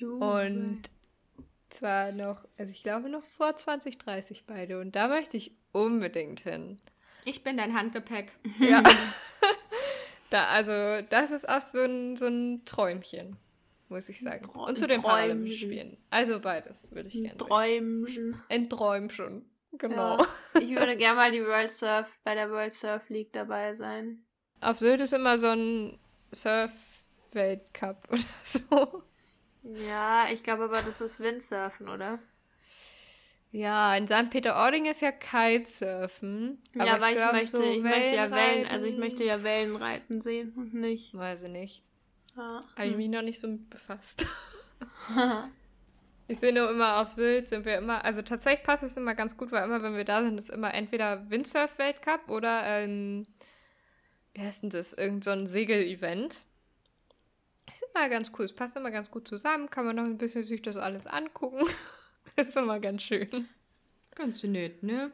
Uh, 0.00 0.18
und 0.18 0.82
zwar 1.68 2.12
noch, 2.12 2.44
also 2.58 2.70
ich 2.70 2.82
glaube 2.82 3.08
noch 3.08 3.22
vor 3.22 3.54
2030 3.54 4.46
beide. 4.46 4.80
Und 4.80 4.96
da 4.96 5.08
möchte 5.08 5.36
ich 5.36 5.52
unbedingt 5.72 6.40
hin. 6.40 6.78
Ich 7.24 7.42
bin 7.42 7.56
dein 7.56 7.74
Handgepäck. 7.74 8.32
Ja. 8.58 8.82
da, 10.30 10.46
also, 10.48 11.06
das 11.08 11.30
ist 11.30 11.48
auch 11.48 11.60
so 11.60 11.82
ein, 11.82 12.16
so 12.16 12.26
ein 12.26 12.64
Träumchen, 12.64 13.36
muss 13.88 14.08
ich 14.08 14.20
sagen. 14.20 14.42
Träum 14.42 14.68
und 14.68 14.78
zu 14.78 14.86
den 14.86 15.02
Paralympischen 15.02 15.68
Spielen. 15.70 15.96
Also 16.10 16.40
beides 16.40 16.90
würde 16.92 17.08
ich 17.08 17.22
gerne. 17.22 17.36
Träumchen. 17.38 18.42
Ein 18.48 18.68
Träumchen. 18.68 19.50
Genau. 19.72 20.18
Ja. 20.18 20.26
Ich 20.60 20.70
würde 20.70 20.96
gerne 20.96 21.16
mal 21.16 21.30
die 21.30 21.44
World 21.44 21.70
Surf 21.70 22.08
bei 22.24 22.34
der 22.34 22.50
World 22.50 22.72
Surf 22.72 23.08
League 23.08 23.32
dabei 23.32 23.74
sein. 23.74 24.24
Auf 24.60 24.78
Sylt 24.78 25.00
ist 25.02 25.12
immer 25.12 25.38
so 25.38 25.48
ein 25.48 25.98
Surf-Weltcup 26.32 28.08
oder 28.10 28.22
so. 28.44 29.02
Ja, 29.62 30.26
ich 30.32 30.42
glaube 30.42 30.64
aber, 30.64 30.80
das 30.82 31.00
ist 31.00 31.20
Windsurfen, 31.20 31.88
oder? 31.88 32.18
Ja, 33.56 33.96
in 33.96 34.06
St. 34.06 34.28
Peter-Ording 34.28 34.84
ist 34.84 35.00
ja 35.00 35.12
Kitesurfen. 35.12 36.58
Aber 36.74 36.86
ja, 36.86 36.94
aber 36.96 37.10
ich, 37.10 37.16
glaub, 37.16 37.28
ich 37.28 37.32
möchte, 37.32 37.56
so 37.56 37.62
ich 37.62 37.82
möchte 37.82 38.14
ja 38.14 38.30
Wellen, 38.30 38.66
also 38.66 38.86
ich 38.86 38.98
möchte 38.98 39.24
ja 39.24 39.42
Wellen 39.42 39.76
reiten 39.76 40.20
sehen 40.20 40.52
und 40.56 40.74
nicht. 40.74 41.16
Weiß 41.16 41.40
ich 41.40 41.48
nicht. 41.48 41.82
Ja. 42.36 42.60
Habe 42.76 42.88
ich 42.88 42.96
mich 42.98 43.08
noch 43.08 43.22
nicht 43.22 43.40
so 43.40 43.48
mit 43.48 43.70
befasst. 43.70 44.26
ich 46.28 46.38
sehe 46.38 46.52
nur 46.52 46.68
immer 46.68 46.98
auf 47.00 47.08
Sylt 47.08 47.48
sind 47.48 47.64
wir 47.64 47.78
immer, 47.78 48.04
also 48.04 48.20
tatsächlich 48.20 48.62
passt 48.62 48.82
es 48.82 48.94
immer 48.98 49.14
ganz 49.14 49.38
gut, 49.38 49.50
weil 49.52 49.64
immer, 49.64 49.82
wenn 49.82 49.96
wir 49.96 50.04
da 50.04 50.22
sind, 50.22 50.38
ist 50.38 50.50
immer 50.50 50.74
entweder 50.74 51.30
Windsurf-Weltcup 51.30 52.28
oder 52.28 52.62
ähm, 52.66 53.26
wie 54.34 54.42
heißt 54.42 54.64
denn 54.64 54.70
das? 54.70 54.92
Irgend 54.92 55.24
so 55.24 55.30
ein 55.30 55.46
Segel-Event. 55.46 56.44
Ist 57.68 57.86
immer 57.94 58.10
ganz 58.10 58.32
cool. 58.38 58.44
Es 58.44 58.52
passt 58.52 58.76
immer 58.76 58.90
ganz 58.90 59.10
gut 59.10 59.26
zusammen. 59.26 59.70
Kann 59.70 59.86
man 59.86 59.96
noch 59.96 60.04
ein 60.04 60.18
bisschen 60.18 60.44
sich 60.44 60.60
das 60.60 60.76
alles 60.76 61.06
angucken. 61.06 61.64
ist 62.36 62.56
immer 62.56 62.80
ganz 62.80 63.02
schön. 63.02 63.48
Ganz 64.14 64.42
nett, 64.42 64.82
ne? 64.82 65.12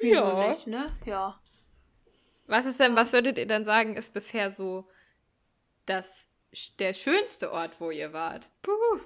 Wieso 0.00 0.14
ja. 0.14 0.48
nicht, 0.48 0.66
ne? 0.66 0.92
Ja. 1.06 1.40
Was 2.46 2.66
ist 2.66 2.80
denn, 2.80 2.96
was 2.96 3.12
würdet 3.12 3.38
ihr 3.38 3.46
dann 3.46 3.64
sagen, 3.64 3.96
ist 3.96 4.12
bisher 4.12 4.50
so 4.50 4.86
das, 5.86 6.28
der 6.78 6.94
schönste 6.94 7.52
Ort, 7.52 7.80
wo 7.80 7.90
ihr 7.90 8.12
wart? 8.12 8.50
Puh. 8.62 9.00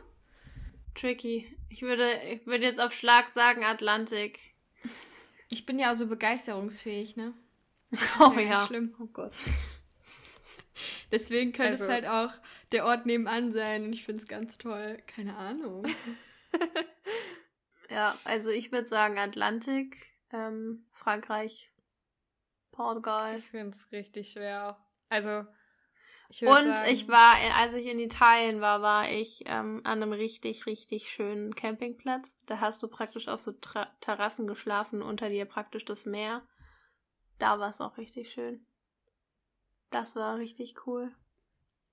Tricky. 0.94 1.56
Ich 1.68 1.82
würde, 1.82 2.10
ich 2.30 2.46
würde 2.46 2.64
jetzt 2.64 2.80
auf 2.80 2.92
Schlag 2.92 3.28
sagen 3.28 3.64
Atlantik. 3.64 4.40
Ich 5.48 5.64
bin 5.64 5.78
ja 5.78 5.94
so 5.94 6.06
begeisterungsfähig, 6.06 7.16
ne? 7.16 7.32
Oh 8.20 8.32
ja. 8.34 8.40
ja. 8.40 8.66
Schlimm. 8.66 8.94
Oh 9.00 9.06
Gott. 9.06 9.32
Deswegen 11.12 11.52
könnte 11.52 11.72
also. 11.72 11.84
es 11.84 11.90
halt 11.90 12.06
auch 12.06 12.32
der 12.72 12.84
Ort 12.84 13.06
nebenan 13.06 13.52
sein 13.52 13.84
und 13.84 13.92
ich 13.92 14.04
finde 14.04 14.22
es 14.22 14.28
ganz 14.28 14.58
toll. 14.58 14.98
Keine 15.06 15.36
Ahnung. 15.36 15.86
ja, 17.90 18.16
also 18.24 18.50
ich 18.50 18.72
würde 18.72 18.86
sagen 18.86 19.18
Atlantik, 19.18 20.14
ähm, 20.32 20.86
Frankreich, 20.92 21.70
Portugal. 22.72 23.38
Ich 23.38 23.50
finde 23.50 23.76
es 23.76 23.90
richtig 23.92 24.32
schwer. 24.32 24.78
Also. 25.08 25.44
Ich 26.30 26.44
und 26.44 26.62
sagen, 26.62 26.90
ich 26.90 27.08
war, 27.08 27.36
als 27.56 27.74
ich 27.74 27.86
in 27.86 27.98
Italien 27.98 28.60
war, 28.60 28.82
war 28.82 29.10
ich 29.10 29.44
ähm, 29.46 29.80
an 29.84 30.02
einem 30.02 30.12
richtig, 30.12 30.66
richtig 30.66 31.10
schönen 31.10 31.54
Campingplatz. 31.54 32.36
Da 32.44 32.60
hast 32.60 32.82
du 32.82 32.88
praktisch 32.88 33.28
auf 33.28 33.40
so 33.40 33.52
Tra 33.52 33.86
Terrassen 34.00 34.46
geschlafen, 34.46 35.00
unter 35.00 35.30
dir 35.30 35.46
praktisch 35.46 35.86
das 35.86 36.04
Meer 36.04 36.42
da 37.38 37.58
war 37.58 37.70
es 37.70 37.80
auch 37.80 37.96
richtig 37.96 38.30
schön. 38.30 38.66
Das 39.90 40.16
war 40.16 40.38
richtig 40.38 40.86
cool. 40.86 41.14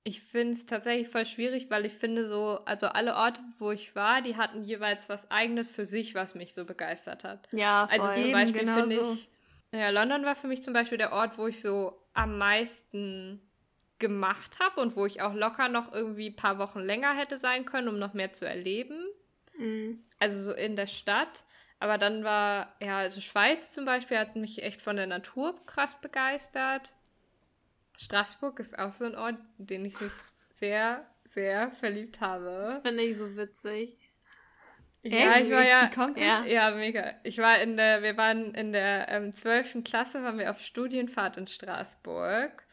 Ich 0.07 0.21
finde 0.21 0.53
es 0.53 0.67
tatsächlich 0.67 1.09
voll 1.09 1.25
schwierig, 1.25 1.71
weil 1.71 1.83
ich 1.83 1.93
finde 1.93 2.27
so, 2.27 2.59
also 2.65 2.85
alle 2.87 3.15
Orte, 3.15 3.41
wo 3.57 3.71
ich 3.71 3.95
war, 3.95 4.21
die 4.21 4.37
hatten 4.37 4.61
jeweils 4.61 5.09
was 5.09 5.31
eigenes 5.31 5.67
für 5.67 5.85
sich, 5.85 6.13
was 6.13 6.35
mich 6.35 6.53
so 6.53 6.63
begeistert 6.63 7.23
hat. 7.23 7.49
Ja, 7.51 7.87
voll. 7.87 7.99
Also 8.01 8.23
zum 8.23 8.31
Beispiel 8.31 8.61
genau 8.61 8.81
finde 8.81 9.03
so. 9.03 9.13
ich, 9.13 9.29
ja, 9.73 9.89
London 9.89 10.23
war 10.23 10.35
für 10.35 10.47
mich 10.47 10.61
zum 10.61 10.75
Beispiel 10.75 10.99
der 10.99 11.11
Ort, 11.11 11.39
wo 11.39 11.47
ich 11.47 11.59
so 11.59 11.99
am 12.13 12.37
meisten 12.37 13.41
gemacht 13.97 14.59
habe 14.59 14.79
und 14.79 14.95
wo 14.95 15.07
ich 15.07 15.23
auch 15.23 15.33
locker 15.33 15.69
noch 15.69 15.91
irgendwie 15.91 16.29
ein 16.29 16.35
paar 16.35 16.59
Wochen 16.59 16.81
länger 16.81 17.15
hätte 17.15 17.37
sein 17.37 17.65
können, 17.65 17.87
um 17.87 17.97
noch 17.97 18.13
mehr 18.13 18.31
zu 18.31 18.45
erleben. 18.45 18.99
Mhm. 19.57 20.03
Also 20.19 20.51
so 20.51 20.55
in 20.55 20.75
der 20.75 20.87
Stadt. 20.87 21.45
Aber 21.79 21.97
dann 21.97 22.23
war, 22.23 22.75
ja, 22.79 22.99
also 22.99 23.21
Schweiz 23.21 23.71
zum 23.71 23.85
Beispiel 23.85 24.19
hat 24.19 24.35
mich 24.35 24.61
echt 24.61 24.83
von 24.83 24.97
der 24.97 25.07
Natur 25.07 25.59
krass 25.65 25.99
begeistert. 25.99 26.93
Straßburg 27.97 28.59
ist 28.59 28.77
auch 28.77 28.91
so 28.91 29.05
ein 29.05 29.15
Ort, 29.15 29.35
in 29.57 29.67
den 29.67 29.85
ich 29.85 29.99
mich 29.99 30.11
sehr, 30.53 31.05
sehr 31.25 31.71
verliebt 31.71 32.21
habe. 32.21 32.65
Das 32.67 32.79
finde 32.79 33.03
ich 33.03 33.17
so 33.17 33.35
witzig. 33.35 33.97
Ja, 35.03 35.37
ich 35.37 35.51
war 35.51 35.63
ja, 35.63 35.89
Wie 35.89 35.95
kommt 35.95 36.19
das? 36.19 36.45
Ja. 36.45 36.45
ja, 36.45 36.71
mega. 36.71 37.13
Ich 37.23 37.37
war 37.37 37.59
in 37.59 37.77
der, 37.77 38.01
wir 38.01 38.17
waren 38.17 38.55
in 38.55 38.71
der 38.71 39.07
ähm, 39.09 39.31
12. 39.31 39.83
Klasse, 39.83 40.23
waren 40.23 40.39
wir 40.39 40.49
auf 40.49 40.59
Studienfahrt 40.59 41.37
in 41.37 41.45
Straßburg. 41.45 42.63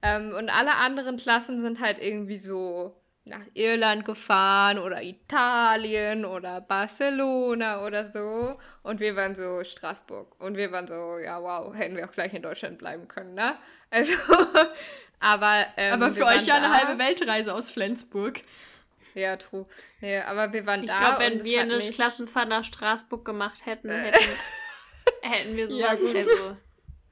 Ähm, 0.00 0.32
und 0.36 0.48
alle 0.48 0.76
anderen 0.76 1.16
Klassen 1.16 1.60
sind 1.60 1.80
halt 1.80 1.98
irgendwie 1.98 2.38
so 2.38 3.01
nach 3.24 3.42
Irland 3.54 4.04
gefahren 4.04 4.78
oder 4.78 5.02
Italien 5.02 6.24
oder 6.24 6.60
Barcelona 6.60 7.84
oder 7.86 8.04
so. 8.06 8.58
Und 8.82 9.00
wir 9.00 9.14
waren 9.14 9.34
so 9.34 9.62
Straßburg. 9.62 10.40
Und 10.40 10.56
wir 10.56 10.72
waren 10.72 10.86
so, 10.88 11.18
ja, 11.18 11.40
wow, 11.40 11.74
hätten 11.74 11.96
wir 11.96 12.08
auch 12.08 12.12
gleich 12.12 12.34
in 12.34 12.42
Deutschland 12.42 12.78
bleiben 12.78 13.08
können, 13.08 13.34
ne? 13.34 13.56
Also, 13.94 14.16
aber. 15.20 15.66
Ähm, 15.76 15.92
aber 15.92 16.12
für 16.14 16.24
euch 16.24 16.46
ja 16.46 16.54
eine 16.54 16.72
halbe 16.72 16.98
Weltreise 16.98 17.52
aus 17.54 17.70
Flensburg. 17.70 18.40
Ja, 19.14 19.36
true. 19.36 19.66
Nee, 20.00 20.18
aber 20.20 20.54
wir 20.54 20.64
waren 20.64 20.80
ich 20.82 20.88
da. 20.88 20.94
Ich 20.94 21.00
glaube, 21.00 21.20
wenn 21.20 21.44
wir 21.44 21.60
eine 21.60 21.78
Klassenfahrt 21.78 22.48
nach 22.48 22.64
Straßburg 22.64 23.22
gemacht 23.22 23.66
hätten, 23.66 23.90
hätten, 23.90 24.18
hätten 25.20 25.56
wir 25.56 25.68
sowas. 25.68 26.00
Also, 26.02 26.56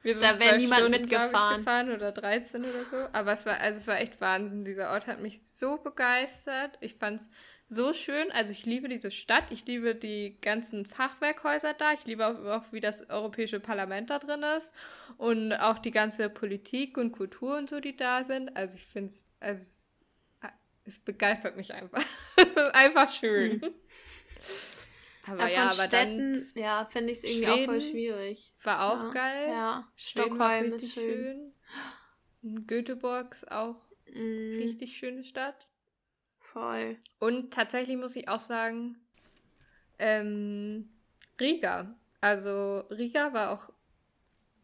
wir 0.02 0.14
sind 0.14 0.22
da 0.22 0.38
wäre 0.38 0.56
niemand 0.56 0.80
Stunden, 0.80 1.00
mitgefahren. 1.00 1.52
Ich, 1.52 1.58
gefahren 1.58 1.90
oder 1.92 2.12
13 2.12 2.62
oder 2.62 2.84
so. 2.90 2.96
Aber 3.12 3.32
es 3.32 3.44
war, 3.44 3.60
also 3.60 3.78
es 3.78 3.86
war 3.86 4.00
echt 4.00 4.20
Wahnsinn. 4.20 4.64
Dieser 4.64 4.90
Ort 4.90 5.06
hat 5.06 5.20
mich 5.20 5.42
so 5.42 5.76
begeistert. 5.76 6.78
Ich 6.80 6.94
fand 6.94 7.20
es 7.20 7.30
so 7.66 7.92
schön. 7.92 8.32
Also 8.32 8.52
ich 8.52 8.64
liebe 8.64 8.88
diese 8.88 9.10
Stadt. 9.10 9.44
Ich 9.50 9.66
liebe 9.66 9.94
die 9.94 10.38
ganzen 10.40 10.86
Fachwerkhäuser 10.86 11.74
da. 11.74 11.92
Ich 11.92 12.06
liebe 12.06 12.26
auch, 12.26 12.44
auch 12.46 12.72
wie 12.72 12.80
das 12.80 13.10
Europäische 13.10 13.60
Parlament 13.60 14.10
da 14.10 14.18
drin 14.18 14.42
ist. 14.56 14.72
Und 15.18 15.52
auch 15.52 15.78
die 15.78 15.90
ganze 15.90 16.30
Politik 16.30 16.96
und 16.96 17.12
Kultur 17.12 17.58
und 17.58 17.68
so, 17.68 17.80
die 17.80 17.96
da 17.96 18.24
sind. 18.24 18.56
Also 18.56 18.76
ich 18.76 18.86
finde 18.86 19.12
es, 19.12 19.26
also 19.38 19.90
es 20.84 20.98
begeistert 20.98 21.56
mich 21.56 21.72
einfach. 21.74 22.02
einfach 22.72 23.10
schön. 23.10 23.60
Hm. 23.60 23.74
Aber 25.26 25.48
ja, 25.48 25.64
aber 25.64 25.72
Städten, 25.72 26.50
dann 26.54 26.62
ja, 26.62 26.87
finde 26.87 27.12
ich 27.12 27.18
es 27.18 27.24
irgendwie 27.24 27.44
Schweden 27.44 27.61
auch 27.61 27.64
voll 27.66 27.80
schwierig. 27.80 28.52
War 28.62 28.92
auch 28.92 29.04
ja, 29.04 29.11
geil. 29.11 29.48
Ja, 29.48 29.92
Stockholm 29.94 30.72
ist 30.72 30.92
schön. 30.92 31.52
schön. 32.42 32.66
Göteborg 32.66 33.35
ist 33.35 33.52
auch 33.52 33.76
mm. 34.06 34.59
richtig 34.59 34.96
schöne 34.96 35.22
Stadt. 35.24 35.68
Voll. 36.38 36.96
Und 37.18 37.52
tatsächlich 37.52 37.96
muss 37.96 38.16
ich 38.16 38.28
auch 38.28 38.38
sagen, 38.38 38.98
ähm, 39.98 40.88
Riga. 41.38 41.94
Also 42.20 42.80
Riga 42.90 43.33
war 43.33 43.50
auch 43.52 43.70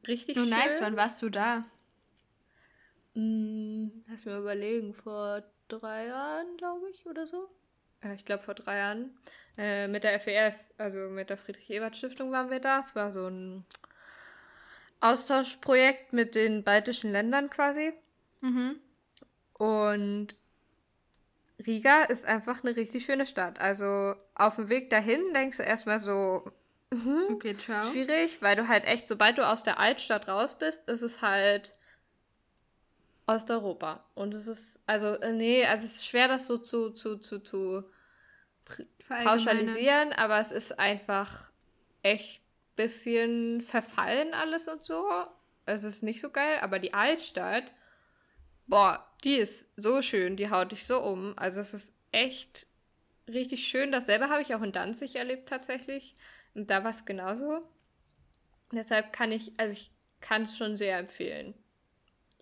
richtig 0.08 0.36
oh, 0.36 0.40
schön. 0.40 0.50
nice, 0.50 0.80
wann 0.80 0.96
warst 0.96 1.22
du 1.22 1.28
da? 1.28 1.64
Hm, 3.14 4.04
lass 4.08 4.24
mir 4.24 4.38
überlegen, 4.38 4.94
vor 4.94 5.42
drei 5.68 6.06
Jahren, 6.06 6.56
glaube 6.56 6.90
ich, 6.90 7.06
oder 7.06 7.26
so. 7.26 7.48
Äh, 8.02 8.14
ich 8.14 8.24
glaube 8.24 8.42
vor 8.42 8.54
drei 8.54 8.78
Jahren. 8.78 9.18
Äh, 9.58 9.88
mit 9.88 10.04
der 10.04 10.20
FES, 10.20 10.74
also 10.76 10.98
mit 11.08 11.30
der 11.30 11.38
Friedrich-Ebert-Stiftung 11.38 12.30
waren 12.30 12.50
wir 12.50 12.60
da. 12.60 12.78
Es 12.78 12.94
war 12.94 13.10
so 13.10 13.26
ein 13.26 13.64
Austauschprojekt 15.00 16.12
mit 16.12 16.34
den 16.34 16.62
baltischen 16.62 17.10
Ländern 17.10 17.48
quasi. 17.48 17.92
Mhm. 18.42 18.78
Und 19.54 20.36
Riga 21.64 22.02
ist 22.04 22.26
einfach 22.26 22.62
eine 22.62 22.76
richtig 22.76 23.06
schöne 23.06 23.24
Stadt. 23.24 23.58
Also 23.58 24.14
auf 24.34 24.56
dem 24.56 24.68
Weg 24.68 24.90
dahin 24.90 25.22
denkst 25.32 25.56
du 25.56 25.62
erstmal 25.62 26.00
so, 26.00 26.52
mhm, 26.90 27.24
okay, 27.30 27.56
ciao. 27.56 27.86
schwierig, 27.86 28.42
weil 28.42 28.56
du 28.56 28.68
halt 28.68 28.84
echt, 28.84 29.08
sobald 29.08 29.38
du 29.38 29.48
aus 29.48 29.62
der 29.62 29.78
Altstadt 29.78 30.28
raus 30.28 30.58
bist, 30.58 30.86
ist 30.88 31.00
es 31.00 31.22
halt 31.22 31.74
Osteuropa. 33.26 34.04
Und 34.14 34.34
es 34.34 34.46
ist, 34.46 34.80
also, 34.84 35.14
äh, 35.14 35.32
nee, 35.32 35.64
also 35.64 35.86
es 35.86 35.92
ist 35.92 36.06
schwer, 36.06 36.28
das 36.28 36.46
so 36.46 36.58
zu, 36.58 36.90
zu, 36.90 37.16
zu, 37.16 37.38
zu 37.38 37.84
pauschalisieren, 39.08 40.12
aber 40.12 40.40
es 40.40 40.52
ist 40.52 40.78
einfach 40.78 41.52
echt 42.02 42.42
bisschen 42.76 43.60
verfallen 43.60 44.34
alles 44.34 44.68
und 44.68 44.84
so. 44.84 45.04
Es 45.64 45.82
ist 45.82 46.02
nicht 46.02 46.20
so 46.20 46.30
geil, 46.30 46.58
aber 46.60 46.78
die 46.78 46.94
Altstadt, 46.94 47.72
boah, 48.66 49.04
die 49.24 49.36
ist 49.36 49.68
so 49.76 50.02
schön, 50.02 50.36
die 50.36 50.50
haut 50.50 50.72
dich 50.72 50.86
so 50.86 51.00
um. 51.00 51.36
Also 51.36 51.60
es 51.60 51.74
ist 51.74 51.94
echt 52.12 52.66
richtig 53.26 53.66
schön. 53.66 53.90
Dasselbe 53.90 54.28
habe 54.28 54.42
ich 54.42 54.54
auch 54.54 54.62
in 54.62 54.72
Danzig 54.72 55.16
erlebt 55.16 55.48
tatsächlich. 55.48 56.14
Und 56.54 56.70
da 56.70 56.84
war 56.84 56.90
es 56.90 57.04
genauso. 57.04 57.62
Deshalb 58.72 59.12
kann 59.12 59.32
ich, 59.32 59.52
also 59.58 59.74
ich 59.74 59.90
kann 60.20 60.42
es 60.42 60.56
schon 60.56 60.76
sehr 60.76 60.98
empfehlen. 60.98 61.54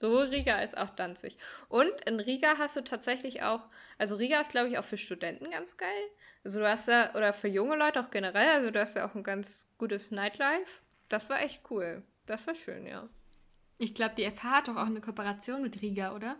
Sowohl 0.04 0.24
Riga 0.24 0.56
als 0.56 0.74
auch 0.74 0.90
Danzig. 0.90 1.38
Und 1.70 1.90
in 2.04 2.20
Riga 2.20 2.58
hast 2.58 2.76
du 2.76 2.82
tatsächlich 2.82 3.42
auch, 3.42 3.70
also 3.96 4.16
Riga 4.16 4.38
ist, 4.38 4.50
glaube 4.50 4.68
ich, 4.68 4.76
auch 4.76 4.84
für 4.84 4.98
Studenten 4.98 5.50
ganz 5.50 5.78
geil. 5.78 6.10
Also 6.44 6.60
du 6.60 6.68
hast 6.68 6.88
da, 6.88 7.14
oder 7.14 7.32
für 7.32 7.48
junge 7.48 7.74
Leute 7.74 8.00
auch 8.00 8.10
generell, 8.10 8.50
also 8.50 8.70
du 8.70 8.78
hast 8.78 8.96
ja 8.96 9.08
auch 9.08 9.14
ein 9.14 9.22
ganz 9.22 9.66
gutes 9.78 10.10
Nightlife. 10.10 10.82
Das 11.08 11.30
war 11.30 11.40
echt 11.40 11.62
cool. 11.70 12.02
Das 12.26 12.46
war 12.46 12.54
schön, 12.54 12.86
ja. 12.86 13.08
Ich 13.78 13.94
glaube, 13.94 14.14
die 14.14 14.30
FH 14.30 14.50
hat 14.50 14.68
doch 14.68 14.76
auch 14.76 14.84
eine 14.84 15.00
Kooperation 15.00 15.62
mit 15.62 15.80
Riga, 15.80 16.14
oder? 16.14 16.36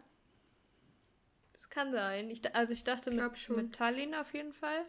Das 1.55 1.71
kann 1.71 1.91
sein. 1.91 2.29
Ich, 2.29 2.55
also 2.55 2.75
ich 2.75 2.85
dachte 2.85 3.09
ich 3.09 3.17
mit, 3.17 3.57
mit 3.57 3.75
Tallinn 3.75 4.15
auf 4.15 4.35
jeden 4.35 4.53
Fall. 4.53 4.85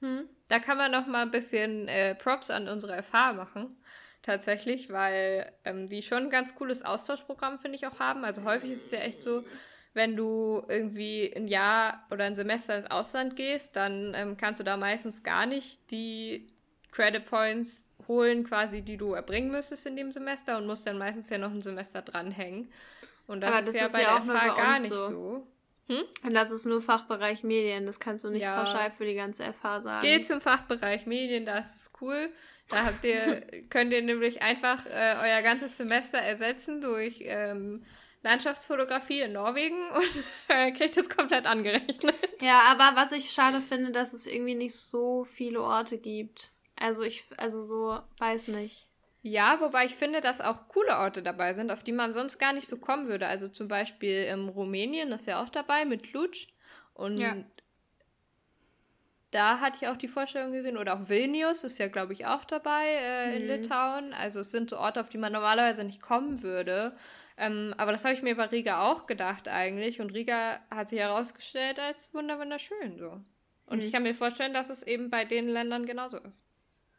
Hm. 0.00 0.30
Da 0.48 0.60
kann 0.60 0.78
man 0.78 0.90
noch 0.90 1.06
mal 1.06 1.20
ein 1.20 1.30
bisschen 1.30 1.88
äh, 1.88 2.14
Props 2.14 2.48
an 2.48 2.68
unsere 2.68 3.02
FH 3.02 3.34
machen 3.34 3.76
tatsächlich, 4.24 4.90
weil 4.90 5.52
ähm, 5.64 5.88
die 5.88 6.02
schon 6.02 6.24
ein 6.24 6.30
ganz 6.30 6.54
cooles 6.54 6.82
Austauschprogramm, 6.82 7.58
finde 7.58 7.76
ich, 7.76 7.86
auch 7.86 8.00
haben. 8.00 8.24
Also 8.24 8.44
häufig 8.44 8.72
ist 8.72 8.86
es 8.86 8.90
ja 8.90 8.98
echt 9.00 9.22
so, 9.22 9.44
wenn 9.92 10.16
du 10.16 10.64
irgendwie 10.68 11.32
ein 11.36 11.46
Jahr 11.46 12.04
oder 12.10 12.24
ein 12.24 12.34
Semester 12.34 12.74
ins 12.74 12.90
Ausland 12.90 13.36
gehst, 13.36 13.76
dann 13.76 14.12
ähm, 14.16 14.36
kannst 14.36 14.58
du 14.58 14.64
da 14.64 14.76
meistens 14.76 15.22
gar 15.22 15.46
nicht 15.46 15.90
die 15.90 16.48
Credit 16.90 17.24
Points 17.24 17.84
holen, 18.08 18.44
quasi, 18.44 18.82
die 18.82 18.96
du 18.96 19.12
erbringen 19.12 19.50
müsstest 19.50 19.86
in 19.86 19.96
dem 19.96 20.10
Semester 20.10 20.58
und 20.58 20.66
musst 20.66 20.86
dann 20.86 20.98
meistens 20.98 21.30
ja 21.30 21.38
noch 21.38 21.50
ein 21.50 21.60
Semester 21.60 22.02
dranhängen. 22.02 22.72
Und 23.26 23.40
das, 23.40 23.50
das 23.50 23.68
ist 23.68 23.76
ja 23.76 23.86
ist 23.86 23.92
bei 23.92 24.02
ja 24.02 24.18
der 24.18 24.22
FH 24.22 24.56
gar 24.56 24.80
nicht 24.80 24.88
so. 24.88 25.10
so. 25.10 25.42
Hm? 25.88 26.02
Und 26.22 26.34
das 26.34 26.50
ist 26.50 26.64
nur 26.64 26.80
Fachbereich 26.80 27.44
Medien, 27.44 27.84
das 27.84 28.00
kannst 28.00 28.24
du 28.24 28.30
nicht 28.30 28.42
ja. 28.42 28.58
pauschal 28.58 28.90
für 28.90 29.04
die 29.04 29.14
ganze 29.14 29.44
FH 29.52 29.80
sagen. 29.82 30.06
Geht 30.06 30.26
zum 30.26 30.40
Fachbereich 30.40 31.06
Medien, 31.06 31.44
das 31.44 31.76
ist 31.76 31.92
cool. 32.00 32.30
Da 32.68 32.86
habt 32.86 33.04
ihr, 33.04 33.42
könnt 33.68 33.92
ihr 33.92 34.02
nämlich 34.02 34.42
einfach 34.42 34.86
äh, 34.86 35.16
euer 35.22 35.42
ganzes 35.42 35.76
Semester 35.76 36.18
ersetzen 36.18 36.80
durch 36.80 37.18
ähm, 37.22 37.84
Landschaftsfotografie 38.22 39.20
in 39.20 39.32
Norwegen 39.32 39.76
und 39.94 40.24
äh, 40.48 40.72
kriegt 40.72 40.96
das 40.96 41.08
komplett 41.08 41.46
angerechnet. 41.46 42.14
Ja, 42.40 42.62
aber 42.68 42.96
was 42.96 43.12
ich 43.12 43.30
schade 43.30 43.60
finde, 43.60 43.92
dass 43.92 44.12
es 44.12 44.26
irgendwie 44.26 44.54
nicht 44.54 44.74
so 44.74 45.24
viele 45.24 45.60
Orte 45.60 45.98
gibt. 45.98 46.52
Also 46.76 47.02
ich, 47.02 47.24
also 47.36 47.62
so, 47.62 47.98
weiß 48.18 48.48
nicht. 48.48 48.86
Ja, 49.22 49.58
wobei 49.60 49.86
ich 49.86 49.94
finde, 49.94 50.20
dass 50.20 50.40
auch 50.40 50.68
coole 50.68 50.98
Orte 50.98 51.22
dabei 51.22 51.54
sind, 51.54 51.70
auf 51.70 51.82
die 51.82 51.92
man 51.92 52.12
sonst 52.12 52.38
gar 52.38 52.52
nicht 52.52 52.68
so 52.68 52.76
kommen 52.76 53.06
würde. 53.06 53.26
Also 53.26 53.48
zum 53.48 53.68
Beispiel 53.68 54.24
ähm, 54.26 54.48
Rumänien 54.48 55.12
ist 55.12 55.26
ja 55.26 55.42
auch 55.42 55.48
dabei 55.48 55.84
mit 55.84 56.12
Lutsch. 56.12 56.48
Und 56.94 57.18
ja 57.18 57.34
da 59.34 59.60
hatte 59.60 59.78
ich 59.80 59.88
auch 59.88 59.96
die 59.96 60.08
Vorstellung 60.08 60.52
gesehen. 60.52 60.78
Oder 60.78 60.94
auch 60.94 61.08
Vilnius 61.08 61.64
ist 61.64 61.78
ja, 61.78 61.88
glaube 61.88 62.12
ich, 62.12 62.26
auch 62.26 62.44
dabei 62.44 62.84
äh, 62.86 63.28
mhm. 63.28 63.36
in 63.36 63.48
Litauen. 63.48 64.14
Also 64.14 64.40
es 64.40 64.50
sind 64.50 64.70
so 64.70 64.78
Orte, 64.78 65.00
auf 65.00 65.08
die 65.08 65.18
man 65.18 65.32
normalerweise 65.32 65.84
nicht 65.84 66.00
kommen 66.00 66.42
würde. 66.42 66.96
Ähm, 67.36 67.74
aber 67.76 67.90
das 67.92 68.04
habe 68.04 68.14
ich 68.14 68.22
mir 68.22 68.36
bei 68.36 68.44
Riga 68.44 68.90
auch 68.90 69.06
gedacht 69.06 69.48
eigentlich. 69.48 70.00
Und 70.00 70.14
Riga 70.14 70.60
hat 70.70 70.88
sich 70.88 71.00
herausgestellt 71.00 71.80
als 71.80 72.14
wunderschön 72.14 72.98
so. 72.98 73.20
Und 73.66 73.78
mhm. 73.78 73.80
ich 73.80 73.92
kann 73.92 74.04
mir 74.04 74.14
vorstellen, 74.14 74.54
dass 74.54 74.70
es 74.70 74.82
eben 74.82 75.10
bei 75.10 75.24
den 75.24 75.48
Ländern 75.48 75.84
genauso 75.84 76.18
ist. 76.18 76.44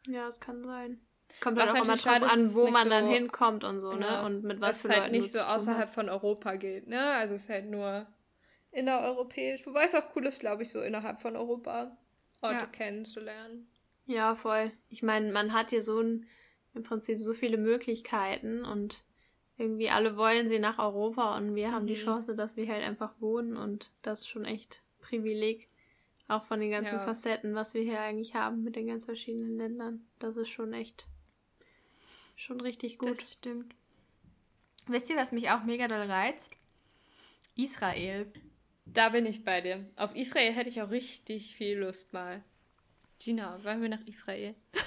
Ja, 0.06 0.28
es 0.28 0.38
kann 0.38 0.62
sein. 0.62 1.00
Kommt 1.40 1.58
halt 1.58 1.70
auch 1.70 1.84
immer 1.84 1.96
drauf 1.96 2.32
an, 2.32 2.54
wo 2.54 2.68
man 2.68 2.84
so, 2.84 2.90
dann 2.90 3.08
hinkommt 3.08 3.64
und 3.64 3.80
so, 3.80 3.92
ne? 3.94 4.24
Und 4.24 4.44
mit 4.44 4.60
was 4.60 4.82
für 4.82 4.88
halt 4.88 4.98
Leuten 4.98 5.12
nicht 5.12 5.32
so 5.32 5.40
außerhalb 5.40 5.88
von 5.88 6.08
Europa 6.08 6.54
geht, 6.54 6.86
ne? 6.86 7.00
Also 7.14 7.34
es 7.34 7.42
ist 7.42 7.48
halt 7.48 7.66
nur 7.66 8.06
innereuropäisch. 8.70 9.66
Wobei 9.66 9.84
es 9.84 9.94
auch 9.94 10.14
cool 10.14 10.26
ist, 10.26 10.40
glaube 10.40 10.62
ich, 10.62 10.70
so 10.70 10.80
innerhalb 10.80 11.18
von 11.18 11.34
Europa. 11.34 11.96
Orte 12.40 12.54
ja. 12.54 12.66
kennenzulernen. 12.66 13.68
Ja, 14.06 14.34
voll. 14.34 14.72
Ich 14.88 15.02
meine, 15.02 15.32
man 15.32 15.52
hat 15.52 15.70
hier 15.70 15.82
so 15.82 16.00
ein, 16.00 16.26
im 16.74 16.82
Prinzip 16.82 17.20
so 17.20 17.34
viele 17.34 17.56
Möglichkeiten 17.56 18.64
und 18.64 19.02
irgendwie 19.58 19.90
alle 19.90 20.16
wollen 20.16 20.48
sie 20.48 20.58
nach 20.58 20.78
Europa 20.78 21.36
und 21.36 21.54
wir 21.54 21.68
mhm. 21.68 21.72
haben 21.72 21.86
die 21.86 21.94
mhm. 21.94 22.04
Chance, 22.04 22.36
dass 22.36 22.56
wir 22.56 22.68
halt 22.68 22.84
einfach 22.84 23.20
wohnen 23.20 23.56
und 23.56 23.90
das 24.02 24.20
ist 24.20 24.28
schon 24.28 24.44
echt 24.44 24.82
Privileg. 25.00 25.68
Auch 26.28 26.42
von 26.42 26.58
den 26.58 26.72
ganzen 26.72 26.96
ja. 26.96 27.00
Facetten, 27.00 27.54
was 27.54 27.74
wir 27.74 27.82
hier 27.82 28.00
eigentlich 28.00 28.34
haben 28.34 28.64
mit 28.64 28.74
den 28.74 28.88
ganz 28.88 29.04
verschiedenen 29.04 29.56
Ländern. 29.56 30.06
Das 30.18 30.36
ist 30.36 30.48
schon 30.48 30.72
echt 30.72 31.06
schon 32.34 32.60
richtig 32.60 32.98
gut. 32.98 33.10
Das 33.10 33.32
stimmt. 33.32 33.74
Wisst 34.86 35.08
ihr, 35.08 35.16
was 35.16 35.32
mich 35.32 35.50
auch 35.50 35.62
mega 35.64 35.86
doll 35.86 36.02
reizt? 36.02 36.52
Israel. 37.54 38.30
Da 38.86 39.10
bin 39.10 39.26
ich 39.26 39.44
bei 39.44 39.60
dir. 39.60 39.84
Auf 39.96 40.14
Israel 40.14 40.52
hätte 40.52 40.68
ich 40.68 40.80
auch 40.80 40.90
richtig 40.90 41.54
viel 41.54 41.78
Lust 41.78 42.12
mal. 42.12 42.42
Gina, 43.18 43.62
wollen 43.64 43.82
wir 43.82 43.88
nach 43.88 44.06
Israel? 44.06 44.54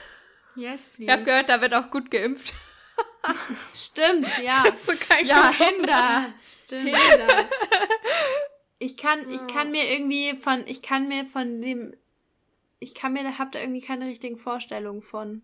Yes, 0.55 0.88
please. 0.88 1.03
Ich 1.03 1.12
habe 1.12 1.23
gehört, 1.23 1.47
da 1.47 1.62
wird 1.62 1.73
auch 1.73 1.89
gut 1.89 2.12
geimpft. 2.12 2.53
Stimmt, 3.73 4.27
ja. 4.43 4.63
Kein 5.07 5.25
ja, 5.25 5.53
Hinder. 5.53 6.33
Stimmt. 6.43 6.89
Hinder. 6.89 7.49
Ich 8.79 8.97
kann, 8.97 9.29
ich 9.29 9.45
kann 9.47 9.71
mir 9.71 9.89
irgendwie 9.89 10.35
von, 10.35 10.65
ich 10.67 10.81
kann 10.81 11.07
mir 11.07 11.25
von 11.25 11.62
dem, 11.62 11.95
ich 12.79 12.95
kann 12.95 13.13
mir, 13.13 13.38
hab 13.38 13.51
da 13.51 13.59
irgendwie 13.59 13.81
keine 13.81 14.07
richtigen 14.07 14.38
Vorstellungen 14.38 15.01
von. 15.01 15.43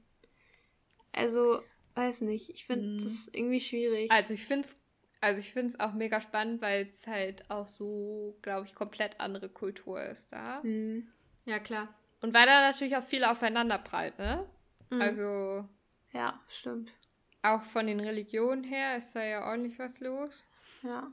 Also, 1.12 1.62
weiß 1.94 2.22
nicht. 2.22 2.50
Ich 2.50 2.66
finde 2.66 2.88
mm. 2.88 3.04
das 3.04 3.30
irgendwie 3.32 3.60
schwierig. 3.60 4.12
Also, 4.12 4.34
ich 4.34 4.46
finde 4.46 4.68
es 4.68 4.82
also 5.26 5.40
ich 5.40 5.52
finde 5.52 5.74
es 5.74 5.80
auch 5.80 5.94
mega 5.94 6.22
spannend, 6.22 6.62
weil 6.62 6.86
es 6.86 7.08
halt 7.08 7.50
auch 7.50 7.68
so, 7.68 8.38
glaube 8.44 8.68
ich, 8.68 8.76
komplett 8.76 9.20
andere 9.20 9.50
Kultur 9.50 10.00
ist 10.04 10.32
da. 10.32 10.62
Mhm. 10.62 11.08
Ja, 11.46 11.58
klar. 11.58 11.92
Und 12.22 12.36
weil 12.36 12.46
da 12.46 12.62
natürlich 12.62 12.96
auch 12.96 13.04
viel 13.04 13.24
aufeinander 13.24 13.80
prallt, 13.80 14.20
ne? 14.20 14.46
Mhm. 14.92 15.02
Also. 15.02 15.68
Ja, 16.14 16.40
stimmt. 16.48 16.94
Auch 17.42 17.62
von 17.62 17.88
den 17.88 18.00
Religionen 18.00 18.64
her 18.64 18.98
ist 18.98 19.16
da 19.16 19.24
ja 19.24 19.48
ordentlich 19.48 19.80
was 19.80 20.00
los. 20.00 20.46
Ja. 20.84 21.12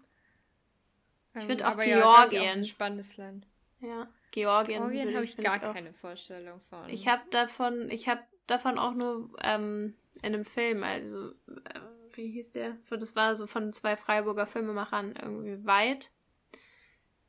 Ich 1.35 1.43
ähm, 1.43 1.49
finde 1.49 1.69
auch 1.69 1.79
Georgien. 1.79 2.43
Ja, 2.43 2.51
auch 2.51 2.57
ein 2.57 2.65
spannendes 2.67 3.17
Land. 3.17 3.47
Ja, 3.81 4.09
Georgien. 4.31 4.77
Georgien 4.77 5.15
habe 5.15 5.25
ich 5.25 5.39
gar 5.39 5.57
ich 5.57 5.73
keine 5.73 5.95
Vorstellung 5.95 6.61
von. 6.61 6.87
Ich 6.91 7.09
habe 7.09 7.23
davon, 7.31 7.91
ich 7.91 8.09
habe 8.09 8.21
davon 8.47 8.79
auch 8.79 8.93
nur 8.93 9.35
ähm, 9.43 9.95
in 10.21 10.35
einem 10.35 10.45
Film, 10.45 10.85
also 10.85 11.31
äh, 11.31 11.81
wie 12.17 12.29
hieß 12.29 12.53
der? 12.53 12.77
Das 12.91 13.17
war 13.17 13.35
so 13.35 13.47
von 13.47 13.73
zwei 13.73 13.97
Freiburger 13.97 14.47
Filmemachern 14.47 15.15
irgendwie 15.21 15.65
weit. 15.67 16.11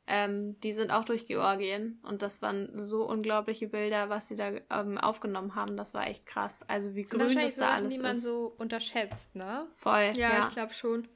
Ähm, 0.06 0.60
die 0.60 0.72
sind 0.72 0.90
auch 0.90 1.06
durch 1.06 1.26
Georgien 1.26 1.98
und 2.02 2.20
das 2.20 2.42
waren 2.42 2.78
so 2.78 3.08
unglaubliche 3.08 3.68
Bilder, 3.68 4.10
was 4.10 4.28
sie 4.28 4.36
da 4.36 4.52
ähm, 4.70 4.98
aufgenommen 4.98 5.54
haben. 5.54 5.78
Das 5.78 5.94
war 5.94 6.06
echt 6.06 6.26
krass. 6.26 6.62
Also 6.68 6.94
wie 6.94 7.04
das 7.04 7.10
grün 7.10 7.34
das 7.34 7.54
da 7.54 7.70
alles 7.70 7.94
die 7.94 8.02
man 8.02 8.14
so 8.14 8.54
unterschätzt, 8.58 9.34
ne? 9.34 9.66
Voll. 9.72 10.12
Ja, 10.14 10.30
ja. 10.30 10.46
ich 10.46 10.54
glaube 10.54 10.74
schon. 10.74 11.08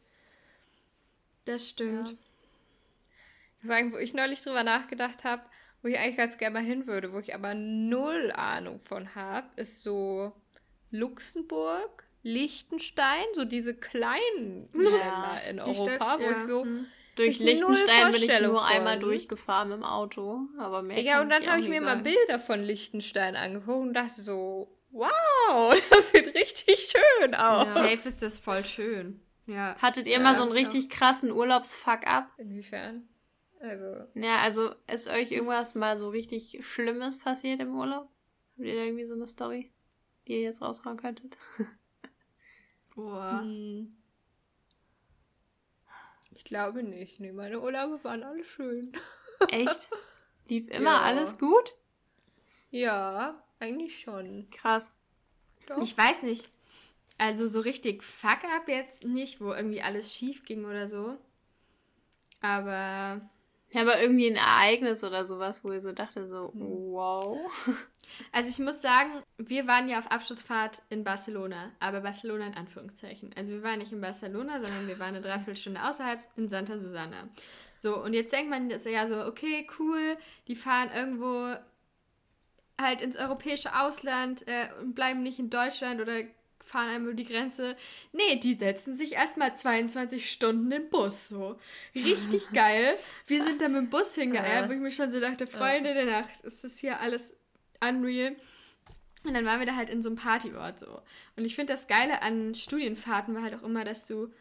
Das 1.45 1.69
stimmt. 1.69 2.13
Ja. 2.13 2.17
Ich 3.61 3.69
sagen, 3.69 3.93
wo 3.93 3.99
ich 3.99 4.15
neulich 4.15 4.41
drüber 4.41 4.63
nachgedacht 4.63 5.25
habe, 5.25 5.43
wo 5.83 5.89
ich 5.89 5.99
eigentlich 5.99 6.17
ganz 6.17 6.39
gerne 6.39 6.55
mal 6.55 6.65
hin 6.65 6.87
würde, 6.87 7.13
wo 7.13 7.19
ich 7.19 7.35
aber 7.35 7.55
null 7.55 8.33
Ahnung 8.33 8.79
von 8.79 9.15
habe, 9.15 9.49
ist 9.57 9.83
so 9.83 10.33
Luxemburg 10.91 12.08
Liechtenstein, 12.29 13.25
so 13.33 13.45
diese 13.45 13.75
kleinen 13.75 14.69
ja, 14.75 14.81
Länder 14.81 15.43
in 15.51 15.61
Europa, 15.61 15.95
Stadt, 15.97 16.19
wo 16.19 16.23
ja. 16.23 16.37
ich 16.37 16.43
so. 16.45 16.65
Hm. 16.65 16.87
Durch 17.17 17.41
Liechtenstein 17.41 18.13
bin 18.13 18.23
ich 18.23 18.41
nur 18.43 18.59
von. 18.59 18.65
einmal 18.65 18.99
durchgefahren 19.01 19.73
im 19.73 19.83
Auto, 19.83 20.43
aber 20.57 20.83
mehr. 20.83 21.01
Ja, 21.01 21.21
und 21.21 21.31
dann 21.31 21.45
habe 21.49 21.61
ich 21.61 21.69
mir 21.69 21.81
mal 21.81 21.97
Bilder 21.97 22.39
von 22.39 22.63
Liechtenstein 22.63 23.35
angeguckt 23.35 23.81
und 23.81 23.95
dachte 23.95 24.23
so, 24.23 24.69
wow, 24.93 25.75
das 25.91 26.11
sieht 26.11 26.33
richtig 26.35 26.93
schön 26.93 27.35
aus. 27.35 27.75
Ja. 27.75 27.89
Safe 27.89 28.09
ist 28.09 28.23
das 28.23 28.39
voll 28.39 28.65
schön. 28.65 29.21
Ja. 29.47 29.75
Hattet 29.81 30.07
ihr 30.07 30.19
Ja, 30.19 30.23
mal 30.23 30.37
so 30.37 30.43
einen 30.43 30.53
richtig 30.53 30.91
krassen 30.91 31.33
Urlaubsfuck-up? 31.33 32.31
Inwiefern? 32.39 33.09
Also, 33.61 34.07
Ja, 34.15 34.37
also 34.37 34.73
ist 34.87 35.09
euch 35.09 35.33
irgendwas 35.33 35.75
mal 35.75 35.99
so 35.99 36.11
richtig 36.11 36.59
Schlimmes 36.61 37.19
passiert 37.19 37.61
im 37.61 37.75
Urlaub? 37.75 38.09
Habt 38.57 38.67
ihr 38.67 38.75
da 38.77 38.83
irgendwie 38.83 39.07
so 39.07 39.15
eine 39.15 39.27
Story, 39.27 39.73
die 40.29 40.35
ihr 40.35 40.43
jetzt 40.43 40.63
raushauen 40.63 40.99
könntet? 40.99 41.37
Boah. 42.99 43.43
hm. 43.43 43.97
ich 46.35 46.43
glaube 46.43 46.83
nicht. 46.83 47.21
Nee, 47.21 47.31
meine 47.31 47.61
Urlaube 47.61 48.03
waren 48.03 48.25
alle 48.25 48.43
schön. 48.43 48.91
Echt? 49.51 49.89
Lief 50.49 50.67
immer 50.69 50.91
Ja. 50.95 51.01
alles 51.03 51.39
gut? 51.39 51.77
Ja, 52.71 53.41
eigentlich 53.61 54.01
schon. 54.01 54.47
Krass. 54.51 54.91
Doch. 55.69 55.81
Ich 55.81 55.97
weiß 55.97 56.23
nicht. 56.23 56.49
Also 57.19 57.47
so 57.47 57.61
richtig 57.61 58.03
fuck 58.03 58.43
up 58.57 58.67
jetzt 58.67 59.05
nicht, 59.05 59.41
wo 59.41 59.53
irgendwie 59.53 59.81
alles 59.81 60.13
schief 60.13 60.45
ging 60.45 60.65
oder 60.65 60.89
so. 60.89 61.17
Aber 62.41 63.21
Ja, 63.71 63.83
aber 63.83 64.01
irgendwie 64.01 64.29
ein 64.31 64.37
Ereignis 64.37 65.05
oder 65.05 65.25
sowas, 65.25 65.63
wo 65.63 65.73
ihr 65.73 65.81
so 65.81 65.93
dachte, 65.93 66.27
so, 66.27 66.53
Hm. 66.53 66.93
wow. 66.93 67.39
Also 68.33 68.49
ich 68.49 68.59
muss 68.59 68.81
sagen, 68.81 69.23
wir 69.37 69.67
waren 69.67 69.87
ja 69.87 69.99
auf 69.99 70.11
Abschlussfahrt 70.11 70.81
in 70.89 71.05
Barcelona, 71.05 71.73
aber 71.79 72.01
Barcelona 72.01 72.47
in 72.47 72.55
Anführungszeichen. 72.55 73.35
Also 73.37 73.53
wir 73.53 73.63
waren 73.63 73.79
nicht 73.81 73.93
in 73.93 74.01
Barcelona, 74.01 74.55
sondern 74.61 74.89
wir 74.89 74.99
waren 74.99 75.11
eine 75.15 75.21
Dreiviertelstunde 75.21 75.85
außerhalb 75.85 76.25
in 76.37 76.49
Santa 76.49 76.79
Susana. 76.79 77.29
So, 77.79 78.03
und 78.03 78.15
jetzt 78.15 78.33
denkt 78.33 78.49
man 78.51 78.71
das 78.71 78.87
ja 78.87 79.07
so, 79.07 79.27
okay, 79.27 79.67
cool, 79.79 80.17
die 80.49 80.57
fahren 80.57 80.91
irgendwo 80.95 81.55
halt 82.81 83.03
ins 83.03 83.17
europäische 83.19 83.79
Ausland 83.79 84.49
äh, 84.49 84.69
und 84.81 84.95
bleiben 84.95 85.23
nicht 85.23 85.39
in 85.39 85.51
Deutschland 85.51 86.01
oder 86.01 86.23
fahren 86.69 86.89
einmal 86.89 87.13
über 87.13 87.23
die 87.23 87.25
Grenze. 87.25 87.77
Nee, 88.13 88.37
die 88.37 88.55
setzen 88.55 88.97
sich 88.97 89.13
erstmal 89.13 89.57
22 89.57 90.31
Stunden 90.31 90.71
im 90.71 90.91
Bus, 90.91 91.29
so. 91.29 91.59
Richtig 91.95 92.49
geil. 92.53 92.95
Wir 93.27 93.43
sind 93.43 93.61
da 93.61 93.69
mit 93.69 93.77
dem 93.79 93.91
Bus 93.91 94.15
hingeeiert, 94.15 94.69
wo 94.69 94.73
ich 94.73 94.81
mir 94.81 94.91
schon 94.91 95.11
so 95.11 95.21
dachte, 95.21 95.47
Freunde 95.47 95.95
der 95.95 96.07
Nacht, 96.07 96.41
ist 96.43 96.65
das 96.65 96.79
hier 96.79 97.01
alles 97.01 97.35
unreal. 97.81 98.37
Und 99.25 99.35
dann 99.35 99.45
waren 99.45 99.59
wir 99.59 99.67
da 99.67 99.75
halt 99.75 99.91
in 99.91 100.03
so 100.03 100.11
einem 100.11 100.17
Partyort 100.17 100.79
so. 100.79 101.03
Und 101.37 101.45
ich 101.45 101.55
finde 101.55 101.73
das 101.73 101.87
Geile 101.87 102.23
an 102.23 102.55
Studienfahrten 102.55 103.35
war 103.35 103.43
halt 103.43 103.55
auch 103.55 103.63
immer, 103.63 103.85
dass 103.85 104.07
du 104.07 104.33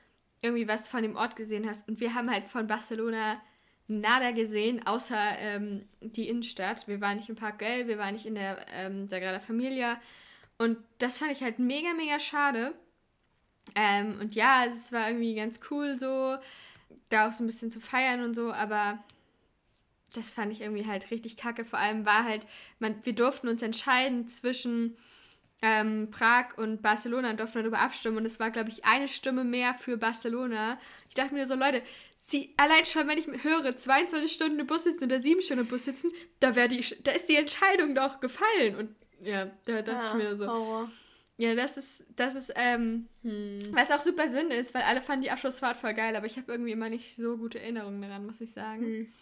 irgendwie 0.42 0.68
was 0.68 0.88
von 0.88 1.02
dem 1.02 1.16
Ort 1.16 1.36
gesehen 1.36 1.68
hast. 1.68 1.88
Und 1.88 2.00
wir 2.00 2.14
haben 2.14 2.32
halt 2.32 2.48
von 2.48 2.68
Barcelona 2.68 3.42
nada 3.88 4.32
gesehen, 4.32 4.86
außer 4.86 5.38
ähm, 5.40 5.88
die 6.02 6.30
Innenstadt. 6.30 6.88
Wir 6.88 7.02
waren 7.02 7.18
nicht 7.18 7.30
im 7.30 7.36
Park 7.36 7.60
Güell, 7.60 7.88
wir 7.88 7.98
waren 7.98 8.14
nicht 8.14 8.26
in 8.26 8.36
der 8.36 8.66
ähm, 8.72 9.08
Sagrada 9.08 9.40
Familia. 9.40 10.00
Und 10.58 10.78
das 10.98 11.20
fand 11.20 11.32
ich 11.32 11.42
halt 11.42 11.60
mega, 11.60 11.94
mega 11.94 12.20
schade. 12.20 12.74
Ähm, 13.76 14.20
und 14.20 14.36
ja, 14.36 14.66
es 14.66 14.92
war 14.92 15.10
irgendwie 15.10 15.36
ganz 15.36 15.60
cool 15.70 15.98
so, 16.00 16.38
da 17.10 17.28
auch 17.28 17.32
so 17.32 17.44
ein 17.44 17.48
bisschen 17.48 17.72
zu 17.72 17.80
feiern 17.80 18.24
und 18.24 18.34
so, 18.34 18.52
aber 18.52 19.04
das 20.16 20.32
fand 20.32 20.52
ich 20.52 20.62
irgendwie 20.62 20.88
halt 20.88 21.12
richtig 21.12 21.38
kacke. 21.38 21.66
Vor 21.66 21.80
allem 21.80 22.06
war 22.06 22.24
halt, 22.24 22.48
man, 22.80 22.96
wir 23.04 23.14
durften 23.14 23.48
uns 23.48 23.62
entscheiden 23.62 24.28
zwischen 24.28 24.98
ähm, 25.62 26.10
Prag 26.12 26.58
und 26.58 26.82
Barcelona 26.82 27.32
und 27.32 27.40
durften 27.40 27.60
darüber 27.60 27.80
abstimmen. 27.80 28.18
Und 28.18 28.26
es 28.26 28.40
war, 28.40 28.52
glaube 28.52 28.70
ich, 28.70 28.86
eine 28.86 29.08
Stimme 29.08 29.44
mehr 29.44 29.74
für 29.74 29.98
Barcelona. 29.98 30.80
Ich 31.10 31.16
dachte 31.16 31.34
mir 31.34 31.46
so, 31.46 31.56
Leute, 31.56 31.82
sie, 32.18 32.54
allein 32.58 32.86
schon, 32.86 33.08
wenn 33.08 33.18
ich 33.18 33.28
höre, 33.44 33.76
22 33.76 34.32
Stunden 34.32 34.60
im 34.60 34.68
Bus 34.68 34.84
sitzen 34.84 35.06
oder 35.06 35.22
7 35.22 35.42
Stunden 35.42 35.64
im 35.64 35.70
Bus 35.70 35.86
sitzen, 35.86 36.12
da, 36.40 36.52
die, 36.52 36.84
da 37.04 37.12
ist 37.12 37.30
die 37.30 37.36
Entscheidung 37.36 37.96
doch 37.96 38.20
gefallen. 38.20 38.76
Und 38.76 38.90
ja, 39.22 39.52
da 39.66 39.82
dachte 39.82 40.06
ich 40.08 40.14
mir 40.14 40.36
so, 40.36 40.48
Horror. 40.48 40.92
ja, 41.38 41.56
das 41.56 41.78
ist, 41.78 42.06
das 42.16 42.36
ist, 42.36 42.54
ähm, 42.56 43.08
was 43.72 43.92
auch 43.92 44.00
super 44.00 44.30
Sinn 44.30 44.52
ist, 44.52 44.74
weil 44.74 44.84
alle 44.84 45.02
fanden 45.02 45.24
die 45.24 45.32
Abschlussfahrt 45.32 45.78
voll 45.78 45.94
geil, 45.94 46.16
aber 46.16 46.26
ich 46.26 46.38
habe 46.38 46.52
irgendwie 46.52 46.72
immer 46.72 46.90
nicht 46.90 47.16
so 47.16 47.38
gute 47.38 47.60
Erinnerungen 47.60 48.02
daran, 48.02 48.26
muss 48.26 48.42
ich 48.42 48.52
sagen. 48.54 48.82
Hm. 48.84 49.14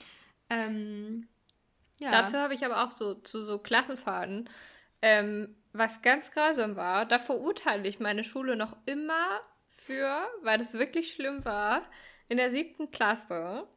Ähm, 0.49 1.27
ja. 1.99 2.11
Dazu 2.11 2.37
habe 2.37 2.53
ich 2.53 2.65
aber 2.65 2.83
auch 2.83 2.91
so 2.91 3.15
zu 3.15 3.43
so 3.43 3.57
Klassenfahrten, 3.59 4.49
ähm, 5.01 5.55
was 5.73 6.01
ganz 6.01 6.31
grausam 6.31 6.75
war. 6.75 7.05
Da 7.05 7.19
verurteile 7.19 7.87
ich 7.87 7.99
meine 7.99 8.23
Schule 8.23 8.55
noch 8.55 8.75
immer 8.85 9.41
für, 9.67 10.15
weil 10.41 10.57
das 10.57 10.73
wirklich 10.73 11.11
schlimm 11.13 11.43
war. 11.45 11.81
In 12.27 12.37
der 12.37 12.51
siebten 12.51 12.91
Klasse. 12.91 13.67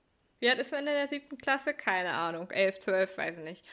Wie 0.40 0.48
alt 0.48 0.58
ist 0.58 0.70
man 0.72 0.80
in 0.80 0.86
der 0.86 1.08
siebten 1.08 1.38
Klasse? 1.38 1.74
Keine 1.74 2.12
Ahnung. 2.14 2.50
Elf, 2.50 2.78
zwölf, 2.78 3.18
weiß 3.18 3.38
ich 3.38 3.44
nicht. 3.44 3.66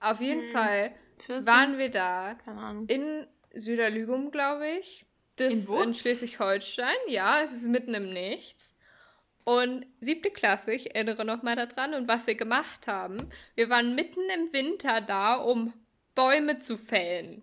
Auf 0.00 0.20
jeden 0.20 0.42
Hm. 0.42 0.48
Fall 0.52 0.94
14? 1.18 1.46
waren 1.46 1.78
wir 1.78 1.90
da 1.90 2.34
Keine 2.44 2.60
Ahnung. 2.60 2.86
in 2.88 3.26
Süderlügum, 3.54 4.30
glaube 4.30 4.68
ich. 4.68 5.06
Das 5.36 5.52
In 5.52 5.68
wo? 5.68 5.80
in 5.80 5.94
Schleswig-Holstein. 5.94 6.94
Ja, 7.08 7.40
es 7.42 7.52
ist 7.52 7.66
mitten 7.66 7.94
im 7.94 8.12
Nichts. 8.12 8.78
Und 9.44 9.86
siebte 10.00 10.30
Klasse, 10.30 10.72
ich 10.72 10.94
erinnere 10.94 11.24
noch 11.24 11.42
mal 11.42 11.56
daran. 11.56 11.94
Und 11.94 12.08
was 12.08 12.26
wir 12.26 12.34
gemacht 12.34 12.86
haben, 12.86 13.28
wir 13.56 13.68
waren 13.68 13.94
mitten 13.94 14.20
im 14.34 14.52
Winter 14.52 15.00
da, 15.00 15.34
um 15.34 15.74
Bäume 16.14 16.60
zu 16.60 16.78
fällen. 16.78 17.42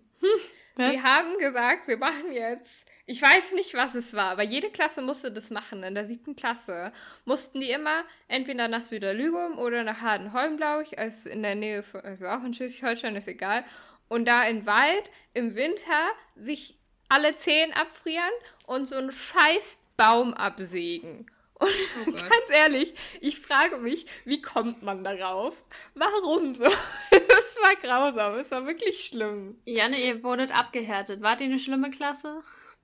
Was? 0.76 0.92
Wir 0.92 1.02
haben 1.02 1.38
gesagt, 1.38 1.86
wir 1.86 1.98
machen 1.98 2.32
jetzt. 2.32 2.84
Ich 3.04 3.20
weiß 3.20 3.52
nicht, 3.52 3.74
was 3.74 3.96
es 3.96 4.14
war, 4.14 4.30
aber 4.30 4.44
jede 4.44 4.70
Klasse 4.70 5.02
musste 5.02 5.32
das 5.32 5.50
machen. 5.50 5.82
In 5.82 5.94
der 5.94 6.04
siebten 6.04 6.36
Klasse 6.36 6.92
mussten 7.24 7.60
die 7.60 7.70
immer 7.70 8.04
entweder 8.28 8.68
nach 8.68 8.82
Süderlügum 8.82 9.58
oder 9.58 9.82
nach 9.82 10.00
Hardenholm, 10.00 10.56
glaube 10.56 10.84
ich, 10.84 10.98
also 10.98 11.28
in 11.28 11.42
der 11.42 11.56
Nähe, 11.56 11.82
von, 11.82 12.00
also 12.02 12.26
auch 12.26 12.44
in 12.44 12.54
Schleswig-Holstein, 12.54 13.16
ist 13.16 13.26
egal. 13.26 13.64
Und 14.08 14.26
da 14.26 14.44
im 14.44 14.66
Wald 14.66 15.10
im 15.34 15.56
Winter 15.56 16.10
sich 16.36 16.78
alle 17.08 17.36
Zehen 17.36 17.72
abfrieren 17.72 18.30
und 18.66 18.86
so 18.86 18.96
einen 18.96 19.10
scheiß 19.10 19.78
Baum 19.96 20.32
absägen. 20.34 21.26
Und 21.54 21.68
Oh 22.06 22.12
ganz 22.12 22.50
ehrlich, 22.50 22.94
ich 23.20 23.38
frage 23.38 23.78
mich, 23.78 24.06
wie 24.24 24.42
kommt 24.42 24.82
man 24.82 25.04
darauf? 25.04 25.62
Warum 25.94 26.54
so? 26.54 26.64
Es 27.10 27.58
war 27.62 27.76
grausam, 27.76 28.38
es 28.38 28.50
war 28.50 28.66
wirklich 28.66 29.04
schlimm. 29.04 29.60
Janne, 29.64 29.98
ihr 29.98 30.24
wurdet 30.24 30.56
abgehärtet. 30.56 31.22
Wart 31.22 31.40
ihr 31.40 31.46
eine 31.46 31.58
schlimme 31.58 31.90
Klasse? 31.90 32.42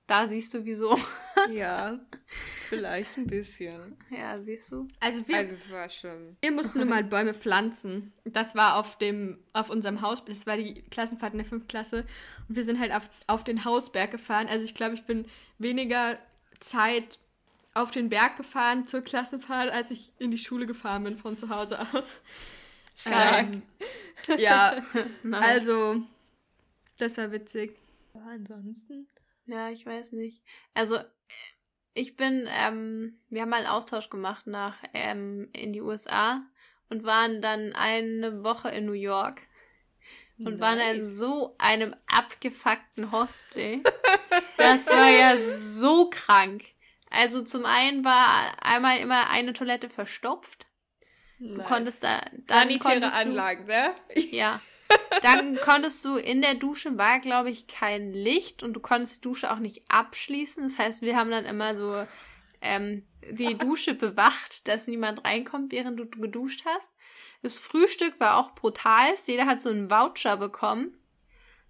Da 0.09 0.27
siehst 0.27 0.53
du 0.55 0.65
wieso. 0.65 0.97
Ja, 1.51 1.99
vielleicht 2.67 3.17
ein 3.17 3.27
bisschen. 3.27 3.95
ja, 4.09 4.41
siehst 4.41 4.71
du. 4.71 4.87
Also 4.99 5.25
wir, 5.27 5.37
Also 5.37 5.53
es 5.53 5.71
war 5.71 5.87
schlimm. 5.87 6.35
wir 6.41 6.51
mussten 6.51 6.79
nur 6.79 6.87
mal 6.87 7.03
Bäume 7.03 7.33
pflanzen. 7.33 8.11
Das 8.25 8.55
war 8.55 8.75
auf 8.75 8.97
dem, 8.97 9.37
auf 9.53 9.69
unserem 9.69 10.01
Haus, 10.01 10.25
das 10.25 10.45
war 10.47 10.57
die 10.57 10.81
Klassenfahrt 10.89 11.33
in 11.33 11.39
der 11.39 11.47
fünften 11.47 11.67
Klasse. 11.67 12.05
Und 12.47 12.55
wir 12.55 12.63
sind 12.63 12.79
halt 12.79 12.91
auf, 12.91 13.07
auf 13.27 13.43
den 13.43 13.63
Hausberg 13.63 14.11
gefahren. 14.11 14.47
Also 14.47 14.65
ich 14.65 14.75
glaube, 14.75 14.95
ich 14.95 15.05
bin 15.05 15.25
weniger 15.59 16.17
Zeit 16.59 17.19
auf 17.73 17.91
den 17.91 18.09
Berg 18.09 18.35
gefahren 18.35 18.87
zur 18.87 19.01
Klassenfahrt, 19.01 19.71
als 19.71 19.91
ich 19.91 20.11
in 20.17 20.31
die 20.31 20.37
Schule 20.39 20.65
gefahren 20.65 21.03
bin 21.03 21.17
von 21.17 21.37
zu 21.37 21.49
Hause 21.49 21.79
aus. 21.93 22.21
Stark. 22.95 23.47
Ähm, 23.47 23.61
ja, 24.39 24.75
Nein. 25.23 25.43
also 25.43 26.01
das 26.97 27.17
war 27.17 27.31
witzig. 27.31 27.77
Aber 28.13 28.31
ansonsten. 28.31 29.07
Ja, 29.49 29.69
ich 29.69 29.85
weiß 29.85 30.11
nicht. 30.11 30.43
Also, 30.73 30.99
ich 31.93 32.15
bin, 32.15 32.47
ähm, 32.49 33.19
wir 33.29 33.41
haben 33.41 33.49
mal 33.49 33.57
einen 33.57 33.67
Austausch 33.67 34.09
gemacht 34.09 34.47
nach, 34.47 34.77
ähm, 34.93 35.49
in 35.53 35.73
die 35.73 35.81
USA 35.81 36.41
und 36.89 37.03
waren 37.03 37.41
dann 37.41 37.73
eine 37.73 38.43
Woche 38.43 38.69
in 38.69 38.85
New 38.85 38.93
York 38.93 39.41
und 40.37 40.59
waren 40.59 40.79
in 40.79 41.01
Nice. 41.01 41.17
so 41.17 41.55
einem 41.57 41.95
abgefuckten 42.07 43.11
Hostel. 43.11 43.83
Das 44.57 44.87
war 44.87 45.09
ja 45.09 45.37
so 45.57 46.09
krank. 46.09 46.63
Also 47.09 47.41
zum 47.41 47.65
einen 47.65 48.03
war 48.03 48.53
einmal 48.61 48.99
immer 48.99 49.29
eine 49.29 49.53
Toilette 49.53 49.89
verstopft. 49.89 50.67
Du 51.39 51.63
konntest 51.63 52.03
da, 52.03 52.21
dann 52.45 52.69
Sanitäre 52.69 52.93
konntest 52.99 53.15
du, 53.17 53.29
Anlagen, 53.29 53.65
ne? 53.65 53.95
ja. 54.31 54.61
Dann 55.21 55.57
konntest 55.57 56.03
du 56.05 56.15
in 56.15 56.41
der 56.41 56.55
Dusche 56.55 56.97
war, 56.97 57.19
glaube 57.19 57.49
ich, 57.49 57.67
kein 57.67 58.13
Licht 58.13 58.63
und 58.63 58.73
du 58.73 58.79
konntest 58.79 59.17
die 59.17 59.21
Dusche 59.21 59.51
auch 59.51 59.59
nicht 59.59 59.83
abschließen. 59.89 60.63
Das 60.63 60.77
heißt, 60.77 61.01
wir 61.01 61.15
haben 61.17 61.31
dann 61.31 61.45
immer 61.45 61.75
so 61.75 62.05
ähm, 62.61 63.05
die 63.29 63.57
Dusche 63.57 63.93
bewacht, 63.93 64.67
dass 64.67 64.87
niemand 64.87 65.25
reinkommt, 65.25 65.71
während 65.71 65.99
du 65.99 66.07
geduscht 66.07 66.63
hast. 66.65 66.91
Das 67.41 67.57
Frühstück 67.57 68.19
war 68.19 68.37
auch 68.37 68.55
brutal. 68.55 69.13
Jeder 69.25 69.45
hat 69.45 69.61
so 69.61 69.69
einen 69.69 69.89
Voucher 69.89 70.37
bekommen. 70.37 70.97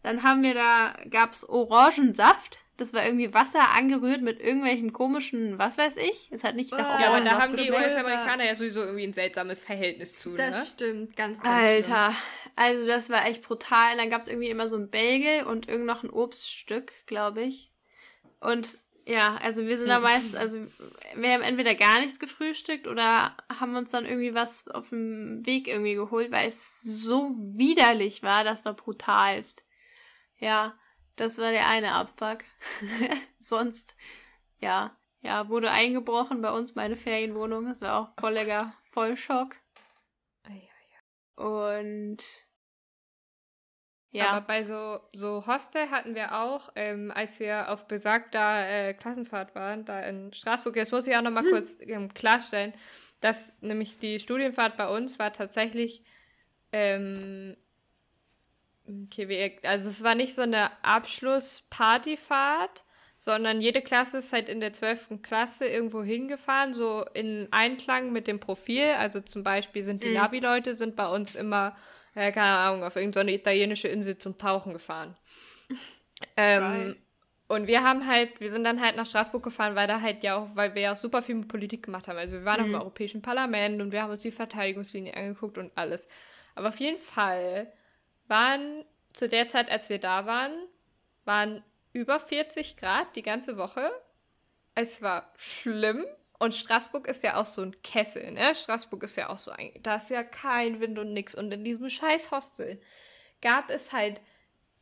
Dann 0.04 0.24
haben 0.24 0.44
wir 0.44 0.54
da, 0.54 0.96
gab's 1.10 1.44
Orangensaft. 1.44 2.62
Das 2.80 2.94
war 2.94 3.04
irgendwie 3.06 3.34
Wasser 3.34 3.72
angerührt 3.76 4.22
mit 4.22 4.42
irgendwelchem 4.42 4.94
komischen, 4.94 5.58
was 5.60 5.78
weiß 5.78 5.98
ich. 5.98 6.30
Es 6.32 6.44
hat 6.44 6.56
nicht 6.56 6.72
nach 6.72 6.98
Oh, 6.98 7.02
Ja, 7.02 7.10
aber 7.10 7.24
da 7.24 7.42
haben 7.42 7.56
die. 7.56 7.72
US-Amerikaner 7.72 8.46
ja 8.46 8.56
sowieso 8.56 8.82
irgendwie 8.82 9.04
ein 9.04 9.14
seltsames 9.14 9.64
Verhältnis 9.64 10.18
zu, 10.18 10.36
Das 10.36 10.58
ne? 10.60 10.66
stimmt, 10.66 11.16
ganz, 11.16 11.42
ganz 11.42 11.56
Alter, 11.56 12.14
also 12.56 12.86
das 12.88 13.10
war 13.10 13.26
echt 13.26 13.44
brutal. 13.44 13.94
Und 13.94 13.98
dann 14.00 14.10
gab's 14.10 14.28
irgendwie 14.28 14.50
immer 14.50 14.68
so 14.68 14.76
ein 14.78 14.90
Bagel 14.90 15.44
und 15.46 15.68
irgend 15.68 15.86
noch 15.86 16.04
ein 16.04 16.10
Obststück, 16.10 16.92
glaube 17.06 17.42
ich. 17.42 17.72
Und 18.40 18.78
ja, 19.06 19.38
also 19.38 19.66
wir 19.66 19.76
sind 19.78 19.88
da 19.90 20.00
meist, 20.00 20.36
also 20.36 20.60
wir 21.16 21.32
haben 21.32 21.42
entweder 21.42 21.74
gar 21.74 22.00
nichts 22.00 22.20
gefrühstückt 22.20 22.88
oder 22.88 23.36
haben 23.50 23.76
uns 23.76 23.90
dann 23.90 24.06
irgendwie 24.06 24.36
was 24.36 24.68
auf 24.68 24.90
dem 24.90 25.44
Weg 25.48 25.68
irgendwie 25.68 25.96
geholt, 25.96 26.32
weil 26.32 26.48
es 26.48 26.80
so 26.82 27.32
widerlich 27.36 28.22
war, 28.22 28.44
das 28.44 28.66
war 28.66 28.74
brutalst. 28.76 29.66
Ja, 30.38 30.78
Das 31.20 31.38
war 31.38 31.52
der 31.52 31.68
eine 31.68 31.94
Abfuck. 31.94 32.40
Sonst, 33.40 33.96
ja, 34.60 34.96
ja, 35.22 35.50
wurde 35.50 35.72
eingebrochen 35.72 36.42
bei 36.42 36.52
uns 36.52 36.76
meine 36.76 36.96
Ferienwohnung. 36.96 37.66
Das 37.66 37.82
war 37.82 38.00
auch 38.00 38.10
voller 38.20 38.74
Vollschock. 38.84 39.56
Und 41.36 42.18
ja. 44.12 44.32
Aber 44.32 44.46
bei 44.46 44.64
so, 44.64 45.00
so 45.14 45.46
Hostel 45.46 45.90
hatten 45.92 46.16
wir 46.16 46.36
auch, 46.36 46.72
ähm, 46.76 47.12
als 47.16 47.40
wir 47.40 47.70
auf 47.70 47.88
besagter 47.88 48.68
äh, 48.68 48.94
Klassenfahrt 48.94 49.54
waren, 49.54 49.86
da 49.86 50.02
in 50.02 50.34
Straßburg, 50.34 50.76
jetzt 50.76 50.92
muss 50.92 51.06
ich 51.06 51.16
auch 51.16 51.22
nochmal 51.22 51.44
hm. 51.44 51.52
kurz 51.52 51.80
ähm, 51.82 52.14
klarstellen, 52.14 52.74
dass 53.22 53.54
nämlich 53.62 54.00
die 54.00 54.20
Studienfahrt 54.20 54.78
bei 54.78 54.88
uns 54.88 55.20
war 55.20 55.32
tatsächlich, 55.32 56.04
ähm, 56.72 57.56
okay, 59.06 59.58
also 59.64 59.90
es 59.90 60.04
war 60.04 60.16
nicht 60.16 60.36
so 60.36 60.42
eine 60.42 60.72
Abschlusspartyfahrt, 60.84 62.84
sondern 63.18 63.62
jede 63.62 63.82
Klasse 63.82 64.18
ist 64.18 64.34
halt 64.34 64.50
in 64.50 64.60
der 64.60 64.74
12. 64.74 65.22
Klasse 65.22 65.68
irgendwo 65.68 66.04
hingefahren, 66.04 66.74
so 66.74 67.06
in 67.14 67.48
Einklang 67.52 68.12
mit 68.12 68.28
dem 68.28 68.40
Profil. 68.40 68.92
Also 68.98 69.22
zum 69.22 69.44
Beispiel 69.44 69.84
sind 69.84 70.04
die 70.04 70.10
mhm. 70.10 70.16
Navi-Leute 70.16 70.74
sind 70.74 70.96
bei 70.96 71.08
uns 71.08 71.36
immer 71.36 71.76
äh, 72.16 72.32
keine 72.32 72.58
Ahnung, 72.58 72.84
auf 72.84 72.96
irgendeine 72.96 73.34
italienische 73.34 73.88
Insel 73.88 74.18
zum 74.18 74.38
Tauchen 74.38 74.74
gefahren. 74.74 75.16
ähm, 76.38 76.96
und 77.48 77.68
wir 77.68 77.84
haben 77.84 78.06
halt, 78.06 78.40
wir 78.42 78.50
sind 78.50 78.64
dann 78.64 78.82
halt 78.82 78.96
nach 78.96 79.06
Straßburg 79.06 79.44
gefahren, 79.44 79.76
weil 79.76 79.88
da 79.88 80.02
halt 80.02 80.24
ja 80.24 80.36
auch, 80.36 80.56
weil 80.56 80.76
wir 80.76 80.82
ja 80.84 80.92
auch 80.92 80.98
super 80.98 81.22
viel 81.22 81.36
mit 81.36 81.48
Politik 81.48 81.84
gemacht 81.84 82.08
haben. 82.08 82.18
Also 82.18 82.34
wir 82.34 82.46
waren 82.46 82.68
mhm. 82.68 82.76
auch 82.76 82.80
im 82.80 82.82
Europäischen 82.82 83.22
Parlament 83.22 83.82
und 83.82 83.92
wir 83.92 84.04
haben 84.04 84.12
uns 84.12 84.22
die 84.22 84.32
Verteidigungslinie 84.32 85.16
angeguckt 85.16 85.58
und 85.58 85.72
alles. 85.76 86.08
Aber 86.56 86.70
auf 86.70 86.80
jeden 86.80 87.00
Fall 87.00 87.72
waren 88.30 88.86
zu 89.14 89.28
der 89.28 89.48
Zeit, 89.48 89.70
als 89.70 89.90
wir 89.90 90.00
da 90.00 90.26
waren, 90.26 90.54
waren 91.26 91.64
über 91.94 92.20
40 92.20 92.78
Grad 92.78 93.16
die 93.16 93.24
ganze 93.24 93.58
Woche. 93.58 93.92
Es 94.76 95.02
war 95.02 95.32
schlimm. 95.36 96.06
Und 96.38 96.54
Straßburg 96.54 97.08
ist 97.08 97.24
ja 97.24 97.36
auch 97.36 97.46
so 97.46 97.62
ein 97.62 97.82
Kessel, 97.82 98.32
ne? 98.32 98.56
Straßburg 98.56 99.04
ist 99.04 99.18
ja 99.18 99.30
auch 99.30 99.38
so 99.38 99.52
ein. 99.52 99.72
Da 99.84 99.98
ist 99.98 100.10
ja 100.10 100.24
kein 100.24 100.80
Wind 100.80 100.98
und 100.98 101.12
nix. 101.12 101.36
Und 101.36 101.52
in 101.52 101.66
diesem 101.66 101.90
scheiß 101.90 102.32
Hostel 102.32 102.82
gab 103.42 103.70
es 103.70 103.92
halt 103.92 104.22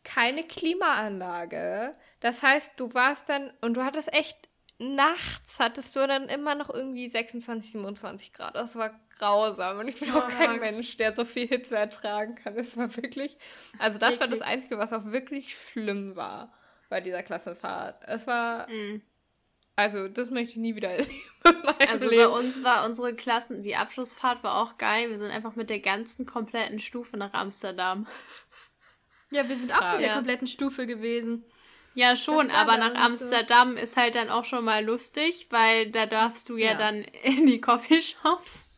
keine 0.04 0.44
Klimaanlage. 0.44 1.94
Das 2.20 2.44
heißt, 2.44 2.74
du 2.78 2.94
warst 2.94 3.28
dann. 3.30 3.52
Und 3.62 3.74
du 3.76 3.84
hattest 3.84 4.14
echt. 4.14 4.47
Nachts 4.80 5.60
hattest 5.60 5.96
du 5.96 6.06
dann 6.06 6.30
immer 6.30 6.54
noch 6.54 6.70
irgendwie 6.70 7.10
26, 7.10 7.72
27 7.72 8.34
Grad. 8.34 8.56
Das 8.56 8.76
war 8.76 8.92
grausam. 9.18 9.80
Und 9.80 9.88
ich 9.88 10.00
bin 10.00 10.14
oh, 10.14 10.20
auch 10.20 10.28
kein 10.28 10.60
Mensch, 10.60 10.98
der 10.98 11.16
so 11.16 11.26
viel 11.26 11.48
Hitze 11.48 11.76
ertragen 11.76 12.36
kann. 12.36 12.56
Das 12.56 12.78
war 12.78 12.96
wirklich. 12.96 13.38
Also, 13.80 13.98
das 13.98 14.20
war 14.20 14.28
das 14.28 14.42
Einzige, 14.42 14.78
was 14.78 14.94
auch 14.94 15.06
wirklich 15.06 15.58
schlimm 15.58 16.16
war 16.16 16.54
bei 16.90 17.02
dieser 17.02 17.24
Klassenfahrt. 17.24 18.04
Es 18.08 18.28
war. 18.28 18.70
Mm. 18.70 19.02
Also, 19.76 20.08
das 20.08 20.30
möchte 20.30 20.52
ich 20.52 20.58
nie 20.58 20.76
wieder 20.76 20.90
erleben. 20.92 21.12
Also 21.90 22.10
Leben. 22.10 22.24
bei 22.24 22.28
uns 22.28 22.64
war 22.64 22.86
unsere 22.86 23.16
Klassen, 23.16 23.62
die 23.62 23.76
Abschlussfahrt 23.76 24.44
war 24.44 24.62
auch 24.62 24.78
geil. 24.78 25.10
Wir 25.10 25.18
sind 25.18 25.32
einfach 25.32 25.56
mit 25.56 25.72
der 25.72 25.80
ganzen 25.80 26.26
kompletten 26.26 26.80
Stufe 26.80 27.18
nach 27.18 27.34
Amsterdam. 27.34 28.08
Ja, 29.30 29.48
wir 29.50 29.56
sind 29.56 29.72
auch 29.72 29.94
mit 29.94 30.02
der 30.02 30.14
kompletten 30.14 30.48
Stufe 30.48 30.88
gewesen. 30.88 31.46
Ja, 31.98 32.16
schon, 32.16 32.52
aber 32.52 32.78
nach 32.78 32.94
Amsterdam 32.94 33.76
so. 33.76 33.82
ist 33.82 33.98
halt 33.98 34.14
dann 34.14 34.30
auch 34.30 34.46
schon 34.46 34.64
mal 34.64 34.86
lustig, 34.86 35.48
weil 35.50 35.90
da 35.90 36.06
darfst 36.06 36.48
du 36.48 36.56
ja, 36.56 36.74
ja. 36.74 36.78
dann 36.78 37.02
in 37.24 37.48
die 37.48 37.60
Coffeeshops. 37.60 38.70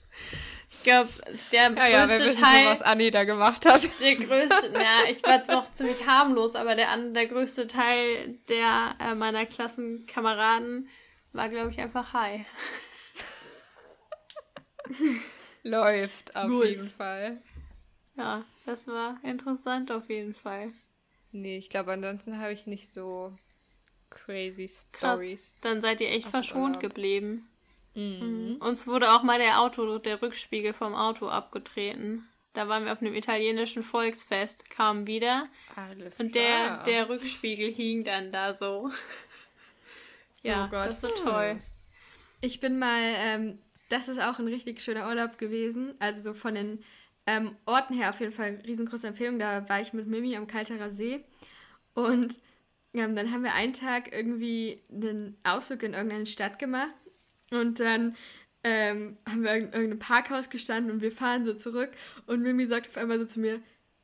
Ich 0.72 0.84
glaube, 0.84 1.10
der 1.52 1.72
größte 1.72 1.90
ja, 1.92 2.08
ja, 2.08 2.10
wissen, 2.10 2.42
Teil. 2.42 2.66
was 2.68 2.82
Anni 2.82 3.12
da 3.12 3.26
gemacht 3.26 3.66
hat. 3.66 3.90
Der 4.00 4.16
größte, 4.16 4.72
ja, 4.74 5.12
ich 5.12 5.22
war 5.24 5.40
doch 5.40 5.70
ziemlich 5.74 6.08
harmlos, 6.08 6.56
aber 6.56 6.76
der, 6.76 6.96
der 6.96 7.26
größte 7.26 7.68
Teil 7.68 8.40
der 8.48 8.96
äh, 9.02 9.16
meiner 9.16 9.46
Klassenkameraden 9.46 10.88
war, 11.34 11.50
glaube 11.50 11.72
ich, 11.72 11.80
einfach 11.82 12.14
high. 12.14 12.46
Läuft 15.64 16.38
auf 16.38 16.48
Gut. 16.48 16.68
jeden 16.68 16.90
Fall. 16.90 17.42
Ja, 18.16 18.46
das 18.66 18.88
war 18.88 19.18
interessant 19.24 19.92
auf 19.92 20.10
jeden 20.10 20.34
Fall. 20.34 20.72
Nee, 21.32 21.58
ich 21.58 21.70
glaube, 21.70 21.92
ansonsten 21.92 22.40
habe 22.40 22.54
ich 22.54 22.66
nicht 22.66 22.92
so 22.94 23.34
crazy 24.10 24.68
Stories. 24.68 25.58
Dann 25.62 25.82
seid 25.82 26.02
ihr 26.02 26.10
echt 26.10 26.28
verschont 26.28 26.80
geblieben. 26.80 27.48
Mhm. 27.96 28.58
Uns 28.60 28.88
wurde 28.88 29.12
auch 29.12 29.24
mal 29.24 29.40
der 29.40 29.60
Auto, 29.60 30.00
der 30.00 30.22
Rückspiegel 30.22 30.74
vom 30.74 30.96
Auto 30.96 31.28
abgetreten. 31.28 32.28
Da 32.54 32.68
waren 32.68 32.86
wir 32.86 32.94
auf 32.94 33.02
einem 33.02 33.14
italienischen 33.14 33.84
Volksfest, 33.84 34.70
kamen 34.70 35.06
wieder. 35.06 35.48
Alles 35.76 36.20
und 36.20 36.34
der, 36.34 36.84
der 36.84 37.10
Rückspiegel 37.10 37.72
hing 37.72 38.04
dann 38.04 38.32
da 38.32 38.56
so. 38.56 38.90
ja, 40.42 40.68
oh 40.68 40.72
das 40.72 41.04
war 41.04 41.14
toll. 41.16 41.62
Ich 42.42 42.60
bin 42.60 42.80
mal, 42.80 43.02
ähm, 43.02 43.60
das 43.90 44.08
ist 44.08 44.20
auch 44.20 44.40
ein 44.40 44.48
richtig 44.48 44.82
schöner 44.82 45.08
Urlaub 45.08 45.38
gewesen. 45.38 45.94
Also 46.00 46.22
so 46.22 46.34
von 46.34 46.56
den 46.56 46.84
ähm, 47.26 47.56
Orten 47.66 47.94
her 47.94 48.10
auf 48.10 48.20
jeden 48.20 48.32
Fall 48.32 48.62
riesengroße 48.66 49.08
Empfehlung. 49.08 49.40
Da 49.40 49.68
war 49.70 49.82
ich 49.82 49.94
mit 49.94 50.08
Mimi 50.08 50.36
am 50.36 50.48
Kalterer 50.48 50.90
See. 50.90 51.24
Und 51.94 52.40
ähm, 52.94 53.16
dann 53.16 53.32
haben 53.32 53.44
wir 53.44 53.54
einen 53.54 53.74
Tag 53.74 54.14
irgendwie 54.14 54.82
einen 54.92 55.38
Ausflug 55.44 55.84
in 55.84 55.94
irgendeine 55.94 56.26
Stadt 56.26 56.60
gemacht. 56.60 56.94
Und 57.52 57.80
dann 57.80 58.16
ähm, 58.64 59.18
haben 59.28 59.44
wir 59.44 59.54
in 59.54 59.66
irgendeinem 59.66 60.00
Parkhaus 60.00 60.50
gestanden 60.50 60.92
und 60.92 61.02
wir 61.02 61.12
fahren 61.12 61.46
so 61.46 61.54
zurück 61.54 61.92
und 62.26 62.42
Mimi 62.42 62.66
sagt 62.66 62.90
auf 62.90 62.98
einmal 62.98 63.18
so 63.18 63.26
zu 63.26 63.40
mir, 63.40 63.62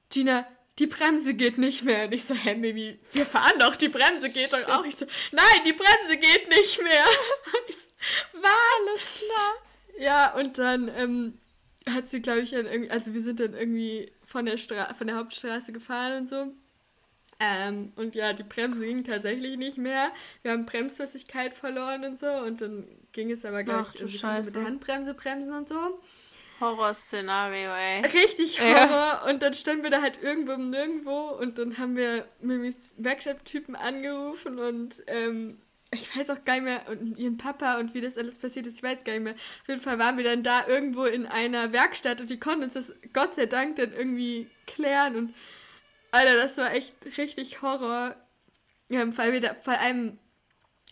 Gina, 0.09 0.47
die 0.79 0.87
Bremse 0.87 1.33
geht 1.33 1.57
nicht 1.57 1.83
mehr. 1.83 2.05
Und 2.05 2.13
ich 2.13 2.25
so, 2.25 2.33
hä, 2.35 2.55
Mimi, 2.55 2.99
wir 3.13 3.25
fahren 3.25 3.59
doch, 3.59 3.75
die 3.75 3.89
Bremse 3.89 4.29
geht 4.29 4.53
doch 4.53 4.67
auch. 4.69 4.85
Ich 4.85 4.95
so, 4.95 5.05
nein, 5.31 5.61
die 5.65 5.73
Bremse 5.73 6.17
geht 6.17 6.49
nicht 6.49 6.81
mehr. 6.83 7.05
Ich 7.67 7.75
so, 7.75 7.87
was? 8.33 8.51
Alles 8.79 9.21
klar. 9.23 9.53
Ja, 9.99 10.33
und 10.35 10.57
dann 10.57 10.89
ähm, 10.89 11.39
hat 11.89 12.07
sie, 12.07 12.21
glaube 12.21 12.41
ich, 12.41 12.51
dann 12.51 12.65
irgendwie, 12.65 12.91
also 12.91 13.13
wir 13.13 13.21
sind 13.21 13.39
dann 13.39 13.53
irgendwie 13.53 14.11
von 14.23 14.45
der, 14.45 14.57
Stra 14.57 14.93
von 14.93 15.07
der 15.07 15.17
Hauptstraße 15.17 15.71
gefahren 15.71 16.21
und 16.21 16.29
so. 16.29 16.53
Ähm, 17.39 17.91
und 17.95 18.15
ja, 18.15 18.33
die 18.33 18.43
Bremse 18.43 18.85
ging 18.85 19.03
tatsächlich 19.03 19.57
nicht 19.57 19.77
mehr. 19.77 20.11
Wir 20.41 20.51
haben 20.51 20.65
Bremsflüssigkeit 20.65 21.53
verloren 21.53 22.05
und 22.05 22.17
so. 22.17 22.27
Und 22.27 22.61
dann 22.61 22.87
ging 23.11 23.29
es 23.29 23.43
aber 23.45 23.63
gleich 23.63 23.99
mit 23.99 24.23
der 24.23 24.63
Handbremse 24.63 25.13
bremsen 25.13 25.53
und 25.53 25.67
so. 25.67 25.99
Horrorszenario, 26.61 27.71
ey. 27.71 28.01
Richtig 28.05 28.61
Horror. 28.61 28.73
Ja. 28.73 29.29
Und 29.29 29.41
dann 29.43 29.53
standen 29.53 29.83
wir 29.83 29.89
da 29.89 30.01
halt 30.01 30.23
irgendwo 30.23 30.53
im 30.53 30.69
Nirgendwo 30.69 31.31
und 31.31 31.57
dann 31.57 31.77
haben 31.77 31.97
wir 31.97 32.25
Mimis 32.39 32.93
Werkstatttypen 32.97 33.75
angerufen 33.75 34.57
und 34.57 35.03
ähm, 35.07 35.57
ich 35.95 36.15
weiß 36.15 36.29
auch 36.29 36.45
gar 36.45 36.55
nicht 36.55 36.63
mehr, 36.63 36.87
und 36.89 37.17
ihren 37.17 37.37
Papa 37.37 37.79
und 37.79 37.93
wie 37.93 38.01
das 38.01 38.17
alles 38.17 38.37
passiert 38.37 38.67
ist, 38.67 38.77
ich 38.77 38.83
weiß 38.83 39.03
gar 39.03 39.13
nicht 39.13 39.23
mehr. 39.23 39.33
Auf 39.33 39.67
jeden 39.67 39.81
Fall 39.81 39.99
waren 39.99 40.17
wir 40.17 40.23
dann 40.23 40.43
da 40.43 40.67
irgendwo 40.67 41.05
in 41.05 41.25
einer 41.25 41.73
Werkstatt 41.73 42.21
und 42.21 42.29
die 42.29 42.39
konnten 42.39 42.65
uns 42.65 42.73
das 42.73 42.93
Gott 43.13 43.35
sei 43.35 43.45
Dank 43.45 43.77
dann 43.77 43.91
irgendwie 43.91 44.49
klären 44.67 45.15
und 45.15 45.35
Alter, 46.15 46.35
das 46.35 46.57
war 46.57 46.73
echt 46.73 46.95
richtig 47.17 47.61
Horror. 47.61 48.15
Ja, 48.87 49.17
weil 49.17 49.33
wir 49.33 49.41
da, 49.41 49.53
vor 49.55 49.77
allem, 49.77 50.17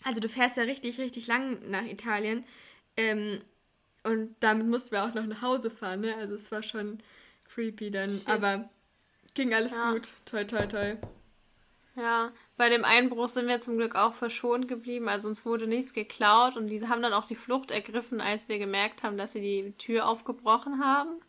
also 0.02 0.20
du 0.20 0.28
fährst 0.28 0.58
ja 0.58 0.64
richtig, 0.64 0.98
richtig 0.98 1.26
lang 1.26 1.70
nach 1.70 1.84
Italien. 1.84 2.44
Ähm, 2.96 3.40
und 4.02 4.36
damit 4.40 4.66
mussten 4.66 4.92
wir 4.92 5.04
auch 5.04 5.14
noch 5.14 5.24
nach 5.24 5.40
Hause 5.40 5.70
fahren, 5.70 6.00
ne? 6.00 6.14
Also 6.16 6.34
es 6.34 6.52
war 6.52 6.62
schon 6.62 7.02
creepy 7.54 7.90
dann. 7.90 8.10
Shit. 8.10 8.28
Aber 8.28 8.68
ging 9.32 9.54
alles 9.54 9.72
ja. 9.72 9.92
gut. 9.92 10.12
Toll, 10.26 10.46
toll, 10.46 10.68
toll. 10.68 10.98
Ja, 11.96 12.30
bei 12.56 12.68
dem 12.68 12.84
Einbruch 12.84 13.28
sind 13.28 13.48
wir 13.48 13.60
zum 13.60 13.76
Glück 13.76 13.96
auch 13.96 14.14
verschont 14.14 14.68
geblieben. 14.68 15.08
Also 15.08 15.28
uns 15.28 15.44
wurde 15.44 15.66
nichts 15.66 15.92
geklaut 15.92 16.56
und 16.56 16.68
diese 16.68 16.88
haben 16.88 17.02
dann 17.02 17.12
auch 17.12 17.26
die 17.26 17.34
Flucht 17.34 17.70
ergriffen, 17.70 18.20
als 18.20 18.48
wir 18.48 18.58
gemerkt 18.58 19.02
haben, 19.02 19.18
dass 19.18 19.32
sie 19.32 19.40
die 19.40 19.72
Tür 19.76 20.08
aufgebrochen 20.08 20.82
haben. 20.82 21.20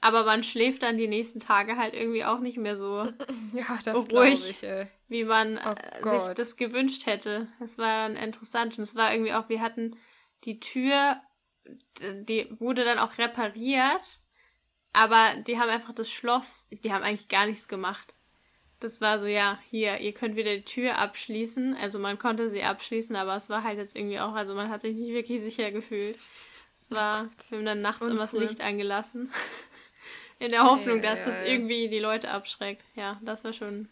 Aber 0.00 0.24
man 0.24 0.42
schläft 0.42 0.82
dann 0.82 0.98
die 0.98 1.08
nächsten 1.08 1.40
Tage 1.40 1.76
halt 1.76 1.94
irgendwie 1.94 2.24
auch 2.24 2.40
nicht 2.40 2.58
mehr 2.58 2.76
so 2.76 3.08
ja, 3.52 3.92
ruhig, 3.92 4.50
ich, 4.62 4.68
wie 5.08 5.24
man 5.24 5.58
oh 5.58 5.70
äh, 5.70 6.18
sich 6.20 6.34
das 6.34 6.56
gewünscht 6.56 7.06
hätte. 7.06 7.48
Es 7.60 7.78
war 7.78 8.08
dann 8.08 8.16
interessant 8.16 8.76
und 8.76 8.82
es 8.82 8.94
war 8.94 9.12
irgendwie 9.12 9.32
auch, 9.32 9.48
wir 9.48 9.60
hatten 9.60 9.96
die 10.44 10.60
Tür, 10.60 11.20
die 12.00 12.48
wurde 12.60 12.84
dann 12.84 12.98
auch 12.98 13.18
repariert, 13.18 14.20
aber 14.92 15.34
die 15.46 15.58
haben 15.58 15.70
einfach 15.70 15.94
das 15.94 16.10
Schloss, 16.10 16.66
die 16.70 16.92
haben 16.92 17.02
eigentlich 17.02 17.28
gar 17.28 17.46
nichts 17.46 17.68
gemacht. 17.68 18.14
Das 18.80 19.00
war 19.00 19.18
so, 19.18 19.26
ja, 19.26 19.58
hier, 19.70 19.98
ihr 20.00 20.12
könnt 20.12 20.36
wieder 20.36 20.54
die 20.54 20.64
Tür 20.64 20.98
abschließen. 20.98 21.76
Also 21.80 21.98
man 21.98 22.18
konnte 22.18 22.50
sie 22.50 22.62
abschließen, 22.62 23.16
aber 23.16 23.36
es 23.36 23.48
war 23.48 23.62
halt 23.62 23.78
jetzt 23.78 23.96
irgendwie 23.96 24.20
auch, 24.20 24.34
also 24.34 24.54
man 24.54 24.68
hat 24.68 24.82
sich 24.82 24.94
nicht 24.94 25.12
wirklich 25.12 25.40
sicher 25.40 25.70
gefühlt. 25.70 26.18
Es 26.78 26.90
war, 26.90 27.30
wir 27.48 27.58
haben 27.58 27.64
dann 27.64 27.80
nachts 27.80 28.02
Uncool. 28.02 28.14
immer 28.14 28.24
das 28.24 28.32
Licht 28.32 28.60
angelassen. 28.60 29.32
In 30.38 30.50
der 30.50 30.64
Hoffnung, 30.64 31.02
ja, 31.02 31.10
dass 31.10 31.20
ja, 31.20 31.24
das 31.26 31.40
ja. 31.40 31.46
irgendwie 31.46 31.88
die 31.88 31.98
Leute 31.98 32.30
abschreckt. 32.30 32.84
Ja, 32.94 33.18
das 33.22 33.42
war 33.44 33.54
schon 33.54 33.88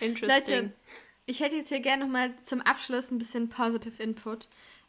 interesting. 0.00 0.28
Leute, 0.28 0.72
ich 1.26 1.40
hätte 1.40 1.54
jetzt 1.56 1.68
hier 1.68 1.80
gerne 1.80 2.04
nochmal 2.04 2.34
zum 2.42 2.60
Abschluss 2.60 3.12
ein 3.12 3.18
bisschen 3.18 3.48
Positive 3.48 4.02
Input, 4.02 4.48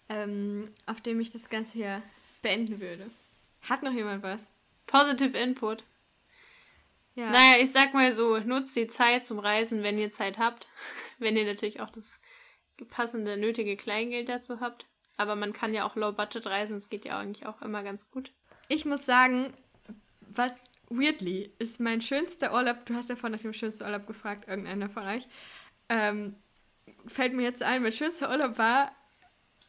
ähm, 0.10 0.72
auf 0.88 1.02
dem 1.02 1.20
ich 1.20 1.30
das 1.30 1.50
Ganze 1.50 1.78
hier 1.78 2.02
beenden 2.42 2.82
würde. 2.82 3.12
Hat 3.62 3.84
noch 3.84 3.94
jemand 3.94 4.24
was? 4.24 4.48
Positive 4.88 5.38
Input. 5.38 5.84
Ja. 7.18 7.32
Naja, 7.32 7.64
ich 7.64 7.72
sag 7.72 7.96
mal 7.96 8.14
so, 8.14 8.38
nutzt 8.38 8.76
die 8.76 8.86
Zeit 8.86 9.26
zum 9.26 9.40
Reisen, 9.40 9.82
wenn 9.82 9.98
ihr 9.98 10.12
Zeit 10.12 10.38
habt. 10.38 10.68
Wenn 11.18 11.36
ihr 11.36 11.46
natürlich 11.46 11.82
auch 11.82 11.90
das 11.90 12.22
passende, 12.90 13.38
nötige 13.38 13.76
Kleingeld 13.76 14.30
dazu 14.30 14.60
habt. 14.60 14.86
Aber 15.18 15.36
man 15.36 15.52
kann 15.52 15.74
ja 15.74 15.84
auch 15.84 15.96
Low-Budget 15.96 16.46
reisen, 16.46 16.76
das 16.76 16.90
geht 16.90 17.06
ja 17.06 17.18
eigentlich 17.18 17.48
auch 17.48 17.60
immer 17.64 17.82
ganz 17.82 18.12
gut. 18.12 18.32
Ich 18.68 18.86
muss 18.86 19.04
sagen, 19.04 19.52
was 20.22 20.54
weirdly 20.90 21.52
ist 21.58 21.80
mein 21.80 22.02
schönster 22.02 22.54
Urlaub, 22.54 22.86
du 22.86 22.94
hast 22.94 23.10
ja 23.10 23.16
vorhin 23.16 23.36
nach 23.36 23.42
dem 23.42 23.54
schönsten 23.54 23.84
Urlaub 23.84 24.06
gefragt, 24.06 24.48
irgendeiner 24.48 24.92
von 24.92 25.08
euch, 25.08 25.28
ähm, 25.90 26.36
fällt 27.08 27.34
mir 27.34 27.42
jetzt 27.42 27.64
ein, 27.64 27.82
mein 27.82 27.92
schönster 27.92 28.30
Urlaub 28.30 28.60
war, 28.60 28.92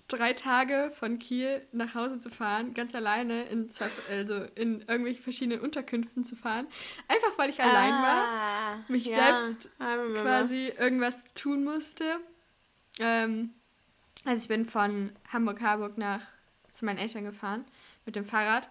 drei 0.09 0.33
Tage 0.33 0.91
von 0.95 1.19
Kiel 1.19 1.67
nach 1.73 1.95
Hause 1.95 2.19
zu 2.19 2.31
fahren, 2.31 2.75
ganz 2.75 2.95
alleine 2.95 3.45
in 3.45 3.71
zwei, 3.71 3.89
also 4.11 4.35
in 4.55 4.81
irgendwelchen 4.81 5.23
verschiedenen 5.23 5.61
Unterkünften 5.61 6.25
zu 6.25 6.35
fahren. 6.35 6.67
Einfach 7.07 7.37
weil 7.39 7.51
ich 7.51 7.61
allein 7.61 7.93
war, 7.93 8.25
Ah, 8.27 8.85
mich 8.89 9.05
selbst 9.05 9.69
quasi 10.23 10.73
irgendwas 10.79 11.25
tun 11.35 11.63
musste. 11.65 12.21
Ähm, 12.99 13.53
also 14.25 14.43
ich 14.43 14.49
bin 14.49 14.67
von 14.67 15.13
Hamburg-Harburg 15.33 15.99
nach 15.99 16.23
zu 16.73 16.85
meinen 16.85 16.99
Eltern 16.99 17.25
gefahren 17.25 17.65
mit 18.07 18.17
dem 18.17 18.25
Fahrrad 18.25 18.69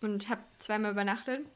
und 0.00 0.28
habe 0.28 0.42
zweimal 0.58 0.92
übernachtet. 0.92 1.46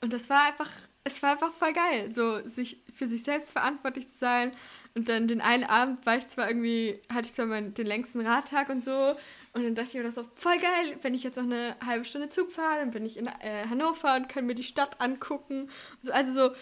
Und 0.00 0.12
das 0.12 0.28
war 0.28 0.44
einfach, 0.48 0.68
es 1.04 1.22
war 1.22 1.32
einfach 1.32 1.52
voll 1.52 1.72
geil, 1.72 2.12
so 2.12 2.46
sich 2.46 2.78
für 2.92 3.06
sich 3.06 3.22
selbst 3.24 3.52
verantwortlich 3.52 4.08
zu 4.08 4.18
sein. 4.18 4.52
Und 4.94 5.08
dann 5.08 5.26
den 5.26 5.40
einen 5.40 5.64
Abend 5.64 6.04
war 6.04 6.18
ich 6.18 6.28
zwar 6.28 6.46
irgendwie, 6.48 7.00
hatte 7.12 7.26
ich 7.26 7.32
zwar 7.32 7.46
meinen, 7.46 7.72
den 7.72 7.86
längsten 7.86 8.20
Radtag 8.20 8.68
und 8.68 8.84
so. 8.84 9.14
Und 9.54 9.64
dann 9.64 9.74
dachte 9.74 9.88
ich 9.88 9.94
mir 9.94 10.02
das 10.02 10.16
so, 10.16 10.24
voll 10.34 10.58
geil, 10.58 10.98
wenn 11.00 11.14
ich 11.14 11.22
jetzt 11.22 11.36
noch 11.36 11.44
eine 11.44 11.76
halbe 11.84 12.04
Stunde 12.04 12.28
Zug 12.28 12.52
fahre, 12.52 12.80
dann 12.80 12.90
bin 12.90 13.06
ich 13.06 13.16
in 13.16 13.26
äh, 13.26 13.66
Hannover 13.68 14.16
und 14.16 14.28
kann 14.28 14.46
mir 14.46 14.54
die 14.54 14.62
Stadt 14.62 15.00
angucken. 15.00 15.70
So, 16.02 16.12
also 16.12 16.32
so, 16.32 16.54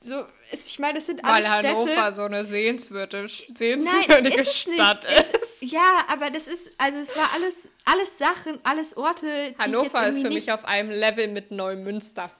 so, 0.00 0.24
ich 0.52 0.78
meine, 0.78 0.94
das 0.94 1.06
sind 1.06 1.24
alle 1.24 1.44
Weil 1.44 1.50
Städte. 1.50 1.68
Hannover 1.68 2.12
so 2.12 2.22
eine 2.22 2.44
sehenswürdige, 2.44 3.22
Nein, 3.22 3.56
sehenswürdige 3.56 4.40
ist 4.40 4.48
es 4.48 4.66
nicht. 4.66 4.74
Stadt 4.74 5.04
ist. 5.04 5.62
ist. 5.62 5.72
Ja, 5.72 6.04
aber 6.08 6.30
das 6.30 6.46
ist, 6.46 6.70
also 6.78 6.98
es 6.98 7.16
war 7.16 7.30
alles, 7.34 7.68
alles 7.84 8.18
Sachen, 8.18 8.58
alles 8.64 8.96
Orte. 8.96 9.26
Die 9.26 9.30
ich 9.30 9.48
jetzt 9.48 9.58
Hannover 9.60 10.06
ist 10.08 10.20
für 10.20 10.30
mich 10.30 10.52
auf 10.52 10.64
einem 10.64 10.90
Level 10.90 11.28
mit 11.28 11.50
Neumünster. 11.50 12.30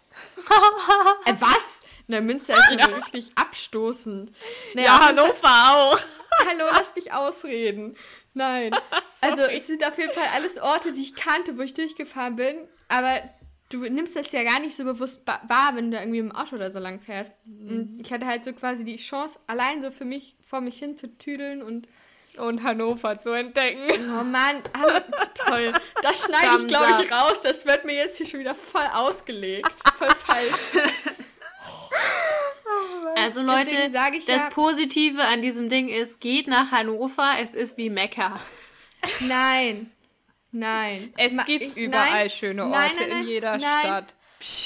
Äh, 1.24 1.34
was? 1.38 1.82
Na, 2.06 2.20
Münster 2.20 2.56
ist 2.56 2.70
ja. 2.80 2.88
wirklich 2.88 3.30
abstoßend. 3.34 4.32
Naja, 4.74 4.86
Ja, 4.86 5.08
Hannover 5.08 5.48
auch. 5.48 6.00
Hallo, 6.46 6.64
lass 6.72 6.94
mich 6.96 7.12
ausreden. 7.12 7.96
Nein. 8.34 8.72
Also 9.20 9.42
es 9.42 9.66
sind 9.66 9.84
auf 9.84 9.98
jeden 9.98 10.12
Fall 10.12 10.28
alles 10.36 10.58
Orte, 10.58 10.92
die 10.92 11.02
ich 11.02 11.16
kannte, 11.16 11.58
wo 11.58 11.62
ich 11.62 11.74
durchgefahren 11.74 12.36
bin. 12.36 12.68
Aber 12.86 13.20
du 13.68 13.80
nimmst 13.80 14.14
das 14.14 14.30
ja 14.30 14.44
gar 14.44 14.60
nicht 14.60 14.76
so 14.76 14.84
bewusst 14.84 15.26
wahr, 15.26 15.72
wenn 15.74 15.90
du 15.90 15.98
irgendwie 15.98 16.20
im 16.20 16.30
Auto 16.30 16.54
oder 16.54 16.70
so 16.70 16.78
lang 16.78 17.00
fährst. 17.00 17.32
Und 17.46 17.98
ich 18.00 18.12
hatte 18.12 18.26
halt 18.26 18.44
so 18.44 18.52
quasi 18.52 18.84
die 18.84 18.96
Chance, 18.96 19.40
allein 19.48 19.82
so 19.82 19.90
für 19.90 20.04
mich 20.04 20.36
vor 20.46 20.60
mich 20.60 20.78
hin 20.78 20.96
zu 20.96 21.08
tüdeln 21.18 21.62
und 21.62 21.88
Und 22.38 22.62
Hannover 22.62 23.18
zu 23.18 23.32
entdecken. 23.32 23.88
Oh 24.18 24.24
Mann, 24.24 24.62
hallo, 24.78 25.00
toll. 25.34 25.72
Das 26.02 26.24
schneide 26.26 26.62
ich, 26.62 26.68
glaube 26.68 27.04
ich, 27.04 27.12
raus. 27.12 27.40
Das 27.42 27.66
wird 27.66 27.84
mir 27.84 27.94
jetzt 27.94 28.16
hier 28.16 28.26
schon 28.26 28.40
wieder 28.40 28.54
voll 28.54 28.86
ausgelegt. 28.92 29.68
Voll 29.96 30.14
falsch. 30.14 30.52
Also 33.16 33.44
Deswegen 33.44 33.76
Leute, 33.80 33.90
sage 33.92 34.16
ich 34.18 34.26
das 34.26 34.42
ja- 34.42 34.50
Positive 34.50 35.20
an 35.22 35.42
diesem 35.42 35.68
Ding 35.68 35.88
ist, 35.88 36.20
geht 36.20 36.46
nach 36.46 36.70
Hannover, 36.70 37.32
es 37.42 37.54
ist 37.54 37.76
wie 37.76 37.90
Mekka. 37.90 38.38
Nein. 39.20 39.90
Nein. 40.52 41.12
Es 41.16 41.32
Ma- 41.32 41.42
gibt 41.44 41.64
ich- 41.64 41.76
überall 41.76 42.10
nein, 42.10 42.30
schöne 42.30 42.64
Orte 42.66 42.76
nein, 42.78 42.92
nein, 43.00 43.10
in 43.22 43.28
jeder 43.28 43.56
nein. 43.58 43.80
Stadt. 43.80 44.14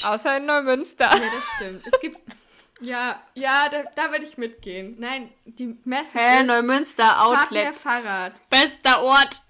Außer 0.07 0.37
in 0.37 0.45
Neumünster. 0.45 1.05
Ja, 1.05 1.11
das 1.19 1.43
stimmt. 1.55 1.87
Es 1.87 1.99
gibt. 1.99 2.21
Ja, 2.81 3.21
ja, 3.35 3.69
da, 3.69 3.83
da 3.95 4.11
würde 4.11 4.25
ich 4.25 4.37
mitgehen. 4.37 4.95
Nein, 4.99 5.31
die 5.45 5.77
Message 5.85 6.21
Hä, 6.21 6.41
ist, 6.41 6.47
Neumünster 6.47 7.03
fahrt 7.03 7.51
mehr 7.51 7.69
Outlet. 7.69 7.75
Fahrrad. 7.75 8.49
Bester 8.49 9.03
Ort. 9.03 9.41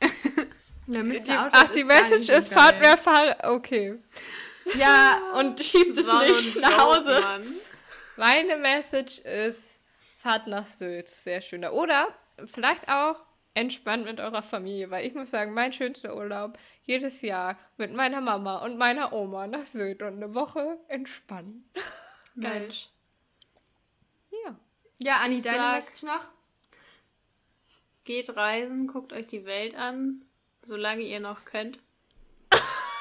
Neumünster 0.87 1.31
Die, 1.33 1.37
Outlet 1.37 1.53
ach, 1.53 1.69
die 1.69 1.83
Message 1.83 2.29
ist, 2.29 2.53
fahrt 2.53 2.71
geil. 2.73 2.81
mehr 2.81 2.97
Fahrrad. 2.97 3.43
Okay. 3.45 3.99
Ja, 4.77 5.17
und 5.39 5.63
schiebt 5.63 5.97
es 5.97 6.05
nicht 6.07 6.61
nach 6.61 6.77
Hause. 6.77 7.21
Mann. 7.21 7.55
Meine 8.17 8.57
Message 8.57 9.19
ist, 9.19 9.81
fahrt 10.19 10.47
nach 10.47 10.65
Sylt. 10.65 11.09
Sehr 11.09 11.41
schön. 11.41 11.65
Oder 11.65 12.09
vielleicht 12.45 12.87
auch 12.89 13.15
entspannt 13.55 14.05
mit 14.05 14.19
eurer 14.19 14.41
Familie, 14.43 14.89
weil 14.91 15.05
ich 15.05 15.13
muss 15.15 15.31
sagen, 15.31 15.53
mein 15.53 15.73
schönster 15.73 16.15
Urlaub 16.15 16.57
jedes 16.83 17.21
Jahr 17.21 17.57
mit 17.77 17.93
meiner 17.93 18.21
Mama 18.21 18.57
und 18.57 18.77
meiner 18.77 19.13
Oma 19.13 19.47
nach 19.47 19.65
Sylt 19.65 20.01
und 20.01 20.15
eine 20.23 20.33
Woche 20.35 20.77
entspannen. 20.89 21.69
Mensch. 22.35 22.89
Ja. 25.03 25.17
Anni, 25.21 25.35
Ich 25.35 25.43
deine 25.43 25.57
sag- 25.57 25.75
Message 25.75 26.03
noch? 26.03 26.21
Geht 28.05 28.35
reisen, 28.35 28.87
guckt 28.87 29.13
euch 29.13 29.27
die 29.27 29.45
Welt 29.45 29.75
an, 29.75 30.23
solange 30.61 31.03
ihr 31.03 31.19
noch 31.21 31.45
könnt. 31.45 31.79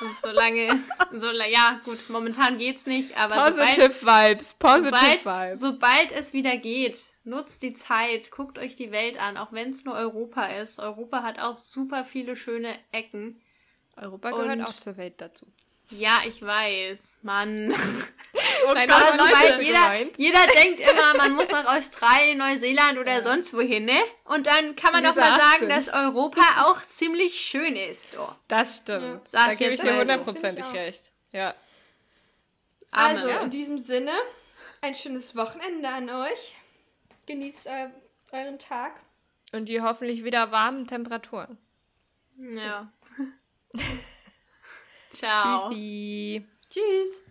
Und 0.00 0.16
solange, 0.20 0.80
so, 1.12 1.30
ja, 1.30 1.80
gut, 1.84 2.09
momentan 2.09 2.59
geht's 2.59 2.86
nicht, 2.86 3.16
aber 3.16 3.50
Positive 3.50 4.00
Vibes. 4.03 4.55
Positive 4.55 4.96
sobald, 4.96 5.24
Vibes. 5.24 5.61
sobald 5.61 6.12
es 6.12 6.32
wieder 6.32 6.57
geht, 6.57 6.98
nutzt 7.24 7.62
die 7.62 7.72
Zeit, 7.72 8.30
guckt 8.32 8.59
euch 8.59 8.74
die 8.74 8.90
Welt 8.90 9.20
an, 9.20 9.36
auch 9.36 9.53
wenn 9.53 9.70
es 9.70 9.84
nur 9.84 9.94
Europa 9.94 10.44
ist. 10.46 10.80
Europa 10.80 11.22
hat 11.22 11.40
auch 11.40 11.57
super 11.57 12.05
viele 12.05 12.34
schöne 12.36 12.74
Ecken. 12.90 13.40
Europa 13.96 14.30
gehört 14.30 14.50
Und- 14.59 14.64
auch 14.64 14.72
zur 14.72 14.96
Welt 14.96 15.20
dazu. 15.20 15.46
Ja, 15.99 16.20
ich 16.26 16.43
weiß, 16.43 17.18
Mann. 17.22 17.72
Oh 18.64 18.72
Nein, 18.74 18.88
aber 18.93 19.16
sobald 19.16 19.51
Leute 19.59 19.64
jeder, 19.64 19.93
jeder 20.16 20.47
denkt 20.55 20.78
immer, 20.93 21.14
man 21.16 21.32
muss 21.32 21.51
nach 21.51 21.66
Australien, 21.66 22.38
Neuseeland 22.38 22.97
oder 22.97 23.20
sonst 23.20 23.53
wohin, 23.55 23.86
ne? 23.86 24.01
Und 24.24 24.47
dann 24.47 24.76
kann 24.76 24.93
man 24.93 25.03
doch 25.03 25.16
mal 25.16 25.36
sagen, 25.36 25.64
18. 25.64 25.68
dass 25.68 25.88
Europa 25.88 26.40
auch 26.66 26.80
ziemlich 26.80 27.40
schön 27.40 27.74
ist. 27.74 28.16
Oh. 28.16 28.28
Das 28.47 28.76
stimmt. 28.76 29.03
Ja. 29.03 29.20
Sag 29.24 29.49
da 29.49 29.55
gebe 29.55 29.74
ich 29.74 29.80
dir 29.80 29.99
hundertprozentig 29.99 30.64
auch. 30.64 30.74
recht. 30.74 31.11
Ja. 31.32 31.55
Amen. 32.93 33.16
Also, 33.16 33.28
Ja. 33.28 33.40
in 33.40 33.51
diesem 33.51 33.78
Sinne, 33.84 34.12
ein 34.80 34.95
schönes 34.95 35.34
Wochenende 35.34 35.88
an 35.88 36.09
euch. 36.09 36.55
Genießt 37.26 37.66
eu 37.66 37.88
euren 38.30 38.61
Tag. 38.61 39.01
Und 39.53 39.66
die 39.66 39.80
hoffentlich 39.80 40.22
wieder 40.22 40.53
warmen 40.53 40.86
Temperaturen. 40.86 41.59
Ja. 42.38 42.93
Ciao. 45.13 45.71
Tschüssi. 45.71 46.47
Tschüss. 46.71 47.23